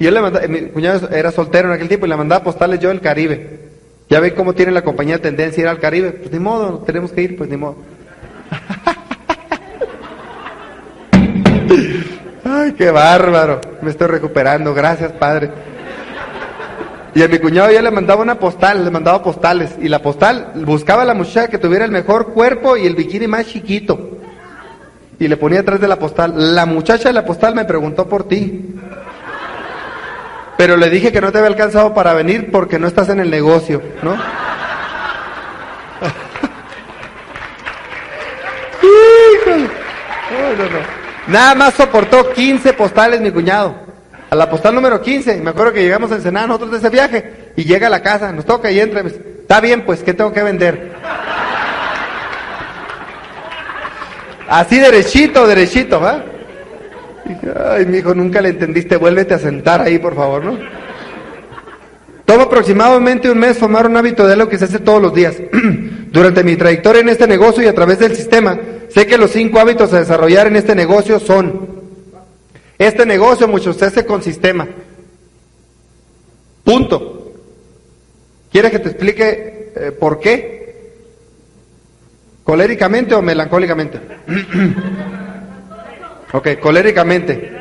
Y 0.01 0.05
yo 0.05 0.11
le 0.11 0.20
mandaba, 0.22 0.48
mi 0.48 0.62
cuñado 0.62 1.11
era 1.11 1.30
soltero 1.30 1.68
en 1.68 1.74
aquel 1.74 1.88
tiempo 1.88 2.07
y 2.07 2.09
le 2.09 2.16
mandaba 2.16 2.42
postales 2.42 2.80
yo 2.80 2.88
del 2.88 3.03
Caribe. 3.03 3.61
Ya 4.09 4.18
ve 4.18 4.32
cómo 4.32 4.55
tiene 4.55 4.72
la 4.72 4.80
compañía 4.80 5.20
tendencia 5.20 5.62
a 5.62 5.64
ir 5.64 5.68
al 5.68 5.78
Caribe. 5.78 6.12
Pues 6.12 6.32
ni 6.32 6.38
modo, 6.38 6.78
tenemos 6.78 7.12
que 7.12 7.20
ir, 7.20 7.36
pues 7.36 7.51
ni 7.51 7.59
modo. 7.59 7.76
Ay, 12.44 12.72
qué 12.72 12.90
bárbaro. 12.90 13.61
Me 13.82 13.90
estoy 13.90 14.07
recuperando. 14.07 14.72
Gracias, 14.72 15.12
padre. 15.12 15.51
Y 17.14 17.22
a 17.22 17.28
mi 17.28 17.38
cuñado 17.38 17.70
ya 17.70 17.82
le 17.82 17.90
mandaba 17.90 18.22
una 18.22 18.38
postal, 18.38 18.82
le 18.82 18.90
mandaba 18.90 19.22
postales. 19.22 19.72
Y 19.82 19.88
la 19.88 20.01
postal 20.01 20.53
buscaba 20.64 21.03
a 21.03 21.05
la 21.05 21.12
muchacha 21.12 21.48
que 21.48 21.59
tuviera 21.59 21.84
el 21.84 21.90
mejor 21.90 22.32
cuerpo 22.32 22.78
y 22.78 22.86
el 22.86 22.96
bikini 22.96 23.26
más 23.26 23.48
chiquito. 23.48 24.16
Y 25.18 25.28
le 25.28 25.36
ponía 25.36 25.61
atrás 25.61 25.78
de 25.78 25.88
la 25.88 25.96
postal. 25.96 26.55
La 26.55 26.64
muchacha 26.64 27.11
de 27.11 27.12
la 27.12 27.26
postal 27.26 27.55
me 27.55 27.66
preguntó 27.66 28.09
por 28.09 28.26
ti. 28.26 28.76
Pero 30.61 30.76
le 30.76 30.90
dije 30.90 31.11
que 31.11 31.22
no 31.22 31.32
te 31.32 31.38
había 31.38 31.48
alcanzado 31.48 31.94
para 31.94 32.12
venir 32.12 32.50
porque 32.50 32.78
no 32.78 32.86
estás 32.86 33.08
en 33.08 33.18
el 33.18 33.30
negocio, 33.30 33.80
¿no? 34.02 34.14
Nada 41.28 41.54
más 41.54 41.72
soportó 41.72 42.30
15 42.34 42.74
postales 42.74 43.22
mi 43.22 43.30
cuñado 43.30 43.74
a 44.28 44.36
la 44.36 44.50
postal 44.50 44.74
número 44.74 45.00
15. 45.00 45.38
Y 45.38 45.40
me 45.40 45.48
acuerdo 45.48 45.72
que 45.72 45.82
llegamos 45.82 46.12
a 46.12 46.16
Ensenada 46.16 46.48
nosotros 46.48 46.72
de 46.72 46.76
ese 46.76 46.90
viaje. 46.90 47.52
Y 47.56 47.64
llega 47.64 47.86
a 47.86 47.90
la 47.90 48.02
casa, 48.02 48.30
nos 48.30 48.44
toca 48.44 48.70
y 48.70 48.80
entra. 48.80 49.00
Está 49.00 49.62
bien, 49.62 49.86
pues, 49.86 50.02
¿qué 50.02 50.12
tengo 50.12 50.30
que 50.30 50.42
vender? 50.42 50.92
Así 54.46 54.78
derechito, 54.78 55.46
derechito, 55.46 56.02
¿va? 56.02 56.22
Ay, 57.70 57.86
mi 57.86 57.98
hijo, 57.98 58.14
nunca 58.14 58.40
le 58.40 58.50
entendiste. 58.50 58.96
Vuélvete 58.96 59.34
a 59.34 59.38
sentar 59.38 59.80
ahí, 59.80 59.98
por 59.98 60.14
favor, 60.14 60.44
¿no? 60.44 60.58
Toma 62.24 62.44
aproximadamente 62.44 63.30
un 63.30 63.38
mes 63.38 63.58
formar 63.58 63.86
un 63.86 63.96
hábito 63.96 64.26
de 64.26 64.36
lo 64.36 64.48
que 64.48 64.56
se 64.56 64.66
hace 64.66 64.78
todos 64.78 65.02
los 65.02 65.12
días. 65.12 65.36
Durante 66.12 66.44
mi 66.44 66.56
trayectoria 66.56 67.00
en 67.00 67.08
este 67.08 67.26
negocio 67.26 67.62
y 67.62 67.66
a 67.66 67.74
través 67.74 67.98
del 67.98 68.14
sistema, 68.14 68.58
sé 68.88 69.06
que 69.06 69.18
los 69.18 69.32
cinco 69.32 69.58
hábitos 69.58 69.92
a 69.92 69.98
desarrollar 69.98 70.46
en 70.46 70.56
este 70.56 70.74
negocio 70.74 71.18
son 71.18 71.68
este 72.78 73.04
negocio, 73.04 73.46
muchos, 73.46 73.76
se 73.76 73.84
hace 73.84 74.06
con 74.06 74.22
sistema. 74.22 74.66
Punto. 76.64 77.32
¿Quieres 78.50 78.70
que 78.70 78.78
te 78.78 78.88
explique 78.88 79.72
eh, 79.76 79.92
por 79.92 80.18
qué? 80.18 80.94
¿Coléricamente 82.44 83.14
o 83.14 83.22
melancólicamente? 83.22 84.00
ok, 86.32 86.58
coléricamente. 86.60 87.60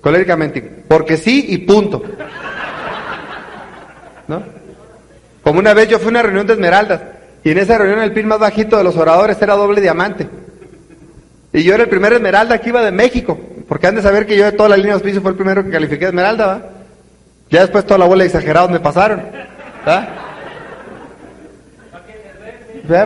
coléricamente. 0.00 0.62
Porque 0.88 1.16
sí 1.16 1.46
y 1.48 1.58
punto. 1.58 2.02
¿No? 4.26 4.42
Como 5.42 5.60
una 5.60 5.74
vez 5.74 5.88
yo 5.88 5.98
fui 5.98 6.08
a 6.08 6.10
una 6.10 6.22
reunión 6.22 6.46
de 6.46 6.52
Esmeraldas 6.52 7.00
y 7.42 7.50
en 7.50 7.58
esa 7.58 7.78
reunión 7.78 8.02
el 8.02 8.12
pin 8.12 8.26
más 8.26 8.38
bajito 8.38 8.76
de 8.76 8.84
los 8.84 8.96
oradores 8.96 9.40
era 9.40 9.54
doble 9.54 9.80
diamante. 9.80 10.28
Y 11.52 11.62
yo 11.62 11.74
era 11.74 11.84
el 11.84 11.88
primer 11.88 12.12
Esmeralda 12.12 12.58
que 12.58 12.68
iba 12.68 12.82
de 12.82 12.92
México. 12.92 13.38
Porque 13.68 13.86
han 13.86 13.94
de 13.94 14.02
saber 14.02 14.26
que 14.26 14.36
yo 14.36 14.44
de 14.44 14.52
todas 14.52 14.70
las 14.70 14.78
líneas 14.78 14.96
de 14.96 15.00
auspicio 15.00 15.22
fue 15.22 15.30
el 15.30 15.36
primero 15.36 15.64
que 15.64 15.70
califiqué 15.70 16.06
de 16.06 16.10
Esmeralda, 16.10 16.46
¿va? 16.46 16.62
Ya 17.50 17.60
después 17.62 17.84
toda 17.84 17.98
la 17.98 18.06
bola 18.06 18.22
de 18.22 18.28
exagerados 18.28 18.70
me 18.70 18.80
pasaron. 18.80 19.22
¿va? 19.86 20.08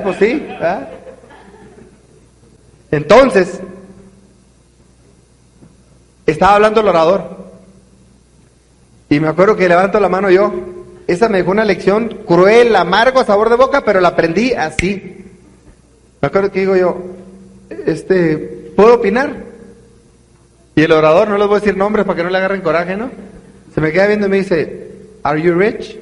Pues 0.02 0.16
sí. 0.18 0.48
Entonces, 2.90 3.60
estaba 6.26 6.56
hablando 6.56 6.80
el 6.80 6.88
orador. 6.88 7.36
Y 9.08 9.20
me 9.20 9.28
acuerdo 9.28 9.56
que 9.56 9.68
levanto 9.68 10.00
la 10.00 10.08
mano 10.08 10.30
yo. 10.30 10.52
Esa 11.06 11.28
me 11.28 11.38
dejó 11.38 11.50
una 11.50 11.64
lección 11.64 12.20
cruel, 12.26 12.74
amargo, 12.76 13.24
sabor 13.24 13.50
de 13.50 13.56
boca, 13.56 13.84
pero 13.84 14.00
la 14.00 14.08
aprendí 14.08 14.52
así. 14.52 15.26
Me 16.20 16.28
acuerdo 16.28 16.52
que 16.52 16.60
digo 16.60 16.76
yo, 16.76 16.96
este, 17.86 18.72
¿puedo 18.76 18.94
opinar? 18.94 19.34
Y 20.74 20.82
el 20.82 20.92
orador, 20.92 21.28
no 21.28 21.36
les 21.36 21.46
voy 21.46 21.56
a 21.56 21.60
decir 21.60 21.76
nombres 21.76 22.06
para 22.06 22.16
que 22.16 22.22
no 22.22 22.30
le 22.30 22.38
agarren 22.38 22.62
coraje, 22.62 22.96
¿no? 22.96 23.10
Se 23.74 23.80
me 23.80 23.92
queda 23.92 24.06
viendo 24.06 24.26
y 24.26 24.30
me 24.30 24.36
dice, 24.38 24.82
¿Are 25.22 25.40
you 25.40 25.54
rich? 25.54 25.96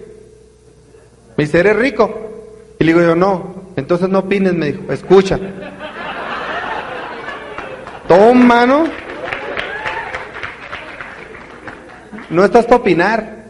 Me 1.36 1.44
dice, 1.44 1.60
¿eres 1.60 1.76
rico? 1.76 2.30
Y 2.78 2.84
le 2.84 2.92
digo 2.92 3.04
yo, 3.04 3.14
no. 3.14 3.54
Entonces 3.76 4.08
no 4.08 4.20
opines, 4.20 4.52
me 4.54 4.72
dijo, 4.72 4.92
escucha. 4.92 5.38
Toma, 8.08 8.66
¿no? 8.66 8.84
No 12.30 12.44
estás 12.44 12.64
para 12.64 12.76
opinar. 12.76 13.40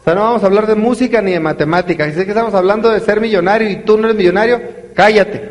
O 0.00 0.04
sea, 0.04 0.14
no 0.14 0.22
vamos 0.22 0.42
a 0.42 0.46
hablar 0.46 0.66
de 0.68 0.76
música 0.76 1.20
ni 1.20 1.32
de 1.32 1.40
matemáticas. 1.40 2.14
Si 2.14 2.20
es 2.20 2.24
que 2.24 2.30
estamos 2.30 2.54
hablando 2.54 2.90
de 2.90 3.00
ser 3.00 3.20
millonario 3.20 3.68
y 3.68 3.76
tú 3.82 3.98
no 3.98 4.04
eres 4.04 4.16
millonario, 4.16 4.62
cállate. 4.94 5.50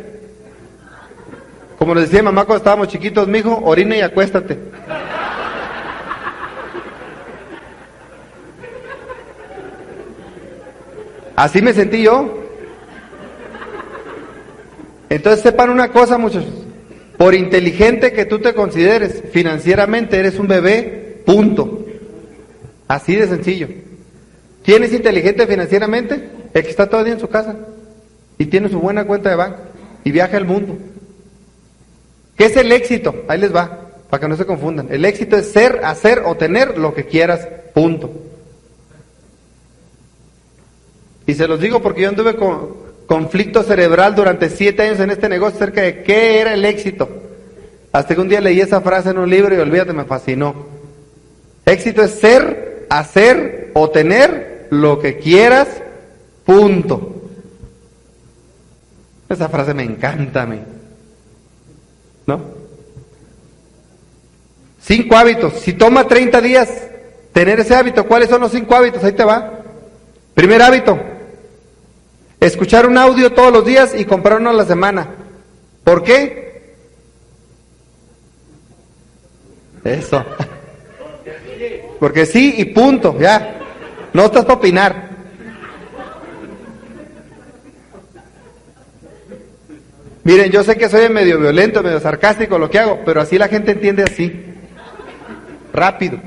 Como 1.77 1.93
nos 1.93 2.03
decía 2.03 2.23
mamá 2.23 2.45
cuando 2.45 2.59
estábamos 2.59 2.87
chiquitos, 2.87 3.27
mijo, 3.27 3.61
orina 3.63 3.97
y 3.97 4.01
acuéstate. 4.01 4.57
Así 11.35 11.61
me 11.61 11.73
sentí 11.73 12.01
yo. 12.01 12.43
Entonces 15.09 15.41
sepan 15.41 15.69
una 15.69 15.89
cosa, 15.89 16.17
muchachos. 16.17 16.49
Por 17.17 17.35
inteligente 17.35 18.13
que 18.13 18.25
tú 18.25 18.39
te 18.39 18.53
consideres, 18.53 19.21
financieramente 19.31 20.17
eres 20.17 20.39
un 20.39 20.47
bebé, 20.47 21.21
punto. 21.25 21.85
Así 22.87 23.15
de 23.15 23.27
sencillo. 23.27 23.67
¿Quién 24.63 24.83
es 24.83 24.93
inteligente 24.93 25.47
financieramente? 25.47 26.29
El 26.53 26.63
que 26.63 26.69
está 26.69 26.89
todavía 26.89 27.13
en 27.13 27.19
su 27.19 27.27
casa 27.27 27.55
y 28.37 28.45
tiene 28.45 28.69
su 28.69 28.79
buena 28.79 29.05
cuenta 29.05 29.29
de 29.29 29.35
banco 29.35 29.59
y 30.03 30.11
viaja 30.11 30.37
al 30.37 30.45
mundo. 30.45 30.77
¿Qué 32.37 32.45
es 32.45 32.57
el 32.57 32.71
éxito? 32.71 33.23
Ahí 33.27 33.39
les 33.39 33.55
va, 33.55 33.89
para 34.09 34.21
que 34.21 34.27
no 34.27 34.35
se 34.35 34.45
confundan. 34.45 34.87
El 34.89 35.05
éxito 35.05 35.37
es 35.37 35.51
ser, 35.51 35.81
hacer 35.83 36.23
o 36.25 36.35
tener 36.35 36.77
lo 36.77 36.93
que 36.93 37.05
quieras, 37.05 37.47
punto. 37.73 38.11
Y 41.27 41.33
se 41.33 41.47
los 41.47 41.59
digo 41.59 41.81
porque 41.81 42.01
yo 42.01 42.09
anduve 42.09 42.35
con 42.35 42.85
conflicto 43.07 43.63
cerebral 43.63 44.15
durante 44.15 44.49
siete 44.49 44.83
años 44.83 44.99
en 44.99 45.11
este 45.11 45.29
negocio 45.29 45.57
acerca 45.57 45.81
de 45.81 46.03
qué 46.03 46.39
era 46.39 46.53
el 46.53 46.65
éxito. 46.65 47.09
Hasta 47.91 48.13
que 48.13 48.21
un 48.21 48.29
día 48.29 48.41
leí 48.41 48.59
esa 48.59 48.81
frase 48.81 49.11
en 49.11 49.17
un 49.17 49.29
libro 49.29 49.55
y 49.55 49.59
olvídate, 49.59 49.93
me 49.93 50.05
fascinó. 50.05 50.67
Éxito 51.65 52.03
es 52.03 52.11
ser, 52.11 52.64
hacer 52.99 53.71
o 53.73 53.89
tener 53.89 54.67
lo 54.71 54.99
que 54.99 55.17
quieras, 55.17 55.67
punto. 56.45 57.15
Esa 59.29 59.49
frase 59.49 59.73
me 59.73 59.83
encanta 59.83 60.45
a. 60.45 60.63
¿No? 62.27 62.41
Cinco 64.81 65.17
hábitos. 65.17 65.53
Si 65.53 65.73
toma 65.73 66.07
30 66.07 66.41
días 66.41 66.69
tener 67.33 67.59
ese 67.59 67.75
hábito, 67.75 68.05
¿cuáles 68.07 68.29
son 68.29 68.41
los 68.41 68.51
cinco 68.51 68.75
hábitos? 68.75 69.03
Ahí 69.03 69.13
te 69.13 69.23
va. 69.23 69.61
Primer 70.33 70.61
hábito, 70.61 70.99
escuchar 72.39 72.85
un 72.85 72.97
audio 72.97 73.31
todos 73.33 73.51
los 73.51 73.65
días 73.65 73.95
y 73.95 74.05
comprar 74.05 74.39
uno 74.39 74.49
a 74.49 74.53
la 74.53 74.65
semana. 74.65 75.07
¿Por 75.83 76.03
qué? 76.03 76.75
Eso. 79.83 80.23
Porque 81.99 82.25
sí 82.25 82.55
y 82.57 82.65
punto, 82.65 83.17
ya. 83.19 83.59
No 84.13 84.25
estás 84.25 84.45
para 84.45 84.55
opinar. 84.55 85.09
Miren, 90.23 90.51
yo 90.51 90.63
sé 90.63 90.75
que 90.75 90.89
soy 90.89 91.07
medio 91.09 91.39
violento, 91.39 91.83
medio 91.83 91.99
sarcástico 91.99 92.57
lo 92.57 92.69
que 92.69 92.79
hago, 92.79 93.01
pero 93.05 93.21
así 93.21 93.37
la 93.37 93.47
gente 93.47 93.73
entiende 93.73 94.03
así. 94.03 94.33
Rápido. 95.71 96.19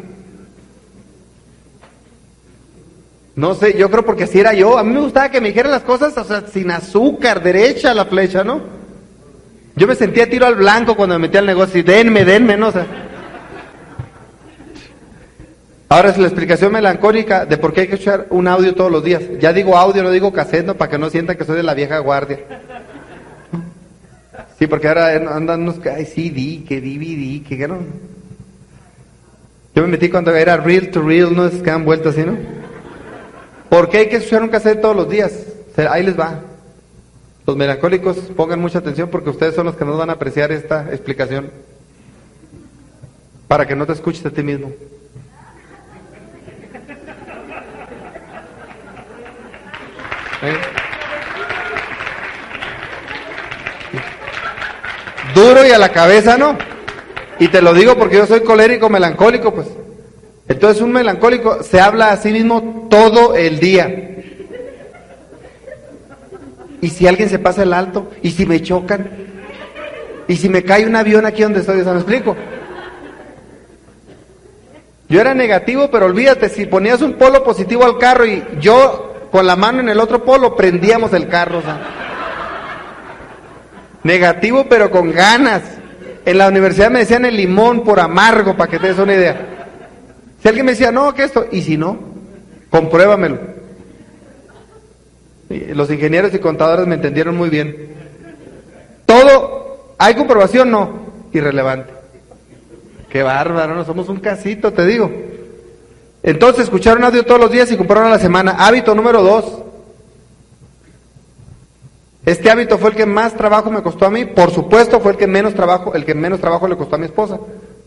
No 3.34 3.54
sé, 3.54 3.76
yo 3.76 3.90
creo 3.90 4.04
porque 4.04 4.24
así 4.24 4.38
era 4.38 4.52
yo. 4.52 4.78
A 4.78 4.84
mí 4.84 4.92
me 4.92 5.00
gustaba 5.00 5.30
que 5.30 5.40
me 5.40 5.48
dijeran 5.48 5.72
las 5.72 5.82
cosas, 5.82 6.16
o 6.16 6.24
sea, 6.24 6.44
sin 6.46 6.70
azúcar, 6.70 7.42
derecha 7.42 7.92
la 7.94 8.04
flecha, 8.04 8.44
¿no? 8.44 8.60
Yo 9.74 9.86
me 9.86 9.94
sentía 9.94 10.28
tiro 10.28 10.46
al 10.46 10.56
blanco 10.56 10.96
cuando 10.96 11.16
me 11.16 11.26
metí 11.26 11.38
al 11.38 11.46
negocio 11.46 11.80
y 11.80 11.82
denme, 11.82 12.24
denme, 12.24 12.56
¿no? 12.56 12.68
O 12.68 12.72
sea, 12.72 13.07
Ahora 15.90 16.10
es 16.10 16.18
la 16.18 16.26
explicación 16.26 16.72
melancólica 16.72 17.46
de 17.46 17.56
por 17.56 17.72
qué 17.72 17.82
hay 17.82 17.88
que 17.88 17.94
escuchar 17.94 18.26
un 18.28 18.46
audio 18.46 18.74
todos 18.74 18.92
los 18.92 19.02
días. 19.02 19.22
Ya 19.40 19.54
digo 19.54 19.76
audio, 19.76 20.02
no 20.02 20.10
digo 20.10 20.32
cassette, 20.32 20.66
¿no? 20.66 20.74
para 20.74 20.90
que 20.90 20.98
no 20.98 21.08
sientan 21.08 21.36
que 21.36 21.44
soy 21.44 21.56
de 21.56 21.62
la 21.62 21.72
vieja 21.72 21.98
guardia. 21.98 22.40
Sí, 24.58 24.66
porque 24.66 24.88
ahora 24.88 25.14
andan 25.34 25.62
unos, 25.62 25.76
ay, 25.86 26.04
CD, 26.04 26.64
que 26.66 26.80
DVD, 26.80 27.46
que 27.46 27.68
no. 27.68 27.78
Yo 29.74 29.82
me 29.82 29.88
metí 29.88 30.10
cuando 30.10 30.34
era 30.34 30.56
real 30.56 30.90
to 30.90 31.00
real, 31.00 31.34
no 31.34 31.46
es 31.46 31.62
que 31.62 31.70
han 31.70 31.84
vuelto 31.84 32.10
así, 32.10 32.22
¿no? 32.22 32.36
¿Por 33.70 33.88
qué 33.88 33.98
hay 33.98 34.08
que 34.08 34.16
escuchar 34.16 34.42
un 34.42 34.48
cassette 34.48 34.80
todos 34.80 34.96
los 34.96 35.08
días? 35.08 35.32
Ahí 35.88 36.02
les 36.02 36.18
va. 36.18 36.40
Los 37.46 37.56
melancólicos 37.56 38.16
pongan 38.36 38.60
mucha 38.60 38.80
atención 38.80 39.08
porque 39.08 39.30
ustedes 39.30 39.54
son 39.54 39.66
los 39.66 39.76
que 39.76 39.84
nos 39.84 39.96
van 39.96 40.10
a 40.10 40.14
apreciar 40.14 40.52
esta 40.52 40.88
explicación. 40.90 41.50
Para 43.46 43.66
que 43.66 43.76
no 43.76 43.86
te 43.86 43.92
escuches 43.92 44.26
a 44.26 44.30
ti 44.30 44.42
mismo. 44.42 44.72
¿Eh? 50.42 50.56
Duro 55.34 55.66
y 55.66 55.70
a 55.70 55.78
la 55.78 55.90
cabeza, 55.90 56.36
¿no? 56.36 56.56
Y 57.38 57.48
te 57.48 57.62
lo 57.62 57.72
digo 57.74 57.96
porque 57.96 58.16
yo 58.16 58.26
soy 58.26 58.40
colérico, 58.40 58.88
melancólico, 58.88 59.54
pues. 59.54 59.68
Entonces 60.48 60.82
un 60.82 60.92
melancólico 60.92 61.62
se 61.62 61.80
habla 61.80 62.10
a 62.10 62.16
sí 62.16 62.32
mismo 62.32 62.86
todo 62.90 63.34
el 63.34 63.60
día. 63.60 64.16
¿Y 66.80 66.88
si 66.90 67.06
alguien 67.06 67.28
se 67.28 67.38
pasa 67.38 67.62
el 67.62 67.72
alto? 67.72 68.10
¿Y 68.22 68.30
si 68.30 68.46
me 68.46 68.62
chocan? 68.62 69.10
¿Y 70.26 70.36
si 70.36 70.48
me 70.48 70.62
cae 70.62 70.86
un 70.86 70.96
avión 70.96 71.26
aquí 71.26 71.42
donde 71.42 71.60
estoy? 71.60 71.82
¿Se 71.82 71.90
me 71.90 71.96
explico? 71.96 72.36
Yo 75.08 75.20
era 75.20 75.34
negativo, 75.34 75.90
pero 75.90 76.06
olvídate, 76.06 76.48
si 76.48 76.66
ponías 76.66 77.00
un 77.00 77.14
polo 77.14 77.42
positivo 77.42 77.84
al 77.84 77.98
carro 77.98 78.26
y 78.26 78.44
yo 78.60 79.07
con 79.30 79.46
la 79.46 79.56
mano 79.56 79.80
en 79.80 79.88
el 79.88 80.00
otro 80.00 80.24
polo 80.24 80.56
prendíamos 80.56 81.12
el 81.12 81.28
carro. 81.28 81.62
Negativo, 84.02 84.66
pero 84.68 84.90
con 84.90 85.12
ganas. 85.12 85.62
En 86.24 86.38
la 86.38 86.48
universidad 86.48 86.90
me 86.90 87.00
decían 87.00 87.24
el 87.24 87.36
limón 87.36 87.84
por 87.84 88.00
amargo, 88.00 88.56
para 88.56 88.70
que 88.70 88.78
te 88.78 88.88
des 88.88 88.98
una 88.98 89.14
idea. 89.14 89.36
Si 90.42 90.48
alguien 90.48 90.66
me 90.66 90.72
decía, 90.72 90.92
no, 90.92 91.14
que 91.14 91.24
esto, 91.24 91.46
y 91.50 91.62
si 91.62 91.76
no, 91.76 91.98
compruébamelo. 92.70 93.38
Los 95.48 95.90
ingenieros 95.90 96.34
y 96.34 96.38
contadores 96.38 96.86
me 96.86 96.96
entendieron 96.96 97.36
muy 97.36 97.48
bien. 97.48 97.94
Todo, 99.06 99.94
¿hay 99.98 100.14
comprobación? 100.14 100.70
No, 100.70 101.12
irrelevante. 101.32 101.92
Qué 103.08 103.22
bárbaro, 103.22 103.74
no 103.74 103.84
somos 103.84 104.08
un 104.10 104.20
casito, 104.20 104.72
te 104.72 104.84
digo. 104.86 105.10
Entonces, 106.22 106.64
escuchar 106.64 106.98
un 106.98 107.04
audio 107.04 107.24
todos 107.24 107.40
los 107.40 107.50
días 107.50 107.70
y 107.70 107.76
comprar 107.76 108.04
a 108.04 108.10
la 108.10 108.18
semana. 108.18 108.56
Hábito 108.58 108.94
número 108.94 109.22
dos. 109.22 109.62
Este 112.24 112.50
hábito 112.50 112.76
fue 112.76 112.90
el 112.90 112.96
que 112.96 113.06
más 113.06 113.34
trabajo 113.34 113.70
me 113.70 113.82
costó 113.82 114.06
a 114.06 114.10
mí. 114.10 114.24
Por 114.24 114.50
supuesto, 114.50 115.00
fue 115.00 115.12
el 115.12 115.18
que 115.18 115.26
menos 115.26 115.54
trabajo, 115.54 115.94
el 115.94 116.04
que 116.04 116.14
menos 116.14 116.40
trabajo 116.40 116.68
le 116.68 116.76
costó 116.76 116.96
a 116.96 116.98
mi 116.98 117.06
esposa. 117.06 117.38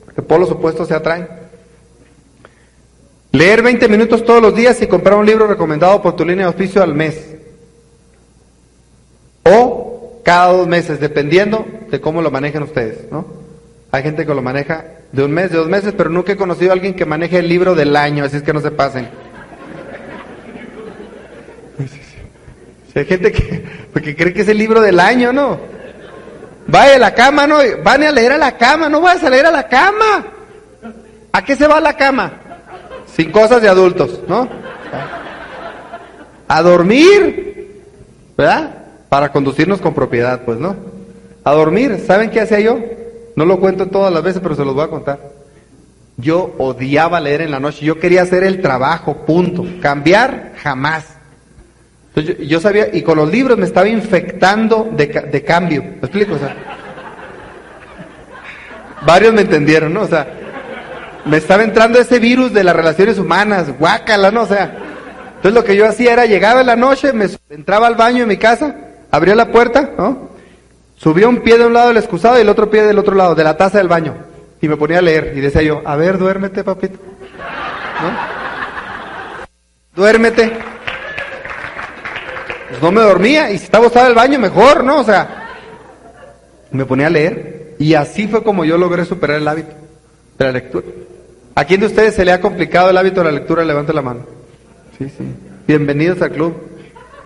Porque 0.05 0.21
por 0.21 0.39
los 0.39 0.49
opuestos 0.49 0.87
se 0.87 0.95
atraen. 0.95 1.27
Leer 3.33 3.61
20 3.61 3.87
minutos 3.87 4.25
todos 4.25 4.41
los 4.41 4.55
días 4.55 4.81
y 4.81 4.87
comprar 4.87 5.17
un 5.17 5.25
libro 5.25 5.47
recomendado 5.47 6.01
por 6.01 6.15
tu 6.15 6.25
línea 6.25 6.45
de 6.45 6.51
auspicio 6.51 6.81
al 6.81 6.95
mes. 6.95 7.35
O 9.43 10.21
cada 10.23 10.53
dos 10.53 10.67
meses, 10.67 10.99
dependiendo 10.99 11.65
de 11.89 12.01
cómo 12.01 12.21
lo 12.21 12.31
manejen 12.31 12.63
ustedes, 12.63 13.11
¿no? 13.11 13.40
Hay 13.91 14.03
gente 14.03 14.25
que 14.25 14.33
lo 14.33 14.41
maneja 14.41 14.85
de 15.11 15.23
un 15.23 15.31
mes, 15.31 15.51
de 15.51 15.57
dos 15.57 15.67
meses, 15.67 15.93
pero 15.95 16.09
nunca 16.09 16.31
he 16.31 16.37
conocido 16.37 16.71
a 16.71 16.73
alguien 16.73 16.93
que 16.93 17.05
maneje 17.05 17.39
el 17.39 17.47
libro 17.47 17.75
del 17.75 17.95
año, 17.95 18.23
así 18.23 18.37
es 18.37 18.43
que 18.43 18.53
no 18.53 18.61
se 18.61 18.71
pasen. 18.71 19.09
hay 22.95 23.05
gente 23.05 23.31
que, 23.31 23.63
cree 24.15 24.33
que 24.33 24.41
es 24.41 24.47
el 24.47 24.57
libro 24.57 24.81
del 24.81 24.99
año, 24.99 25.31
¿no? 25.33 25.59
Vaya 26.67 26.95
a 26.95 26.99
la 26.99 27.13
cama, 27.13 27.47
¿no? 27.47 27.59
Van 27.83 28.03
a 28.03 28.11
leer 28.11 28.33
a 28.33 28.37
la 28.37 28.57
cama, 28.57 28.87
no 28.87 29.01
vayas 29.01 29.23
a 29.23 29.29
leer 29.29 29.45
a 29.45 29.51
la 29.51 29.67
cama. 29.67 30.25
¿A 31.33 31.43
qué 31.43 31.55
se 31.55 31.67
va 31.67 31.77
a 31.77 31.81
la 31.81 31.95
cama? 31.95 32.33
Sin 33.13 33.31
cosas 33.31 33.61
de 33.61 33.69
adultos, 33.69 34.21
¿no? 34.27 34.47
A 36.47 36.61
dormir, 36.61 37.83
¿verdad? 38.37 38.81
para 39.11 39.29
conducirnos 39.29 39.81
con 39.81 39.93
propiedad, 39.93 40.45
pues, 40.45 40.57
¿no? 40.57 40.73
A 41.43 41.51
dormir, 41.51 42.01
¿saben 42.07 42.29
qué 42.29 42.39
hacía 42.39 42.61
yo? 42.61 42.79
No 43.35 43.45
lo 43.45 43.59
cuento 43.59 43.87
todas 43.87 44.11
las 44.13 44.23
veces, 44.23 44.41
pero 44.41 44.55
se 44.55 44.65
los 44.65 44.73
voy 44.73 44.83
a 44.83 44.89
contar. 44.89 45.19
Yo 46.17 46.53
odiaba 46.57 47.19
leer 47.19 47.41
en 47.41 47.51
la 47.51 47.59
noche, 47.59 47.85
yo 47.85 47.99
quería 47.99 48.21
hacer 48.21 48.43
el 48.43 48.61
trabajo, 48.61 49.25
punto. 49.25 49.65
Cambiar, 49.81 50.53
jamás. 50.61 51.05
Entonces, 52.13 52.47
yo, 52.47 52.59
sabía, 52.59 52.89
y 52.93 53.01
con 53.01 53.17
los 53.17 53.31
libros 53.31 53.57
me 53.57 53.65
estaba 53.65 53.87
infectando 53.87 54.89
de, 54.91 55.07
de 55.07 55.43
cambio. 55.43 55.81
¿Me 55.81 56.07
explico? 56.07 56.37
Varios 59.05 59.33
me 59.33 59.41
entendieron, 59.41 59.93
¿no? 59.93 60.01
O 60.01 60.07
sea, 60.07 60.27
me 61.25 61.37
estaba 61.37 61.63
entrando 61.63 61.99
ese 61.99 62.19
virus 62.19 62.53
de 62.53 62.63
las 62.63 62.75
relaciones 62.75 63.17
humanas, 63.17 63.77
guácala, 63.77 64.29
¿no? 64.31 64.43
O 64.43 64.47
sea, 64.47 64.75
entonces 65.35 65.53
lo 65.53 65.63
que 65.63 65.75
yo 65.75 65.87
hacía 65.87 66.13
era, 66.13 66.25
llegaba 66.25 66.61
en 66.61 66.67
la 66.67 66.75
noche, 66.75 67.13
me 67.13 67.27
entraba 67.49 67.87
al 67.87 67.95
baño 67.95 68.23
en 68.23 68.29
mi 68.29 68.37
casa, 68.37 68.75
abría 69.09 69.33
la 69.35 69.51
puerta, 69.51 69.91
¿no? 69.97 70.30
Subía 71.01 71.27
un 71.27 71.41
pie 71.41 71.57
de 71.57 71.65
un 71.65 71.73
lado 71.73 71.87
del 71.87 71.97
excusado 71.97 72.37
y 72.37 72.41
el 72.41 72.49
otro 72.49 72.69
pie 72.69 72.83
del 72.83 72.99
otro 72.99 73.15
lado, 73.15 73.33
de 73.33 73.43
la 73.43 73.57
taza 73.57 73.79
del 73.79 73.87
baño. 73.87 74.13
Y 74.61 74.67
me 74.67 74.77
ponía 74.77 74.99
a 74.99 75.01
leer. 75.01 75.33
Y 75.35 75.39
decía 75.39 75.63
yo, 75.63 75.81
a 75.83 75.95
ver, 75.95 76.19
duérmete, 76.19 76.63
papito. 76.63 76.99
¿No? 78.03 78.11
Duérmete. 79.95 80.51
Pues 82.69 82.81
no 82.83 82.91
me 82.91 83.01
dormía. 83.01 83.49
Y 83.49 83.57
si 83.57 83.63
estaba 83.63 83.87
usado 83.87 84.09
el 84.09 84.13
baño, 84.13 84.37
mejor, 84.37 84.83
¿no? 84.83 84.99
O 84.99 85.03
sea, 85.03 85.55
me 86.69 86.85
ponía 86.85 87.07
a 87.07 87.09
leer. 87.09 87.75
Y 87.79 87.95
así 87.95 88.27
fue 88.27 88.43
como 88.43 88.63
yo 88.63 88.77
logré 88.77 89.03
superar 89.03 89.37
el 89.37 89.47
hábito 89.47 89.73
de 90.37 90.45
la 90.45 90.51
lectura. 90.51 90.85
¿A 91.55 91.65
quién 91.65 91.79
de 91.79 91.87
ustedes 91.87 92.13
se 92.13 92.23
le 92.23 92.31
ha 92.31 92.41
complicado 92.41 92.91
el 92.91 92.97
hábito 92.97 93.21
de 93.21 93.25
la 93.25 93.39
lectura? 93.39 93.65
Levante 93.65 93.91
la 93.91 94.03
mano. 94.03 94.27
Sí, 94.99 95.09
sí. 95.09 95.23
Bienvenidos 95.65 96.21
al 96.21 96.29
club. 96.29 96.53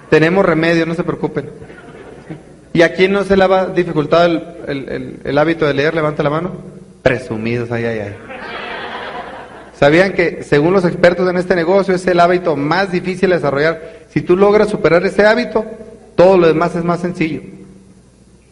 Tenemos 0.10 0.46
remedio, 0.46 0.86
no 0.86 0.94
se 0.94 1.04
preocupen. 1.04 1.65
¿Y 2.76 2.82
a 2.82 2.92
quién 2.92 3.14
no 3.14 3.24
se 3.24 3.38
le 3.38 3.46
ha 3.46 3.68
dificultado 3.68 4.26
el, 4.68 5.38
hábito 5.38 5.66
de 5.66 5.74
leer? 5.74 5.96
Levanta 5.96 6.24
la 6.24 6.30
mano. 6.30 6.52
Presumidos, 7.02 7.72
ay, 7.72 7.86
ay, 7.86 8.00
ay. 8.00 8.16
¿Sabían 9.80 10.12
que, 10.12 10.44
según 10.44 10.74
los 10.74 10.84
expertos 10.84 11.30
en 11.30 11.38
este 11.38 11.56
negocio, 11.56 11.96
es 11.96 12.06
el 12.06 12.20
hábito 12.20 12.58
más 12.58 12.92
difícil 12.92 13.30
de 13.30 13.38
desarrollar? 13.38 14.04
Si 14.10 14.20
tú 14.20 14.36
logras 14.36 14.68
superar 14.68 15.06
ese 15.06 15.26
hábito, 15.26 15.66
todo 16.18 16.38
lo 16.38 16.48
demás 16.48 16.76
es 16.76 16.84
más 16.84 17.00
sencillo. 17.00 17.44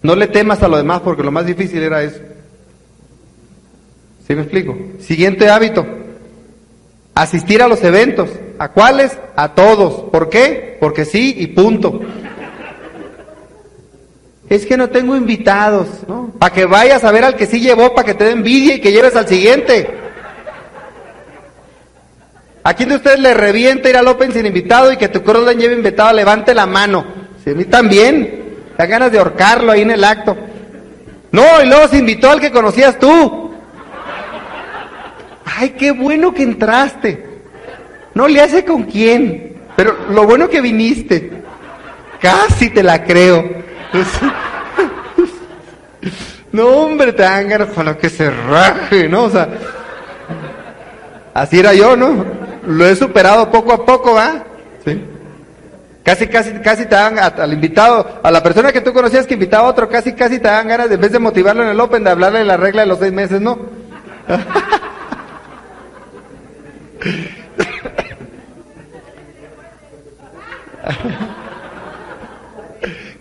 No 0.02 0.16
le 0.16 0.28
temas 0.28 0.64
a 0.64 0.70
lo 0.70 0.78
demás 0.78 1.02
porque 1.02 1.22
lo 1.24 1.32
más 1.32 1.46
difícil 1.46 1.84
era 1.84 2.02
eso. 2.02 2.22
¿Sí 4.26 4.36
me 4.36 4.44
explico? 4.44 4.78
Siguiente 5.00 5.50
hábito. 5.50 5.86
Asistir 7.14 7.62
a 7.62 7.68
los 7.68 7.84
eventos. 7.84 8.30
¿A 8.58 8.70
cuáles? 8.70 9.18
A 9.36 9.54
todos. 9.54 10.10
¿Por 10.12 10.30
qué? 10.30 10.78
Porque 10.80 11.04
sí 11.04 11.36
y 11.38 11.48
punto. 11.48 12.00
Es 14.50 14.66
que 14.66 14.78
no 14.78 14.90
tengo 14.90 15.16
invitados, 15.16 15.88
¿no? 16.08 16.32
Para 16.38 16.54
que 16.54 16.66
vayas 16.66 17.04
a 17.04 17.12
ver 17.12 17.24
al 17.24 17.36
que 17.36 17.46
sí 17.46 17.60
llevó, 17.60 17.94
para 17.94 18.06
que 18.06 18.14
te 18.14 18.26
dé 18.26 18.32
envidia 18.32 18.76
y 18.76 18.82
que 18.82 18.92
lleves 18.92 19.16
al 19.16 19.28
siguiente. 19.28 19.90
¿A 22.64 22.74
quién 22.74 22.90
de 22.90 22.96
ustedes 22.96 23.20
le 23.20 23.34
revienta 23.34 23.90
ir 23.90 23.98
al 23.98 24.08
Open 24.08 24.32
sin 24.32 24.46
invitado 24.46 24.92
y 24.92 24.98
que 24.98 25.10
tu 25.10 25.22
crossline 25.22 25.60
lleve 25.60 25.76
invitado? 25.76 26.14
Levante 26.14 26.54
la 26.54 26.66
mano. 26.66 27.06
Sí, 27.44 27.52
a 27.52 27.54
mí 27.54 27.66
también. 27.66 28.56
Da 28.78 28.86
ganas 28.86 29.12
de 29.12 29.20
ahorcarlo 29.20 29.72
ahí 29.72 29.82
en 29.82 29.92
el 29.92 30.04
acto. 30.04 30.36
No, 31.32 31.44
y 31.62 31.68
luego 31.68 31.88
se 31.88 31.98
invitó 31.98 32.30
al 32.30 32.40
que 32.40 32.52
conocías 32.52 32.98
tú. 32.98 33.52
Ay, 35.46 35.72
qué 35.72 35.92
bueno 35.92 36.34
que 36.34 36.44
entraste. 36.44 37.42
No 38.14 38.28
le 38.28 38.40
hace 38.40 38.64
con 38.64 38.84
quién. 38.84 39.58
Pero 39.76 39.98
lo 40.10 40.26
bueno 40.26 40.50
que 40.50 40.62
viniste. 40.62 41.32
Casi 42.22 42.70
te 42.70 42.82
la 42.82 43.04
creo. 43.04 43.64
No, 46.52 46.68
hombre, 46.68 47.14
te 47.14 47.24
dan 47.24 47.50
ganas 47.50 47.70
para 47.70 47.98
que 47.98 48.10
se 48.10 48.30
raje, 48.30 49.10
¿no? 49.10 49.24
O 49.24 49.30
sea, 49.32 49.50
así 51.34 51.58
era 51.60 51.74
yo, 51.74 51.96
¿no? 51.96 52.24
Lo 52.68 52.86
he 52.86 52.96
superado 52.96 53.50
poco 53.50 53.74
a 53.74 53.84
poco, 53.84 54.14
¿va? 54.14 54.44
Sí. 54.86 55.04
Casi, 56.04 56.28
casi, 56.28 56.52
casi 56.60 56.86
te 56.86 56.94
dan 56.94 57.18
al 57.18 57.54
invitado, 57.54 58.20
a 58.22 58.30
la 58.30 58.44
persona 58.44 58.72
que 58.72 58.82
tú 58.82 58.94
conocías 58.94 59.26
que 59.26 59.34
invitaba 59.34 59.68
a 59.68 59.72
otro, 59.72 59.90
casi, 59.90 60.14
casi 60.14 60.38
te 60.38 60.48
dan 60.48 60.68
ganas, 60.68 60.92
en 60.92 61.02
vez 61.02 61.12
de 61.12 61.18
motivarlo 61.18 61.64
en 61.64 61.70
el 61.70 61.80
Open, 61.80 62.04
de 62.04 62.12
hablarle 62.12 62.40
de 62.40 62.46
la 62.46 62.58
regla 62.58 62.82
de 62.82 62.88
los 62.88 63.00
seis 63.00 63.12
meses, 63.12 63.42
¿no? 63.42 63.58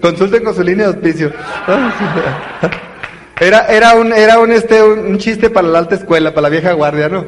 Consulten 0.03 0.43
con 0.45 0.55
su 0.55 0.63
línea 0.63 0.89
de 0.89 0.95
auspicio. 0.95 1.33
Era, 3.41 3.67
era 3.67 3.95
un, 3.97 4.13
era 4.13 4.39
un, 4.39 4.53
este, 4.53 4.81
un, 4.81 5.19
chiste 5.19 5.51
para 5.51 5.67
la 5.67 5.81
alta 5.81 5.97
escuela, 5.97 6.31
para 6.31 6.43
la 6.43 6.49
vieja 6.49 6.75
guardia, 6.75 7.09
¿no? 7.09 7.25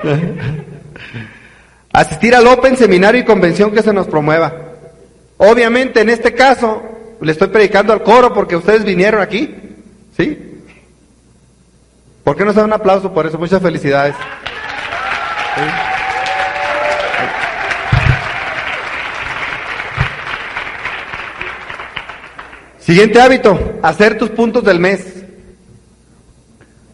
Asistir 1.92 2.32
al 2.36 2.46
Open, 2.46 2.76
seminario 2.76 3.20
y 3.20 3.24
convención 3.24 3.72
que 3.72 3.82
se 3.82 3.92
nos 3.92 4.06
promueva. 4.06 4.54
Obviamente, 5.38 6.00
en 6.00 6.10
este 6.10 6.32
caso, 6.32 6.80
le 7.20 7.32
estoy 7.32 7.48
predicando 7.48 7.92
al 7.92 8.04
coro 8.04 8.32
porque 8.32 8.54
ustedes 8.54 8.84
vinieron 8.84 9.20
aquí, 9.20 9.52
¿sí? 10.16 10.62
¿Por 12.22 12.36
qué 12.36 12.44
no 12.44 12.52
se 12.52 12.60
da 12.60 12.64
un 12.64 12.72
aplauso 12.72 13.12
por 13.12 13.26
eso? 13.26 13.36
Muchas 13.36 13.60
felicidades. 13.60 14.14
Siguiente 22.88 23.20
hábito, 23.20 23.74
hacer 23.82 24.16
tus 24.16 24.30
puntos 24.30 24.64
del 24.64 24.80
mes. 24.80 25.22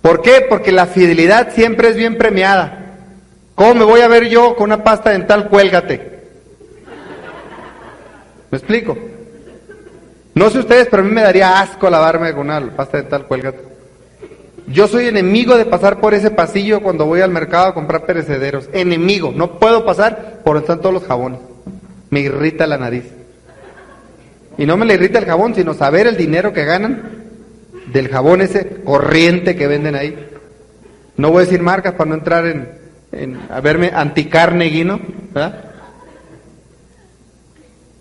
¿Por 0.02 0.22
qué? 0.22 0.44
Porque 0.48 0.72
la 0.72 0.86
fidelidad 0.86 1.54
siempre 1.54 1.90
es 1.90 1.94
bien 1.94 2.18
premiada. 2.18 2.96
¿Cómo 3.54 3.76
me 3.76 3.84
voy 3.84 4.00
a 4.00 4.08
ver 4.08 4.28
yo 4.28 4.56
con 4.56 4.64
una 4.72 4.82
pasta 4.82 5.10
dental? 5.10 5.48
Cuélgate. 5.48 6.24
¿Me 8.50 8.58
explico? 8.58 8.98
No 10.34 10.50
sé 10.50 10.58
ustedes, 10.58 10.88
pero 10.90 11.04
a 11.04 11.06
mí 11.06 11.12
me 11.12 11.22
daría 11.22 11.60
asco 11.60 11.88
lavarme 11.88 12.32
con 12.32 12.50
una 12.50 12.74
pasta 12.74 12.96
dental, 12.96 13.28
cuélgate. 13.28 13.60
Yo 14.66 14.88
soy 14.88 15.06
enemigo 15.06 15.56
de 15.56 15.64
pasar 15.64 16.00
por 16.00 16.12
ese 16.12 16.32
pasillo 16.32 16.82
cuando 16.82 17.06
voy 17.06 17.20
al 17.20 17.30
mercado 17.30 17.66
a 17.66 17.74
comprar 17.74 18.04
perecederos. 18.04 18.68
Enemigo. 18.72 19.32
No 19.32 19.60
puedo 19.60 19.84
pasar 19.84 20.40
por 20.42 20.54
donde 20.54 20.64
están 20.64 20.80
todos 20.80 20.94
los 20.94 21.04
jabones. 21.04 21.38
Me 22.10 22.18
irrita 22.18 22.66
la 22.66 22.78
nariz. 22.78 23.04
Y 24.58 24.66
no 24.66 24.76
me 24.76 24.86
le 24.86 24.94
irrita 24.94 25.18
el 25.18 25.24
jabón, 25.24 25.54
sino 25.54 25.74
saber 25.74 26.06
el 26.06 26.16
dinero 26.16 26.52
que 26.52 26.64
ganan 26.64 27.24
del 27.92 28.08
jabón 28.08 28.40
ese 28.40 28.82
corriente 28.84 29.56
que 29.56 29.66
venden 29.66 29.94
ahí. 29.94 30.16
No 31.16 31.30
voy 31.30 31.42
a 31.42 31.44
decir 31.44 31.60
marcas 31.60 31.94
para 31.94 32.10
no 32.10 32.14
entrar 32.16 32.46
en, 32.46 32.68
en 33.12 33.38
a 33.48 33.60
verme 33.60 33.90
anticarneguino, 33.94 35.00
¿verdad? 35.32 35.70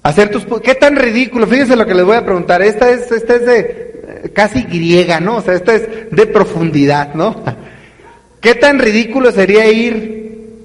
Hacer 0.04 0.32
tus 0.32 0.46
qué 0.62 0.76
tan 0.76 0.96
ridículo, 0.96 1.48
fíjense 1.48 1.76
lo 1.76 1.86
que 1.86 1.96
les 1.96 2.06
voy 2.06 2.18
a 2.18 2.26
preguntar. 2.26 2.62
Esta 2.62 2.90
es 2.90 3.12
esta 3.12 3.36
es 3.36 3.46
de 3.46 3.60
eh, 3.60 4.32
casi 4.34 4.64
griega, 4.64 5.20
¿no? 5.20 5.38
O 5.38 5.42
sea, 5.42 5.54
esta 5.54 5.74
es 5.76 6.12
de 6.12 6.26
profundidad, 6.28 7.14
¿no? 7.14 7.44
¿Qué 8.42 8.56
tan 8.56 8.80
ridículo 8.80 9.32
sería 9.32 9.72
ir 9.72 10.24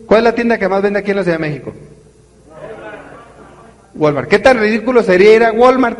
¿Cuál 0.09 0.20
es 0.20 0.24
la 0.24 0.34
tienda 0.34 0.59
que 0.59 0.68
más 0.70 0.80
vende 0.80 1.01
aquí 1.01 1.11
en 1.11 1.18
la 1.18 1.22
Ciudad 1.22 1.39
de 1.39 1.47
México? 1.47 1.74
Walmart. 3.99 4.28
¿Qué 4.28 4.38
tan 4.38 4.59
ridículo 4.59 5.03
sería 5.03 5.34
ir 5.34 5.44
a 5.44 5.53
Walmart 5.53 5.99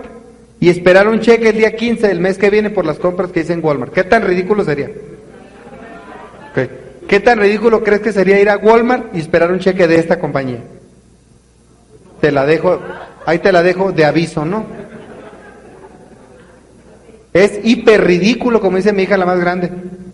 y 0.61 0.71
esperar 0.71 1.09
un 1.09 1.21
cheque 1.21 1.51
el 1.51 1.57
día 1.57 1.77
15 1.77 2.09
del 2.09 2.21
mes 2.21 2.39
que 2.39 2.51
viene 2.51 2.71
por 2.71 2.87
las 2.87 2.99
compras 2.99 3.31
que 3.31 3.41
hice 3.41 3.53
en 3.53 3.65
Walmart? 3.65 3.93
¿Qué 3.93 4.05
tan 4.05 4.23
ridículo 4.23 4.65
sería? 4.65 4.91
¿Qué 7.09 7.21
tan 7.21 7.39
ridículo 7.39 7.83
crees 7.83 8.03
que 8.03 8.13
sería 8.13 8.41
ir 8.41 8.51
a 8.51 8.59
Walmart 8.59 9.15
y 9.15 9.19
esperar 9.19 9.51
un 9.51 9.61
cheque 9.61 9.89
de 9.89 9.97
esta 9.97 10.19
compañía? 10.19 10.59
Te 12.21 12.31
la 12.31 12.45
dejo, 12.45 12.81
ahí 13.25 13.39
te 13.39 13.53
la 13.53 13.63
dejo 13.63 13.93
de 13.93 14.05
aviso, 14.05 14.45
¿no? 14.45 14.67
Es 17.33 17.61
hiper 17.63 18.05
ridículo, 18.05 18.61
como 18.61 18.77
dice 18.77 18.93
mi 18.93 19.05
hija 19.05 19.17
la 19.17 19.25
más 19.27 19.41
grande. 19.41 19.71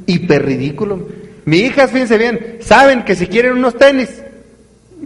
Hiper 0.06 0.44
ridículo. 0.44 1.08
Mi 1.46 1.58
hijas, 1.58 1.90
fíjense 1.90 2.18
bien, 2.18 2.58
saben 2.60 3.04
que 3.04 3.16
si 3.16 3.26
quieren 3.26 3.52
unos 3.52 3.76
tenis, 3.76 4.22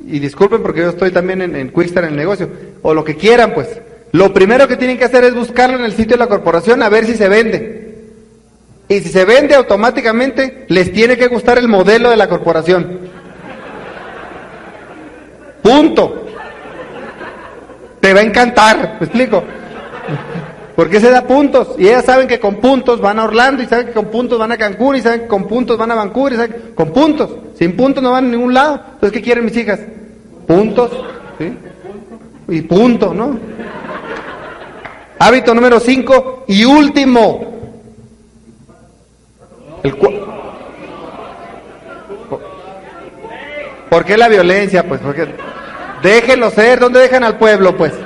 y 0.07 0.19
disculpen 0.19 0.63
porque 0.63 0.81
yo 0.81 0.91
estoy 0.91 1.11
también 1.11 1.43
en, 1.43 1.57
en 1.57 1.71
Quickstar 1.71 2.05
en 2.05 2.11
el 2.11 2.17
negocio, 2.17 2.49
o 2.83 2.95
lo 2.95 3.05
que 3.05 3.17
quieran, 3.17 3.55
pues, 3.55 3.81
lo 4.13 4.33
primero 4.33 4.67
que 4.69 4.77
tienen 4.77 4.99
que 4.99 5.05
hacer 5.05 5.25
es 5.25 5.35
buscarlo 5.35 5.77
en 5.77 5.85
el 5.85 5.93
sitio 5.93 6.17
de 6.17 6.25
la 6.25 6.29
corporación 6.29 6.83
a 6.83 6.89
ver 6.89 7.05
si 7.05 7.15
se 7.15 7.29
vende. 7.29 7.89
Y 8.89 9.01
si 9.01 9.11
se 9.11 9.25
vende 9.25 9.55
automáticamente, 9.55 10.65
les 10.69 10.93
tiene 10.93 11.19
que 11.19 11.29
gustar 11.29 11.59
el 11.59 11.69
modelo 11.69 12.09
de 12.09 12.17
la 12.17 12.29
corporación. 12.29 13.01
Punto. 15.63 16.25
Te 18.01 18.15
va 18.15 18.21
a 18.21 18.23
encantar, 18.23 18.97
¿me 18.99 19.07
explico? 19.07 19.45
Porque 20.75 21.01
se 21.01 21.11
da 21.11 21.27
puntos. 21.27 21.75
Y 21.77 21.89
ellas 21.89 22.05
saben 22.05 22.29
que 22.29 22.41
con 22.41 22.57
puntos 22.57 23.01
van 23.01 23.19
a 23.19 23.25
Orlando, 23.25 23.63
y 23.63 23.67
saben 23.67 23.89
que 23.89 23.93
con 23.93 24.07
puntos 24.07 24.39
van 24.39 24.53
a 24.53 24.57
Cancún, 24.57 24.97
y 24.97 25.03
saben 25.03 25.23
que 25.23 25.27
con 25.27 25.47
puntos 25.47 25.77
van 25.77 25.91
a 25.91 25.97
Vancouver, 25.97 26.33
y 26.33 26.37
saben 26.37 26.53
que 26.53 26.75
con 26.75 26.93
puntos. 26.93 27.31
Sin 27.59 27.77
puntos 27.77 28.03
no 28.03 28.13
van 28.13 28.27
a 28.27 28.29
ningún 28.29 28.55
lado. 28.55 28.81
Entonces, 28.95 29.13
¿qué 29.13 29.21
quieren 29.21 29.45
mis 29.45 29.57
hijas? 29.57 29.81
Puntos. 30.47 30.93
Y 32.49 32.63
punto, 32.63 33.13
¿no? 33.13 33.39
Hábito 35.19 35.55
número 35.55 35.79
5 35.81 36.45
y 36.49 36.65
último. 36.65 37.59
El 39.83 39.95
¿Por 43.91 44.05
qué 44.05 44.17
la 44.17 44.29
violencia? 44.29 44.87
Pues 44.87 45.01
porque 45.01 45.27
déjenlo 46.03 46.51
ser, 46.51 46.79
¿dónde 46.81 47.01
dejan 47.01 47.25
al 47.25 47.39
pueblo? 47.39 47.75
Pues. 47.77 47.93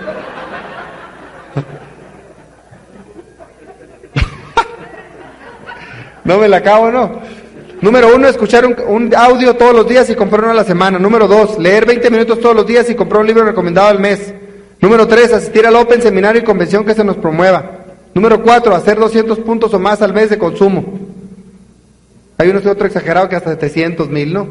no 6.24 6.38
me 6.38 6.48
la 6.48 6.56
acabo, 6.58 6.90
¿no? 6.90 7.20
Número 7.82 8.14
uno, 8.14 8.28
escuchar 8.28 8.64
un, 8.64 9.12
audio 9.12 9.56
todos 9.56 9.74
los 9.74 9.88
días 9.88 10.08
y 10.08 10.14
comprar 10.14 10.42
uno 10.42 10.52
a 10.52 10.54
la 10.54 10.62
semana. 10.62 11.00
Número 11.00 11.26
dos, 11.26 11.58
leer 11.58 11.84
20 11.84 12.10
minutos 12.10 12.38
todos 12.38 12.54
los 12.54 12.64
días 12.64 12.88
y 12.88 12.94
comprar 12.94 13.22
un 13.22 13.26
libro 13.26 13.44
recomendado 13.44 13.88
al 13.88 13.98
mes. 13.98 14.32
Número 14.80 15.08
tres, 15.08 15.32
asistir 15.32 15.66
al 15.66 15.74
Open, 15.74 16.00
seminario 16.00 16.40
y 16.40 16.44
convención 16.44 16.84
que 16.84 16.94
se 16.94 17.02
nos 17.02 17.16
promueva. 17.16 17.78
Número 18.14 18.40
cuatro, 18.40 18.72
hacer 18.76 18.96
200 19.00 19.40
puntos 19.40 19.74
o 19.74 19.80
más 19.80 20.00
al 20.00 20.14
mes 20.14 20.30
de 20.30 20.38
consumo. 20.38 20.96
Hay 22.38 22.50
uno 22.50 22.60
otro 22.70 22.86
exagerado 22.86 23.28
que 23.28 23.34
hasta 23.34 23.50
700 23.50 24.08
mil, 24.08 24.32
¿no? 24.32 24.48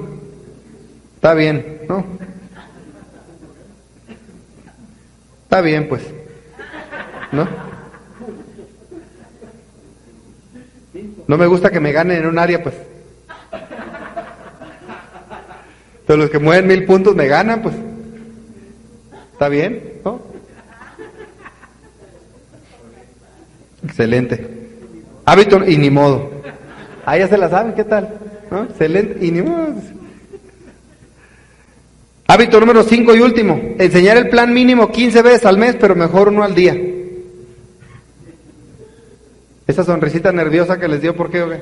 Está 1.15 1.33
bien, 1.33 1.83
¿no? 1.87 2.05
Está 5.43 5.61
bien, 5.61 5.87
pues. 5.87 6.01
¿No? 7.31 7.47
No 11.27 11.37
me 11.37 11.47
gusta 11.47 11.69
que 11.69 11.79
me 11.79 11.93
ganen 11.93 12.17
en 12.17 12.25
un 12.25 12.37
área, 12.37 12.61
pues. 12.61 12.90
Pero 16.11 16.23
los 16.23 16.29
que 16.29 16.39
mueven 16.39 16.67
mil 16.67 16.83
puntos 16.83 17.15
me 17.15 17.25
ganan, 17.25 17.61
pues. 17.61 17.73
¿Está 19.31 19.47
bien? 19.47 19.93
Excelente. 23.81 24.45
Hábito 25.23 25.65
y 25.65 25.77
ni 25.77 25.89
modo. 25.89 26.29
Ah, 27.05 27.17
ya 27.17 27.29
se 27.29 27.37
la 27.37 27.49
saben, 27.49 27.75
¿qué 27.75 27.85
tal? 27.85 28.13
Excelente 28.69 29.25
y 29.25 29.31
ni 29.31 29.41
modo. 29.41 29.73
Hábito 32.27 32.59
número 32.59 32.83
5 32.83 33.15
y 33.15 33.19
último. 33.21 33.75
Enseñar 33.79 34.17
el 34.17 34.27
plan 34.27 34.53
mínimo 34.53 34.91
15 34.91 35.21
veces 35.21 35.45
al 35.45 35.57
mes, 35.57 35.77
pero 35.79 35.95
mejor 35.95 36.27
uno 36.27 36.43
al 36.43 36.53
día. 36.53 36.77
Esa 39.65 39.85
sonrisita 39.85 40.33
nerviosa 40.33 40.77
que 40.77 40.89
les 40.89 41.01
dio, 41.01 41.15
¿por 41.15 41.31
qué? 41.31 41.61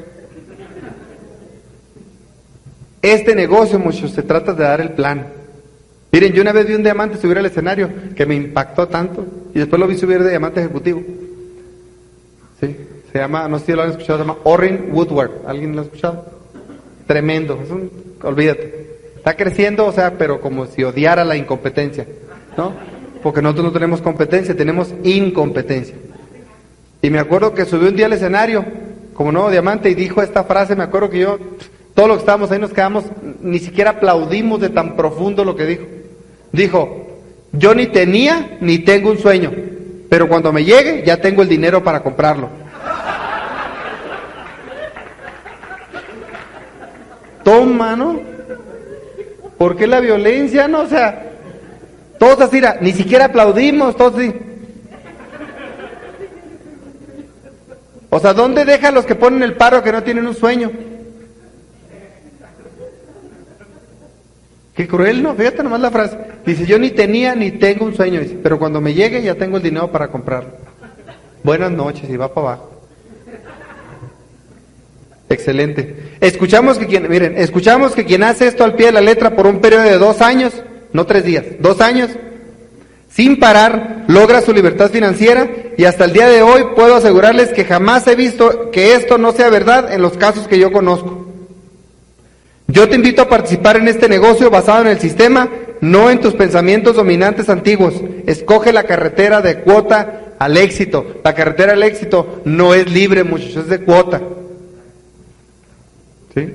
Este 3.01 3.33
negocio, 3.33 3.79
muchos, 3.79 4.11
se 4.11 4.23
trata 4.23 4.53
de 4.53 4.63
dar 4.63 4.81
el 4.81 4.91
plan. 4.91 5.27
Miren, 6.11 6.33
yo 6.33 6.41
una 6.41 6.51
vez 6.51 6.67
vi 6.67 6.73
un 6.73 6.83
diamante 6.83 7.17
subir 7.17 7.37
al 7.37 7.45
escenario 7.45 7.89
que 8.15 8.25
me 8.25 8.35
impactó 8.35 8.87
tanto 8.87 9.25
y 9.53 9.59
después 9.59 9.79
lo 9.79 9.87
vi 9.87 9.97
subir 9.97 10.23
de 10.23 10.29
diamante 10.29 10.59
ejecutivo. 10.59 11.01
Sí, 12.59 12.75
se 13.11 13.19
llama, 13.19 13.47
no 13.47 13.59
sé 13.59 13.67
si 13.67 13.71
lo 13.73 13.83
han 13.83 13.91
escuchado, 13.91 14.19
se 14.19 14.25
llama 14.25 14.39
Orrin 14.43 14.89
Woodward. 14.91 15.47
¿Alguien 15.47 15.75
lo 15.75 15.81
ha 15.81 15.85
escuchado? 15.85 16.25
Tremendo, 17.07 17.59
es 17.63 17.69
un, 17.71 17.91
olvídate. 18.23 18.89
Está 19.15 19.35
creciendo, 19.35 19.85
o 19.85 19.91
sea, 19.91 20.17
pero 20.17 20.41
como 20.41 20.65
si 20.65 20.83
odiara 20.83 21.23
la 21.23 21.37
incompetencia, 21.37 22.05
¿no? 22.57 22.73
Porque 23.21 23.41
nosotros 23.41 23.67
no 23.67 23.71
tenemos 23.71 24.01
competencia, 24.01 24.55
tenemos 24.55 24.93
incompetencia. 25.03 25.95
Y 27.01 27.09
me 27.09 27.19
acuerdo 27.19 27.53
que 27.53 27.65
subió 27.65 27.89
un 27.89 27.95
día 27.95 28.07
al 28.07 28.13
escenario 28.13 28.65
como 29.13 29.31
nuevo 29.31 29.51
diamante 29.51 29.89
y 29.89 29.95
dijo 29.95 30.21
esta 30.21 30.43
frase, 30.43 30.75
me 30.75 30.83
acuerdo 30.83 31.09
que 31.09 31.19
yo 31.19 31.37
todos 31.99 32.07
los 32.07 32.17
que 32.19 32.21
estábamos 32.21 32.49
ahí 32.49 32.59
nos 32.59 32.71
quedamos, 32.71 33.03
ni 33.41 33.59
siquiera 33.59 33.89
aplaudimos 33.89 34.61
de 34.61 34.69
tan 34.69 34.95
profundo 34.95 35.43
lo 35.43 35.57
que 35.57 35.65
dijo. 35.65 35.83
Dijo, 36.53 37.07
yo 37.51 37.75
ni 37.75 37.87
tenía 37.87 38.57
ni 38.61 38.79
tengo 38.79 39.11
un 39.11 39.17
sueño, 39.17 39.51
pero 40.07 40.29
cuando 40.29 40.53
me 40.53 40.63
llegue 40.63 41.03
ya 41.05 41.17
tengo 41.17 41.41
el 41.41 41.49
dinero 41.49 41.83
para 41.83 42.01
comprarlo. 42.01 42.47
Toma, 47.43 47.97
¿no? 47.97 48.21
¿Por 49.57 49.75
qué 49.75 49.85
la 49.85 49.99
violencia? 49.99 50.69
No, 50.69 50.83
o 50.83 50.87
sea, 50.87 51.33
todos 52.17 52.39
así, 52.39 52.61
ni 52.79 52.93
siquiera 52.93 53.25
aplaudimos, 53.25 53.97
todos 53.97 54.15
así. 54.15 54.33
O 58.09 58.19
sea, 58.21 58.33
¿dónde 58.33 58.63
dejan 58.63 58.93
los 58.93 59.05
que 59.05 59.15
ponen 59.15 59.43
el 59.43 59.57
paro 59.57 59.83
que 59.83 59.91
no 59.91 60.01
tienen 60.01 60.25
un 60.25 60.35
sueño? 60.35 60.71
Qué 64.79 64.87
cruel, 64.87 65.21
¿no? 65.21 65.35
Fíjate 65.35 65.61
nomás 65.61 65.81
la 65.81 65.91
frase. 65.91 66.17
Dice, 66.45 66.65
yo 66.65 66.79
ni 66.79 66.91
tenía 66.91 67.35
ni 67.35 67.51
tengo 67.51 67.83
un 67.83 67.93
sueño, 67.93 68.21
dice, 68.21 68.39
pero 68.41 68.57
cuando 68.57 68.79
me 68.79 68.93
llegue 68.93 69.21
ya 69.21 69.35
tengo 69.35 69.57
el 69.57 69.63
dinero 69.63 69.91
para 69.91 70.07
comprarlo. 70.07 70.51
Buenas 71.43 71.69
noches 71.69 72.09
y 72.09 72.15
va 72.15 72.33
para 72.33 72.47
abajo. 72.47 72.81
Excelente. 75.27 76.15
Escuchamos 76.21 76.77
que 76.77 76.87
quien, 76.87 77.09
miren, 77.09 77.37
escuchamos 77.37 77.93
que 77.93 78.05
quien 78.05 78.23
hace 78.23 78.47
esto 78.47 78.63
al 78.63 78.75
pie 78.75 78.85
de 78.85 78.91
la 78.93 79.01
letra 79.01 79.35
por 79.35 79.47
un 79.47 79.59
periodo 79.59 79.83
de 79.83 79.97
dos 79.97 80.21
años, 80.21 80.53
no 80.93 81.05
tres 81.05 81.25
días, 81.25 81.43
dos 81.59 81.81
años, 81.81 82.11
sin 83.09 83.37
parar, 83.37 84.05
logra 84.07 84.39
su 84.39 84.53
libertad 84.53 84.89
financiera 84.89 85.49
y 85.77 85.83
hasta 85.83 86.05
el 86.05 86.13
día 86.13 86.29
de 86.29 86.41
hoy 86.41 86.67
puedo 86.77 86.95
asegurarles 86.95 87.49
que 87.49 87.65
jamás 87.65 88.07
he 88.07 88.15
visto 88.15 88.71
que 88.71 88.93
esto 88.93 89.17
no 89.17 89.33
sea 89.33 89.49
verdad 89.49 89.91
en 89.91 90.01
los 90.01 90.15
casos 90.15 90.47
que 90.47 90.57
yo 90.57 90.71
conozco. 90.71 91.28
Yo 92.69 92.87
te 92.87 92.95
invito 92.95 93.23
a 93.23 93.27
participar 93.27 93.77
en 93.77 93.87
este 93.87 94.07
negocio 94.07 94.51
basado 94.51 94.81
en 94.81 94.89
el 94.89 94.99
sistema, 94.99 95.49
no 95.81 96.11
en 96.11 96.19
tus 96.19 96.35
pensamientos 96.35 96.95
dominantes 96.95 97.49
antiguos. 97.49 97.95
Escoge 98.27 98.71
la 98.71 98.83
carretera 98.83 99.41
de 99.41 99.61
cuota 99.61 100.35
al 100.37 100.55
éxito. 100.55 101.15
La 101.23 101.33
carretera 101.33 101.73
al 101.73 101.81
éxito 101.81 102.41
no 102.45 102.75
es 102.75 102.91
libre, 102.91 103.23
muchachos, 103.23 103.63
es 103.63 103.69
de 103.69 103.79
cuota. 103.79 104.21
¿Sí? 106.35 106.53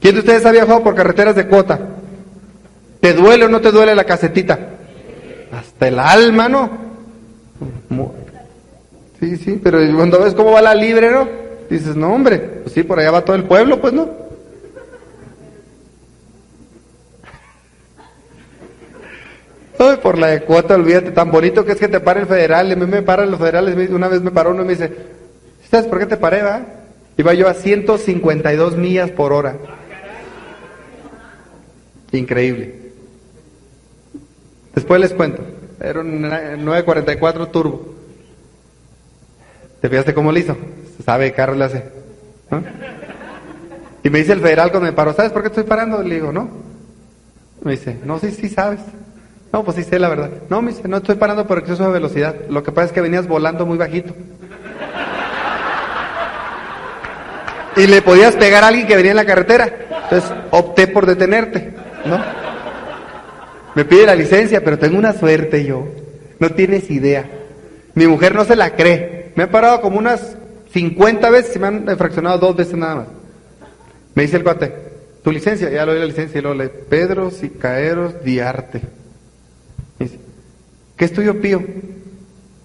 ¿Quién 0.00 0.14
de 0.14 0.20
ustedes 0.20 0.46
ha 0.46 0.52
viajado 0.52 0.82
por 0.82 0.94
carreteras 0.94 1.36
de 1.36 1.46
cuota? 1.46 1.80
¿Te 3.00 3.12
duele 3.12 3.44
o 3.44 3.48
no 3.50 3.60
te 3.60 3.72
duele 3.72 3.94
la 3.94 4.04
casetita? 4.04 4.58
Hasta 5.52 5.88
el 5.88 5.98
alma, 5.98 6.48
¿no? 6.48 6.70
Sí, 9.20 9.36
sí, 9.36 9.60
pero 9.62 9.80
cuando 9.94 10.18
ves 10.18 10.34
cómo 10.34 10.52
va 10.52 10.62
la 10.62 10.74
libre, 10.74 11.10
¿no? 11.10 11.28
Dices, 11.68 11.94
no, 11.94 12.14
hombre, 12.14 12.38
pues 12.38 12.72
sí, 12.72 12.82
por 12.84 12.98
allá 12.98 13.10
va 13.10 13.24
todo 13.24 13.36
el 13.36 13.44
pueblo, 13.44 13.82
pues 13.82 13.92
no. 13.92 14.25
Ay, 19.78 19.96
por 20.02 20.18
la 20.18 20.28
de 20.28 20.42
cuota, 20.42 20.74
olvídate, 20.74 21.10
tan 21.10 21.30
bonito 21.30 21.64
que 21.64 21.72
es 21.72 21.78
que 21.78 21.88
te 21.88 22.00
pare 22.00 22.20
el 22.20 22.26
federal, 22.26 22.72
a 22.72 22.76
mí 22.76 22.86
me 22.86 23.02
paran 23.02 23.30
los 23.30 23.38
federales, 23.38 23.90
una 23.90 24.08
vez 24.08 24.22
me 24.22 24.30
paró 24.30 24.50
uno 24.50 24.62
y 24.62 24.66
me 24.66 24.72
dice, 24.72 24.90
¿sabes 25.70 25.86
por 25.86 25.98
qué 25.98 26.06
te 26.06 26.16
paré, 26.16 26.42
va? 26.42 26.62
Iba 27.18 27.34
yo 27.34 27.48
a 27.48 27.54
152 27.54 28.76
millas 28.76 29.10
por 29.10 29.32
hora. 29.32 29.56
Increíble. 32.12 32.74
Después 34.74 35.00
les 35.00 35.12
cuento, 35.12 35.42
era 35.80 36.00
un 36.00 36.22
944 36.22 37.48
turbo. 37.48 37.94
¿Te 39.80 39.88
fijaste 39.88 40.14
cómo 40.14 40.32
lo 40.32 40.38
hizo? 40.38 40.56
Sabe, 41.04 41.32
carro 41.32 41.54
le 41.54 41.64
hace. 41.64 41.84
Y 44.02 44.10
me 44.10 44.20
dice 44.20 44.32
el 44.32 44.40
federal 44.40 44.70
cuando 44.70 44.88
me 44.88 44.92
paró, 44.92 45.12
¿sabes 45.12 45.32
por 45.32 45.42
qué 45.42 45.48
estoy 45.48 45.64
parando? 45.64 46.02
Le 46.02 46.14
digo, 46.14 46.32
no. 46.32 46.48
Me 47.62 47.72
dice, 47.72 47.98
no, 48.04 48.18
sí, 48.18 48.30
sí 48.30 48.48
sabes. 48.48 48.80
No, 49.52 49.64
pues 49.64 49.76
sí 49.76 49.84
sé 49.84 49.98
la 49.98 50.08
verdad. 50.08 50.30
No, 50.50 50.60
me 50.60 50.72
dice, 50.72 50.88
no 50.88 50.98
estoy 50.98 51.16
parando 51.16 51.46
por 51.46 51.58
exceso 51.58 51.84
de 51.84 51.92
velocidad. 51.92 52.34
Lo 52.48 52.62
que 52.62 52.72
pasa 52.72 52.86
es 52.86 52.92
que 52.92 53.00
venías 53.00 53.26
volando 53.26 53.64
muy 53.64 53.78
bajito. 53.78 54.14
Y 57.76 57.86
le 57.86 58.02
podías 58.02 58.34
pegar 58.36 58.64
a 58.64 58.68
alguien 58.68 58.86
que 58.86 58.96
venía 58.96 59.12
en 59.12 59.16
la 59.16 59.26
carretera. 59.26 59.70
Entonces 60.04 60.32
opté 60.50 60.86
por 60.86 61.06
detenerte, 61.06 61.74
¿no? 62.04 62.18
Me 63.74 63.84
pide 63.84 64.06
la 64.06 64.14
licencia, 64.14 64.64
pero 64.64 64.78
tengo 64.78 64.98
una 64.98 65.12
suerte 65.12 65.64
yo. 65.64 65.86
No 66.38 66.50
tienes 66.50 66.90
idea. 66.90 67.28
Mi 67.94 68.06
mujer 68.06 68.34
no 68.34 68.44
se 68.44 68.56
la 68.56 68.74
cree. 68.74 69.32
Me 69.34 69.44
ha 69.44 69.50
parado 69.50 69.80
como 69.80 69.98
unas 69.98 70.36
50 70.72 71.28
veces 71.30 71.56
y 71.56 71.58
me 71.58 71.66
han 71.66 71.98
fraccionado 71.98 72.38
dos 72.38 72.56
veces 72.56 72.74
nada 72.74 72.94
más. 72.94 73.06
Me 74.14 74.22
dice 74.22 74.38
el 74.38 74.44
cuate, 74.44 74.72
tu 75.22 75.30
licencia, 75.30 75.68
ya 75.70 75.84
lo 75.84 75.92
doy 75.92 76.00
la 76.00 76.06
licencia 76.06 76.38
y 76.38 76.42
luego 76.42 76.56
le 76.56 76.68
Pedro 76.68 77.30
Sicaeros 77.30 78.24
Diarte. 78.24 78.80
¿Qué 80.96 81.04
es 81.04 81.12
tuyo 81.12 81.40
Pío? 81.40 81.62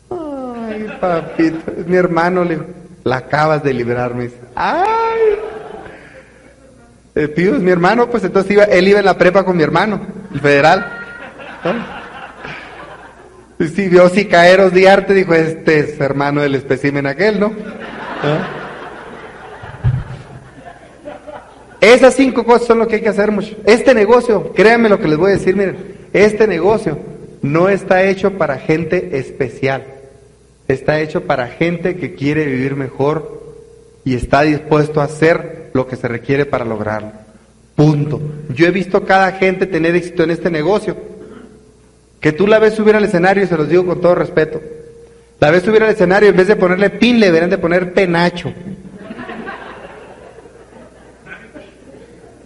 Ay, 0.09 0.87
papito, 0.99 1.71
es 1.77 1.87
mi 1.87 1.97
hermano, 1.97 2.43
le 2.43 2.55
digo, 2.55 2.65
la 3.03 3.17
acabas 3.17 3.63
de 3.63 3.73
librar, 3.73 4.15
me 4.15 4.25
dice. 4.25 4.37
Ay, 4.55 5.19
el 7.15 7.29
Pío 7.31 7.55
es 7.55 7.61
mi 7.61 7.71
hermano, 7.71 8.09
pues 8.09 8.23
entonces 8.23 8.51
iba, 8.51 8.63
él 8.63 8.87
iba 8.87 8.99
en 8.99 9.05
la 9.05 9.17
prepa 9.17 9.43
con 9.43 9.57
mi 9.57 9.63
hermano, 9.63 10.01
el 10.33 10.39
federal. 10.39 10.85
Y 13.59 13.67
si 13.67 13.89
vio 13.89 14.09
Sicaeros 14.09 14.73
Diarte, 14.73 15.13
dijo, 15.13 15.33
este 15.33 15.79
es 15.79 15.99
hermano 15.99 16.41
del 16.41 16.55
espécimen 16.55 17.05
aquel, 17.05 17.39
¿no? 17.39 17.53
Esas 21.81 22.15
cinco 22.15 22.45
cosas 22.45 22.67
son 22.67 22.79
lo 22.79 22.87
que 22.87 22.95
hay 22.95 23.01
que 23.01 23.09
hacer 23.09 23.31
mucho. 23.31 23.55
Este 23.65 23.93
negocio, 23.93 24.53
créanme 24.53 24.87
lo 24.87 24.99
que 24.99 25.07
les 25.07 25.17
voy 25.17 25.31
a 25.31 25.33
decir, 25.33 25.55
miren, 25.55 25.95
este 26.13 26.47
negocio 26.47 27.10
no 27.41 27.69
está 27.69 28.03
hecho 28.03 28.37
para 28.37 28.57
gente 28.57 29.17
especial. 29.17 29.85
está 30.67 31.01
hecho 31.01 31.23
para 31.23 31.47
gente 31.47 31.97
que 31.97 32.15
quiere 32.15 32.45
vivir 32.45 32.75
mejor 32.75 33.41
y 34.05 34.15
está 34.15 34.43
dispuesto 34.43 35.01
a 35.01 35.05
hacer 35.05 35.69
lo 35.73 35.85
que 35.87 35.97
se 35.97 36.07
requiere 36.07 36.45
para 36.45 36.63
lograrlo. 36.63 37.11
Punto. 37.75 38.21
Yo 38.49 38.67
he 38.67 38.71
visto 38.71 39.03
cada 39.03 39.33
gente 39.33 39.65
tener 39.65 39.95
éxito 39.95 40.23
en 40.23 40.31
este 40.31 40.49
negocio. 40.49 40.95
Que 42.19 42.31
tú 42.31 42.47
la 42.47 42.59
ves 42.59 42.75
subir 42.75 42.95
al 42.95 43.03
escenario, 43.03 43.43
y 43.43 43.47
se 43.47 43.57
los 43.57 43.67
digo 43.67 43.85
con 43.85 43.99
todo 43.99 44.15
respeto. 44.15 44.61
La 45.39 45.49
ves 45.49 45.63
subir 45.63 45.83
al 45.83 45.89
escenario, 45.89 46.29
en 46.29 46.37
vez 46.37 46.47
de 46.47 46.55
ponerle 46.55 46.89
pin, 46.91 47.19
le 47.19 47.25
deberían 47.27 47.49
de 47.49 47.57
poner 47.57 47.93
penacho. 47.93 48.53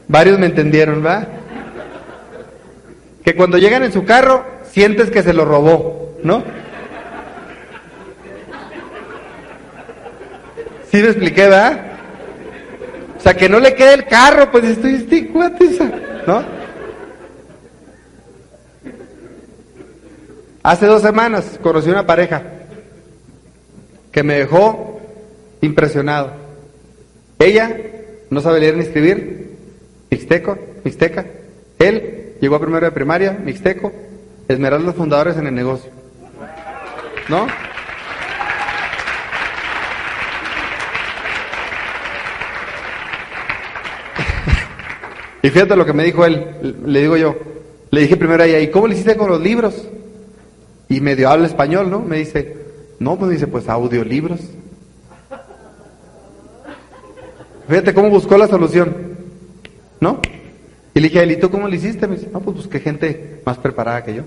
Varios 0.08 0.40
me 0.40 0.46
entendieron, 0.46 1.06
¿va? 1.06 1.28
Que 3.24 3.36
cuando 3.36 3.58
llegan 3.58 3.84
en 3.84 3.92
su 3.92 4.06
carro, 4.06 4.55
sientes 4.76 5.10
que 5.10 5.24
se 5.24 5.32
lo 5.32 5.46
robó, 5.46 6.18
¿no? 6.22 6.44
¿Sí 10.92 10.98
me 10.98 11.08
expliqué, 11.08 11.48
va? 11.48 11.80
O 13.18 13.22
sea, 13.22 13.36
que 13.36 13.48
no 13.48 13.62
le 13.62 13.74
quede 13.74 13.94
el 13.94 14.06
carro, 14.06 14.52
pues 14.52 14.66
estoy, 14.66 14.96
estoy 14.96 15.32
¿no? 16.28 16.44
Hace 20.62 20.88
dos 20.88 21.02
semanas 21.02 21.58
conocí 21.64 21.90
una 21.90 22.06
pareja 22.06 22.44
que 24.12 24.24
me 24.24 24.40
dejó 24.40 25.00
impresionado. 25.62 26.34
Ella 27.40 27.78
no 28.30 28.42
sabe 28.42 28.60
leer 28.60 28.76
ni 28.76 28.84
escribir, 28.84 29.56
mixteco, 30.12 30.58
mixteca. 30.84 31.26
Él 31.80 32.34
llegó 32.42 32.58
a 32.58 32.62
primero 32.62 32.86
de 32.86 32.92
primaria, 32.92 33.32
mixteco, 33.42 33.94
los 34.48 34.96
fundadores 34.96 35.38
en 35.38 35.48
el 35.48 35.56
negocio. 35.56 35.92
¿No? 37.28 37.48
y 45.42 45.50
fíjate 45.50 45.76
lo 45.76 45.86
que 45.86 45.94
me 45.94 46.04
dijo 46.04 46.26
él, 46.26 46.78
le 46.86 47.02
digo 47.02 47.18
yo, 47.18 47.36
le 47.92 48.02
dije 48.02 48.18
primero 48.18 48.44
a 48.44 48.46
ella, 48.46 48.60
¿y 48.60 48.70
cómo 48.70 48.88
le 48.88 48.94
hiciste 48.94 49.18
con 49.18 49.30
los 49.30 49.42
libros? 49.42 49.88
Y 50.90 51.02
medio 51.02 51.30
habla 51.30 51.48
español, 51.48 51.90
¿no? 51.90 52.00
Me 52.02 52.18
dice, 52.18 52.58
no, 53.00 53.18
pues 53.18 53.32
dice, 53.32 53.48
pues 53.48 53.68
audiolibros. 53.68 54.42
Fíjate 57.68 57.94
cómo 57.96 58.10
buscó 58.10 58.38
la 58.38 58.48
solución, 58.48 58.96
¿no? 60.00 60.20
Y 60.96 61.02
le 61.02 61.10
dije 61.10 61.26
¿y 61.26 61.36
tú 61.36 61.52
cómo 61.52 61.68
le 61.68 61.76
hiciste? 61.76 62.08
Me 62.08 62.16
dice, 62.16 62.30
no, 62.32 62.40
pues 62.40 62.56
busqué 62.56 62.80
gente 62.80 63.42
más 63.46 63.58
preparada 63.58 64.04
que 64.04 64.16
yo. 64.16 64.24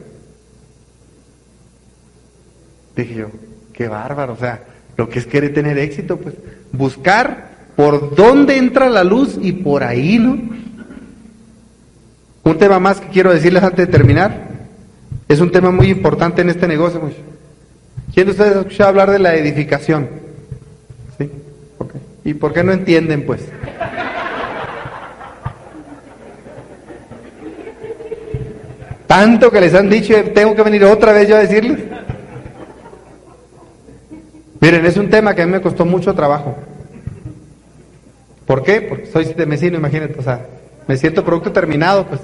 Dije 2.94 3.14
yo, 3.14 3.30
qué 3.72 3.88
bárbaro, 3.88 4.34
o 4.34 4.36
sea, 4.36 4.64
lo 4.96 5.08
que 5.08 5.18
es 5.18 5.26
querer 5.26 5.54
tener 5.54 5.78
éxito, 5.78 6.18
pues 6.18 6.34
buscar 6.72 7.48
por 7.74 8.14
dónde 8.14 8.58
entra 8.58 8.90
la 8.90 9.02
luz 9.02 9.38
y 9.40 9.52
por 9.52 9.82
ahí, 9.82 10.18
¿no? 10.18 10.38
Un 12.44 12.58
tema 12.58 12.78
más 12.78 13.00
que 13.00 13.08
quiero 13.08 13.32
decirles 13.32 13.62
antes 13.62 13.86
de 13.86 13.92
terminar, 13.92 14.48
es 15.26 15.40
un 15.40 15.50
tema 15.50 15.70
muy 15.70 15.86
importante 15.88 16.42
en 16.42 16.50
este 16.50 16.68
negocio. 16.68 17.00
Pues. 17.00 17.14
¿Quién 18.12 18.26
de 18.26 18.32
ustedes 18.32 18.56
ha 18.56 18.60
escuchado 18.60 18.90
hablar 18.90 19.10
de 19.10 19.18
la 19.18 19.34
edificación? 19.36 20.08
¿Sí? 21.16 21.30
¿Y 22.24 22.34
por 22.34 22.52
qué 22.52 22.62
no 22.62 22.72
entienden, 22.72 23.24
pues? 23.24 23.42
Tanto 29.08 29.50
que 29.50 29.62
les 29.62 29.74
han 29.74 29.88
dicho, 29.88 30.14
tengo 30.34 30.54
que 30.54 30.62
venir 30.62 30.84
otra 30.84 31.14
vez 31.14 31.26
yo 31.26 31.36
a 31.36 31.40
decirles. 31.40 31.78
Miren, 34.60 34.84
es 34.84 34.98
un 34.98 35.08
tema 35.08 35.34
que 35.34 35.40
a 35.40 35.46
mí 35.46 35.52
me 35.52 35.62
costó 35.62 35.86
mucho 35.86 36.14
trabajo. 36.14 36.54
¿Por 38.46 38.62
qué? 38.62 38.82
Porque 38.82 39.06
soy 39.06 39.24
de 39.24 39.46
mesino, 39.46 39.78
imagínate, 39.78 40.18
o 40.18 40.22
sea, 40.22 40.46
me 40.86 40.98
siento 40.98 41.24
producto 41.24 41.52
terminado, 41.52 42.06
pues. 42.06 42.20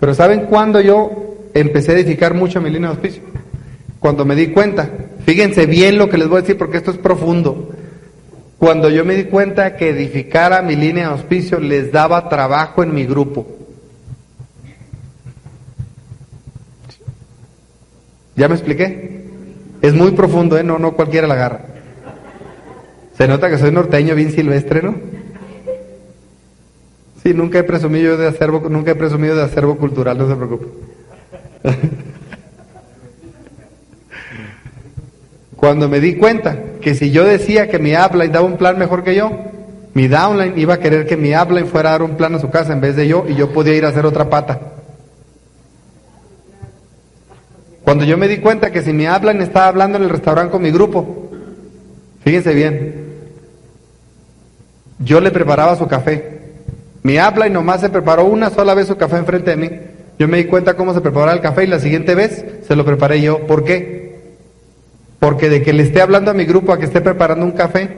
Pero 0.00 0.14
¿saben 0.14 0.46
cuándo 0.46 0.80
yo 0.80 1.36
empecé 1.52 1.92
a 1.92 1.96
edificar 1.96 2.32
mucho 2.32 2.62
mi 2.62 2.70
línea 2.70 2.88
de 2.88 2.94
auspicio? 2.94 3.22
Cuando 3.98 4.24
me 4.24 4.34
di 4.34 4.46
cuenta, 4.46 4.88
fíjense 5.26 5.66
bien 5.66 5.98
lo 5.98 6.08
que 6.08 6.16
les 6.16 6.26
voy 6.26 6.38
a 6.38 6.40
decir 6.40 6.56
porque 6.56 6.78
esto 6.78 6.90
es 6.90 6.96
profundo. 6.96 7.68
Cuando 8.58 8.88
yo 8.88 9.04
me 9.04 9.14
di 9.14 9.24
cuenta 9.24 9.76
que 9.76 9.90
edificar 9.90 10.54
a 10.54 10.62
mi 10.62 10.74
línea 10.74 11.08
de 11.08 11.12
auspicio 11.12 11.60
les 11.60 11.92
daba 11.92 12.30
trabajo 12.30 12.82
en 12.82 12.94
mi 12.94 13.04
grupo. 13.04 13.59
¿Ya 18.36 18.48
me 18.48 18.54
expliqué? 18.54 19.24
Es 19.82 19.94
muy 19.94 20.12
profundo, 20.12 20.58
¿eh? 20.58 20.62
No, 20.62 20.78
no 20.78 20.92
cualquiera 20.92 21.26
la 21.26 21.34
agarra. 21.34 21.60
Se 23.16 23.26
nota 23.28 23.50
que 23.50 23.58
soy 23.58 23.72
norteño 23.72 24.14
bien 24.14 24.32
silvestre, 24.32 24.82
¿no? 24.82 24.94
Sí, 27.22 27.34
nunca 27.34 27.58
he 27.58 27.64
presumido 27.64 28.16
de 28.16 28.26
acervo, 28.26 28.66
nunca 28.70 28.92
he 28.92 28.94
presumido 28.94 29.36
de 29.36 29.42
acervo 29.42 29.76
cultural, 29.76 30.16
no 30.16 30.26
se 30.26 30.36
preocupe. 30.36 30.66
Cuando 35.56 35.90
me 35.90 36.00
di 36.00 36.16
cuenta 36.16 36.56
que 36.80 36.94
si 36.94 37.10
yo 37.10 37.24
decía 37.24 37.68
que 37.68 37.78
mi 37.78 37.94
upline 37.94 38.32
daba 38.32 38.46
un 38.46 38.56
plan 38.56 38.78
mejor 38.78 39.04
que 39.04 39.14
yo, 39.14 39.30
mi 39.92 40.08
downline 40.08 40.58
iba 40.58 40.74
a 40.74 40.78
querer 40.78 41.06
que 41.06 41.18
mi 41.18 41.36
upline 41.36 41.66
fuera 41.66 41.90
a 41.90 41.92
dar 41.92 42.02
un 42.02 42.16
plan 42.16 42.34
a 42.34 42.38
su 42.38 42.48
casa 42.48 42.72
en 42.72 42.80
vez 42.80 42.96
de 42.96 43.06
yo 43.06 43.26
y 43.28 43.34
yo 43.34 43.52
podía 43.52 43.74
ir 43.74 43.84
a 43.84 43.88
hacer 43.88 44.06
otra 44.06 44.30
pata. 44.30 44.58
Cuando 47.90 48.04
yo 48.04 48.16
me 48.16 48.28
di 48.28 48.36
cuenta 48.36 48.70
que 48.70 48.82
si 48.82 48.92
me 48.92 49.08
hablan, 49.08 49.42
estaba 49.42 49.66
hablando 49.66 49.98
en 49.98 50.04
el 50.04 50.10
restaurante 50.10 50.52
con 50.52 50.62
mi 50.62 50.70
grupo, 50.70 51.28
fíjense 52.22 52.54
bien, 52.54 52.94
yo 55.00 55.20
le 55.20 55.32
preparaba 55.32 55.74
su 55.74 55.88
café. 55.88 56.38
Me 57.02 57.18
habla 57.18 57.48
y 57.48 57.50
nomás 57.50 57.80
se 57.80 57.88
preparó 57.88 58.26
una 58.26 58.50
sola 58.50 58.74
vez 58.74 58.86
su 58.86 58.96
café 58.96 59.16
enfrente 59.16 59.50
de 59.50 59.56
mí. 59.56 59.70
Yo 60.20 60.28
me 60.28 60.36
di 60.36 60.44
cuenta 60.44 60.76
cómo 60.76 60.94
se 60.94 61.00
preparaba 61.00 61.32
el 61.32 61.40
café 61.40 61.64
y 61.64 61.66
la 61.66 61.80
siguiente 61.80 62.14
vez 62.14 62.44
se 62.64 62.76
lo 62.76 62.84
preparé 62.84 63.20
yo. 63.20 63.44
¿Por 63.48 63.64
qué? 63.64 64.20
Porque 65.18 65.48
de 65.48 65.60
que 65.60 65.72
le 65.72 65.82
esté 65.82 66.00
hablando 66.00 66.30
a 66.30 66.34
mi 66.34 66.44
grupo 66.44 66.72
a 66.72 66.78
que 66.78 66.84
esté 66.84 67.00
preparando 67.00 67.44
un 67.44 67.50
café, 67.50 67.88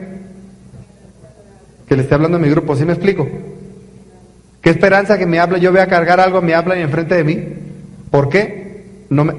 que 1.87 1.95
le 1.95 2.01
esté 2.01 2.15
hablando 2.15 2.37
a 2.37 2.41
mi 2.41 2.49
grupo, 2.49 2.75
¿sí 2.75 2.83
me 2.83 2.93
explico? 2.93 3.29
¿Qué 4.59 4.71
esperanza 4.71 5.19
que 5.19 5.27
me 5.27 5.39
habla, 5.39 5.59
yo 5.59 5.69
voy 5.69 5.81
a 5.81 5.87
cargar 5.87 6.19
algo, 6.19 6.41
me 6.41 6.55
habla 6.55 6.79
y 6.79 6.81
enfrente 6.81 7.13
de 7.13 7.23
mí? 7.23 7.47
¿Por 8.09 8.29
qué? 8.29 8.62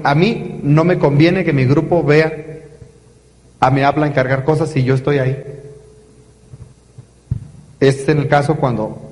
A 0.03 0.15
mí 0.15 0.59
no 0.63 0.83
me 0.83 0.99
conviene 0.99 1.43
que 1.43 1.53
mi 1.53 1.65
grupo 1.65 2.03
vea 2.03 2.45
a 3.59 3.71
mi 3.71 3.81
habla 3.81 4.07
encargar 4.07 4.43
cosas 4.43 4.69
si 4.69 4.83
yo 4.83 4.95
estoy 4.95 5.19
ahí. 5.19 5.43
Este 7.79 8.03
es 8.03 8.09
en 8.09 8.19
el 8.19 8.27
caso 8.27 8.55
cuando 8.55 9.11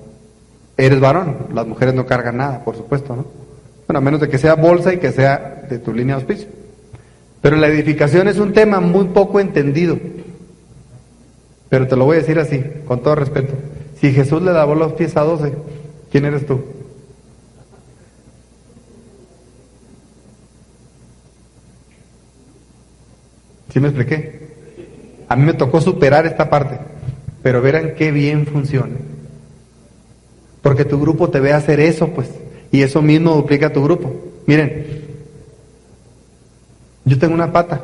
eres 0.78 1.00
varón. 1.00 1.48
Las 1.54 1.68
mujeres 1.68 1.94
no 1.94 2.06
cargan 2.06 2.38
nada, 2.38 2.64
por 2.64 2.76
supuesto, 2.76 3.16
¿no? 3.16 3.26
Bueno, 3.88 3.98
a 3.98 4.02
menos 4.02 4.22
de 4.22 4.30
que 4.30 4.38
sea 4.38 4.56
bolsa 4.56 4.94
y 4.94 4.98
que 4.98 5.12
sea 5.12 5.66
de 5.70 5.80
tu 5.80 5.94
línea 5.94 6.16
de 6.16 6.22
auspicio. 6.22 6.48
Pero 7.42 7.58
la 7.58 7.68
edificación 7.68 8.28
es 8.28 8.38
un 8.38 8.54
tema 8.54 8.80
muy 8.80 9.06
poco 9.06 9.40
entendido. 9.40 9.98
Pero 11.70 11.88
te 11.88 11.96
lo 11.96 12.06
voy 12.06 12.18
a 12.18 12.20
decir 12.20 12.40
así, 12.40 12.64
con 12.86 13.02
todo 13.02 13.16
respeto. 13.16 13.54
Si 14.00 14.14
Jesús 14.14 14.42
le 14.42 14.54
lavó 14.54 14.76
los 14.76 14.94
pies 14.94 15.18
a 15.18 15.22
doce, 15.22 15.54
¿quién 16.12 16.26
eres 16.26 16.46
tú? 16.46 16.62
¿Sí 23.74 23.80
me 23.80 23.88
expliqué? 23.88 24.40
A 25.28 25.36
mí 25.36 25.46
me 25.46 25.56
tocó 25.56 25.82
superar 25.82 26.28
esta 26.28 26.48
parte, 26.48 26.78
pero 27.42 27.60
verán 27.60 27.96
qué 27.98 28.12
bien 28.12 28.46
funciona. 28.46 28.96
Porque 30.62 30.86
tu 30.86 31.00
grupo 31.02 31.30
te 31.32 31.40
ve 31.40 31.54
hacer 31.54 31.80
eso, 31.80 32.10
pues, 32.10 32.30
y 32.72 32.84
eso 32.84 33.02
mismo 33.02 33.34
duplica 33.34 33.74
tu 33.74 33.84
grupo. 33.84 34.14
Miren, 34.46 34.86
yo 37.04 37.18
tengo 37.18 37.34
una 37.34 37.52
pata 37.52 37.82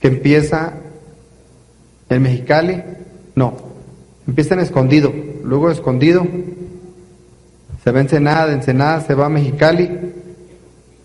que 0.00 0.08
empieza 0.08 0.72
en 2.08 2.22
Mexicali, 2.22 2.82
no, 3.34 3.58
empieza 4.26 4.54
en 4.54 4.60
Escondido, 4.60 5.12
luego 5.44 5.70
Escondido, 5.70 6.26
se 7.84 7.92
va 7.92 7.98
a 7.98 8.02
Ensenada, 8.02 8.46
de 8.46 8.54
Ensenada 8.54 9.00
se 9.02 9.14
va 9.14 9.26
a 9.26 9.28
Mexicali, 9.28 9.90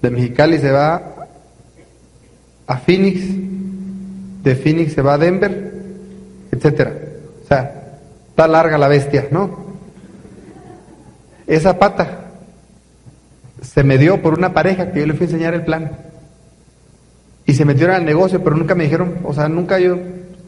de 0.01 0.09
Mexicali 0.09 0.57
se 0.57 0.71
va 0.71 1.20
a 2.71 2.77
Phoenix, 2.77 3.21
de 4.43 4.55
Phoenix 4.55 4.93
se 4.93 5.01
va 5.01 5.15
a 5.15 5.17
Denver, 5.17 5.73
etcétera. 6.53 6.93
O 7.43 7.47
sea, 7.47 7.99
está 8.29 8.47
larga 8.47 8.77
la 8.77 8.87
bestia, 8.87 9.27
¿no? 9.29 9.75
Esa 11.47 11.77
pata 11.77 12.27
se 13.61 13.83
me 13.83 13.97
dio 13.97 14.21
por 14.21 14.37
una 14.37 14.53
pareja 14.53 14.93
que 14.93 15.01
yo 15.01 15.05
le 15.05 15.15
fui 15.15 15.25
a 15.25 15.29
enseñar 15.29 15.53
el 15.53 15.65
plan. 15.65 15.91
Y 17.45 17.55
se 17.55 17.65
metieron 17.65 17.93
al 17.93 18.05
negocio, 18.05 18.41
pero 18.41 18.55
nunca 18.55 18.73
me 18.73 18.85
dijeron, 18.85 19.17
o 19.25 19.33
sea, 19.33 19.49
nunca 19.49 19.77
yo, 19.77 19.97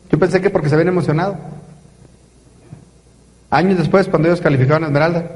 yo 0.09 0.17
pensé 0.17 0.39
que 0.39 0.49
porque 0.49 0.69
se 0.69 0.75
habían 0.75 0.87
emocionado. 0.87 1.35
Años 3.49 3.77
después, 3.77 4.07
cuando 4.07 4.29
ellos 4.29 4.39
calificaron 4.39 4.85
a 4.85 4.87
Esmeralda, 4.87 5.29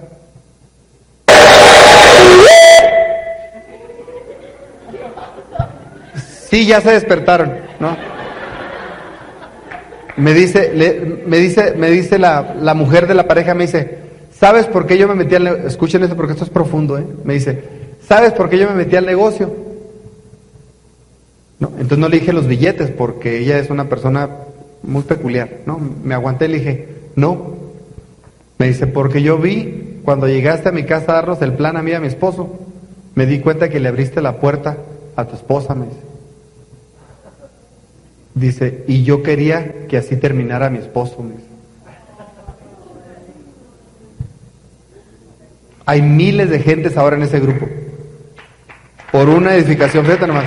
Sí, 6.50 6.66
ya 6.66 6.82
se 6.82 6.92
despertaron, 6.92 7.54
¿no? 7.80 7.98
Me 10.16 10.34
dice, 10.34 10.72
me 11.28 11.38
dice, 11.38 11.74
me 11.78 11.92
dice 11.92 12.18
la, 12.18 12.56
la 12.60 12.74
mujer 12.74 13.06
de 13.06 13.14
la 13.14 13.28
pareja, 13.28 13.54
me 13.54 13.66
dice, 13.66 14.00
¿sabes 14.32 14.66
por 14.66 14.88
qué 14.88 14.98
yo 14.98 15.08
me 15.08 15.16
metí 15.16 15.36
al 15.36 15.44
negocio? 15.44 15.68
Escuchen 15.68 16.04
esto 16.04 16.16
porque 16.16 16.34
esto 16.34 16.46
es 16.46 16.50
profundo, 16.50 16.98
¿eh? 16.98 17.06
Me 17.24 17.34
dice, 17.34 17.62
¿sabes 18.08 18.32
por 18.32 18.50
qué 18.50 18.58
yo 18.58 18.68
me 18.70 18.76
metí 18.76 18.96
al 18.96 19.06
negocio? 19.06 19.54
No, 21.60 21.70
entonces 21.74 21.98
no 21.98 22.08
le 22.08 22.20
dije 22.20 22.34
los 22.34 22.48
billetes 22.48 22.92
porque 22.92 23.40
ella 23.40 23.60
es 23.60 23.70
una 23.70 23.90
persona 23.90 24.30
muy 24.84 25.04
peculiar, 25.04 25.50
¿no? 25.66 25.80
Me 26.04 26.14
aguanté 26.14 26.46
y 26.46 26.50
le 26.50 26.58
dije, 26.60 26.88
no. 27.16 27.58
Me 28.58 28.68
dice, 28.68 28.88
porque 28.88 29.22
yo 29.22 29.38
vi 29.38 30.00
cuando 30.04 30.28
llegaste 30.28 30.70
a 30.70 30.72
mi 30.72 30.84
casa 30.84 31.12
a 31.12 31.16
darnos 31.16 31.42
el 31.42 31.54
plan 31.54 31.78
a 31.78 31.84
mí 31.84 31.92
y 31.92 31.96
a 31.96 32.00
mi 32.00 32.08
esposo, 32.08 32.58
me 33.16 33.26
di 33.26 33.40
cuenta 33.40 33.70
que 33.70 33.80
le 33.80 33.90
abriste 33.90 34.22
la 34.22 34.40
puerta 34.40 34.78
a 35.16 35.26
tu 35.26 35.36
esposa, 35.36 35.76
me 35.76 35.86
dice. 35.88 36.07
Dice, 38.38 38.84
y 38.88 39.04
yo 39.04 39.24
quería 39.24 39.88
que 39.88 39.98
así 39.98 40.16
terminara 40.16 40.70
mi 40.70 40.78
esposo. 40.78 41.26
Hay 45.88 46.04
miles 46.04 46.52
de 46.52 46.60
gentes 46.60 46.98
ahora 46.98 47.16
en 47.16 47.24
ese 47.24 47.40
grupo. 47.40 47.68
Por 49.12 49.28
una 49.30 49.56
edificación, 49.56 50.06
fíjate 50.06 50.28
nomás. 50.28 50.46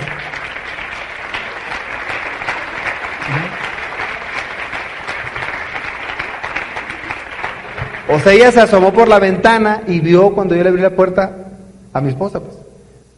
O 8.09 8.20
sea, 8.20 8.32
ella 8.32 8.53
se 8.53 8.61
asomó 8.61 8.93
por 8.93 9.09
la 9.09 9.18
ventana 9.18 9.82
y 9.88 9.99
vio 9.99 10.32
cuando 10.32 10.55
yo 10.55 10.62
le 10.62 10.68
abrí 10.68 10.82
la 10.82 10.95
puerta 10.95 11.49
a 11.93 12.01
mi 12.01 12.11
esposa, 12.11 12.38
pues. 12.38 12.55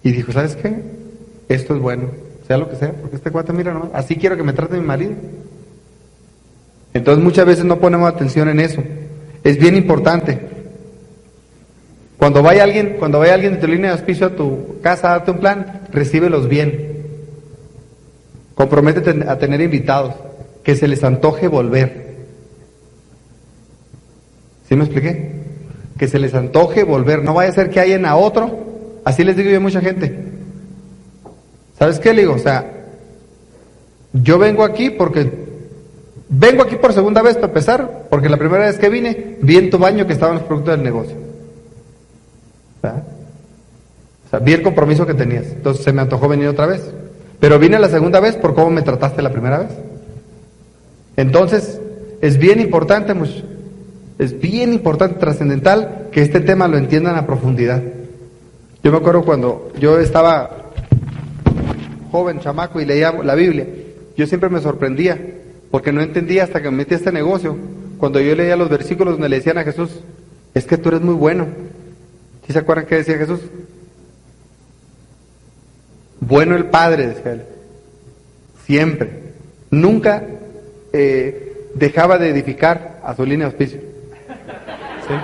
Y 0.03 0.13
dijo, 0.13 0.33
¿sabes 0.33 0.57
qué? 0.57 0.81
Esto 1.51 1.75
es 1.75 1.81
bueno, 1.81 2.09
sea 2.47 2.57
lo 2.57 2.69
que 2.69 2.77
sea, 2.77 2.93
porque 2.93 3.17
este 3.17 3.31
cuate, 3.31 3.53
mira 3.53 3.73
nomás, 3.73 3.91
así 3.95 4.17
quiero 4.17 4.37
que 4.37 4.43
me 4.43 4.53
trate 4.53 4.75
mi 4.77 4.87
marido. 4.87 5.13
Entonces 6.95 7.23
muchas 7.23 7.47
veces 7.47 7.65
no 7.65 7.79
ponemos 7.79 8.09
atención 8.09 8.49
en 8.49 8.61
eso. 8.61 8.83
Es 9.45 9.59
bien 9.59 9.77
importante. 9.77 10.41
Cuando 12.19 12.43
vaya 12.43 12.63
alguien, 12.63 12.97
cuando 12.99 13.19
vaya 13.19 13.35
alguien 13.35 13.55
de 13.55 13.59
tu 13.59 13.67
línea 13.67 13.91
de 13.91 13.97
auspicio 13.97 14.27
a 14.27 14.37
tu 14.37 14.81
casa 14.81 15.09
a 15.09 15.11
darte 15.19 15.33
un 15.33 15.39
plan, 15.39 15.83
recíbelos 15.91 16.49
bien. 16.49 16.93
Comprométete 18.55 19.29
a 19.29 19.39
tener 19.39 19.61
invitados, 19.61 20.15
que 20.63 20.77
se 20.77 20.87
les 20.87 21.03
antoje 21.03 21.49
volver. 21.49 22.13
¿Sí 24.69 24.77
me 24.77 24.85
expliqué? 24.85 25.33
Que 25.99 26.07
se 26.07 26.19
les 26.19 26.35
antoje 26.35 26.85
volver. 26.85 27.25
No 27.25 27.35
vaya 27.35 27.51
a 27.51 27.55
ser 27.55 27.71
que 27.71 27.81
hayan 27.81 28.07
a 28.07 28.17
otro. 28.17 29.01
Así 29.05 29.25
les 29.25 29.37
digo 29.37 29.51
yo 29.51 29.57
a 29.57 29.61
mucha 29.61 29.81
gente. 29.81 30.32
¿Sabes 31.83 31.99
qué 31.99 32.15
le 32.15 32.23
digo? 32.23 32.35
O 32.35 32.39
sea, 32.39 32.65
yo 34.13 34.39
vengo 34.39 34.63
aquí 34.63 34.91
porque 34.91 35.29
vengo 36.29 36.63
aquí 36.63 36.77
por 36.77 36.93
segunda 36.93 37.23
vez 37.23 37.35
para 37.35 37.49
empezar, 37.49 38.07
porque 38.09 38.29
la 38.29 38.37
primera 38.37 38.67
vez 38.67 38.79
que 38.79 38.89
vine 38.89 39.39
vi 39.43 39.57
en 39.57 39.69
tu 39.69 39.79
baño 39.79 40.07
que 40.07 40.13
estaban 40.13 40.37
los 40.37 40.45
productos 40.45 40.77
del 40.77 40.85
negocio. 40.85 41.17
¿Verdad? 42.81 43.03
O 44.25 44.31
sea, 44.31 44.39
vi 44.39 44.53
el 44.53 44.63
compromiso 44.63 45.05
que 45.05 45.15
tenías. 45.15 45.47
Entonces 45.47 45.83
se 45.83 45.93
me 45.93 46.03
antojó 46.03 46.29
venir 46.29 46.47
otra 46.47 46.67
vez. 46.67 46.89
Pero 47.41 47.59
vine 47.59 47.81
la 47.81 47.89
segunda 47.89 48.21
vez 48.21 48.37
por 48.37 48.55
cómo 48.55 48.71
me 48.71 48.83
trataste 48.83 49.21
la 49.21 49.33
primera 49.33 49.59
vez. 49.59 49.71
Entonces, 51.17 51.81
es 52.21 52.39
bien 52.39 52.61
importante. 52.61 53.13
Es 54.21 54.39
bien 54.39 54.73
importante, 54.73 55.19
trascendental, 55.19 56.11
que 56.13 56.23
este 56.23 56.39
tema 56.39 56.69
lo 56.69 56.79
entiendan 56.79 57.17
a 57.17 57.27
profundidad. 57.27 57.83
Yo 58.85 58.93
me 58.93 58.99
acuerdo 58.99 59.25
cuando 59.25 59.73
yo 59.81 59.99
estaba 59.99 60.62
joven, 62.13 62.39
chamaco, 62.39 62.81
y 62.81 62.85
leía 62.85 63.11
la 63.11 63.35
Biblia, 63.35 63.67
yo 64.17 64.27
siempre 64.27 64.51
me 64.51 64.61
sorprendía, 64.61 65.19
porque 65.71 65.93
no 65.93 66.03
entendía 66.03 66.45
hasta 66.45 66.63
que 66.63 66.71
me 66.71 66.77
metí 66.77 66.95
este 66.95 67.11
negocio, 67.11 67.57
cuando 67.99 68.21
yo 68.21 68.37
leía 68.37 68.57
los 68.57 68.69
versículos 68.69 69.15
donde 69.15 69.29
le 69.29 69.37
decían 69.37 69.59
a 69.59 69.65
Jesús, 69.65 70.01
es 70.55 70.67
que 70.67 70.77
tú 70.77 70.91
eres 70.91 71.01
muy 71.01 71.15
bueno. 71.15 71.47
¿Sí 72.47 72.53
se 72.53 72.59
acuerdan 72.59 72.87
qué 72.87 72.97
decía 72.97 73.17
Jesús? 73.17 73.41
Bueno 76.21 76.55
el 76.55 76.67
Padre, 76.67 77.09
decía 77.09 77.33
él. 77.33 77.43
Siempre. 78.67 79.33
Nunca 79.71 80.25
eh, 80.93 81.69
dejaba 81.75 82.19
de 82.19 82.29
edificar 82.29 83.01
a 83.03 83.15
su 83.15 83.25
línea 83.25 83.47
de 83.47 83.53
auspicio. 83.53 83.81
¿Sí? 85.09 85.15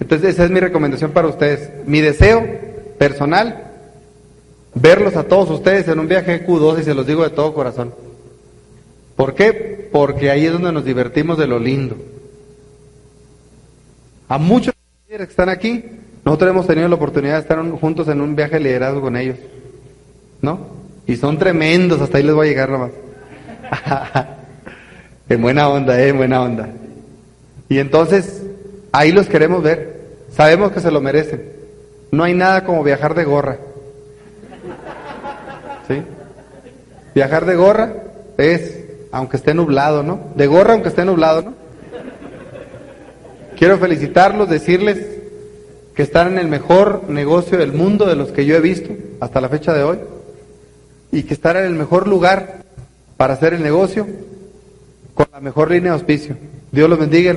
Entonces 0.00 0.30
esa 0.30 0.44
es 0.44 0.50
mi 0.50 0.60
recomendación 0.60 1.12
para 1.12 1.28
ustedes. 1.28 1.70
Mi 1.86 2.00
deseo 2.00 2.46
personal, 2.98 3.67
verlos 4.80 5.16
a 5.16 5.24
todos 5.24 5.50
ustedes 5.50 5.88
en 5.88 5.98
un 5.98 6.08
viaje 6.08 6.46
Q2 6.46 6.80
y 6.80 6.84
se 6.84 6.94
los 6.94 7.06
digo 7.06 7.24
de 7.24 7.30
todo 7.30 7.54
corazón. 7.54 7.94
¿Por 9.16 9.34
qué? 9.34 9.88
Porque 9.92 10.30
ahí 10.30 10.46
es 10.46 10.52
donde 10.52 10.72
nos 10.72 10.84
divertimos 10.84 11.38
de 11.38 11.46
lo 11.46 11.58
lindo. 11.58 11.96
A 14.28 14.38
muchos 14.38 14.74
que 15.08 15.16
están 15.22 15.48
aquí, 15.48 15.84
nosotros 16.24 16.50
hemos 16.50 16.66
tenido 16.66 16.88
la 16.88 16.94
oportunidad 16.94 17.34
de 17.34 17.40
estar 17.40 17.58
un- 17.58 17.76
juntos 17.78 18.06
en 18.08 18.20
un 18.20 18.36
viaje 18.36 18.54
de 18.54 18.60
liderazgo 18.60 19.00
con 19.00 19.16
ellos. 19.16 19.36
¿No? 20.42 20.60
Y 21.06 21.16
son 21.16 21.38
tremendos, 21.38 22.00
hasta 22.00 22.18
ahí 22.18 22.24
les 22.24 22.34
voy 22.34 22.46
a 22.46 22.50
llegar 22.50 22.70
nomás. 22.70 22.90
en 25.28 25.42
buena 25.42 25.68
onda, 25.68 26.00
eh, 26.00 26.08
en 26.08 26.16
buena 26.18 26.42
onda. 26.42 26.68
Y 27.68 27.78
entonces, 27.78 28.42
ahí 28.92 29.10
los 29.12 29.26
queremos 29.26 29.62
ver. 29.62 29.98
Sabemos 30.32 30.70
que 30.72 30.80
se 30.80 30.90
lo 30.90 31.00
merecen. 31.00 31.42
No 32.12 32.22
hay 32.24 32.34
nada 32.34 32.64
como 32.64 32.84
viajar 32.84 33.14
de 33.14 33.24
gorra. 33.24 33.58
Viajar 37.14 37.46
de 37.46 37.56
gorra 37.56 37.92
es, 38.36 38.78
aunque 39.12 39.36
esté 39.36 39.54
nublado, 39.54 40.02
¿no? 40.02 40.20
De 40.34 40.46
gorra 40.46 40.74
aunque 40.74 40.88
esté 40.88 41.04
nublado, 41.04 41.42
¿no? 41.42 41.54
Quiero 43.58 43.78
felicitarlos, 43.78 44.48
decirles 44.48 45.04
que 45.96 46.02
están 46.02 46.28
en 46.28 46.38
el 46.38 46.46
mejor 46.46 47.08
negocio 47.08 47.58
del 47.58 47.72
mundo 47.72 48.06
de 48.06 48.14
los 48.14 48.30
que 48.30 48.46
yo 48.46 48.54
he 48.54 48.60
visto 48.60 48.94
hasta 49.20 49.40
la 49.40 49.48
fecha 49.48 49.72
de 49.72 49.82
hoy 49.82 49.98
y 51.10 51.24
que 51.24 51.34
están 51.34 51.56
en 51.56 51.64
el 51.64 51.74
mejor 51.74 52.06
lugar 52.06 52.62
para 53.16 53.34
hacer 53.34 53.54
el 53.54 53.62
negocio 53.64 54.06
con 55.14 55.26
la 55.32 55.40
mejor 55.40 55.72
línea 55.72 55.90
de 55.90 55.98
auspicio. 55.98 56.36
Dios 56.70 56.88
los 56.88 57.00
bendiga. 57.00 57.36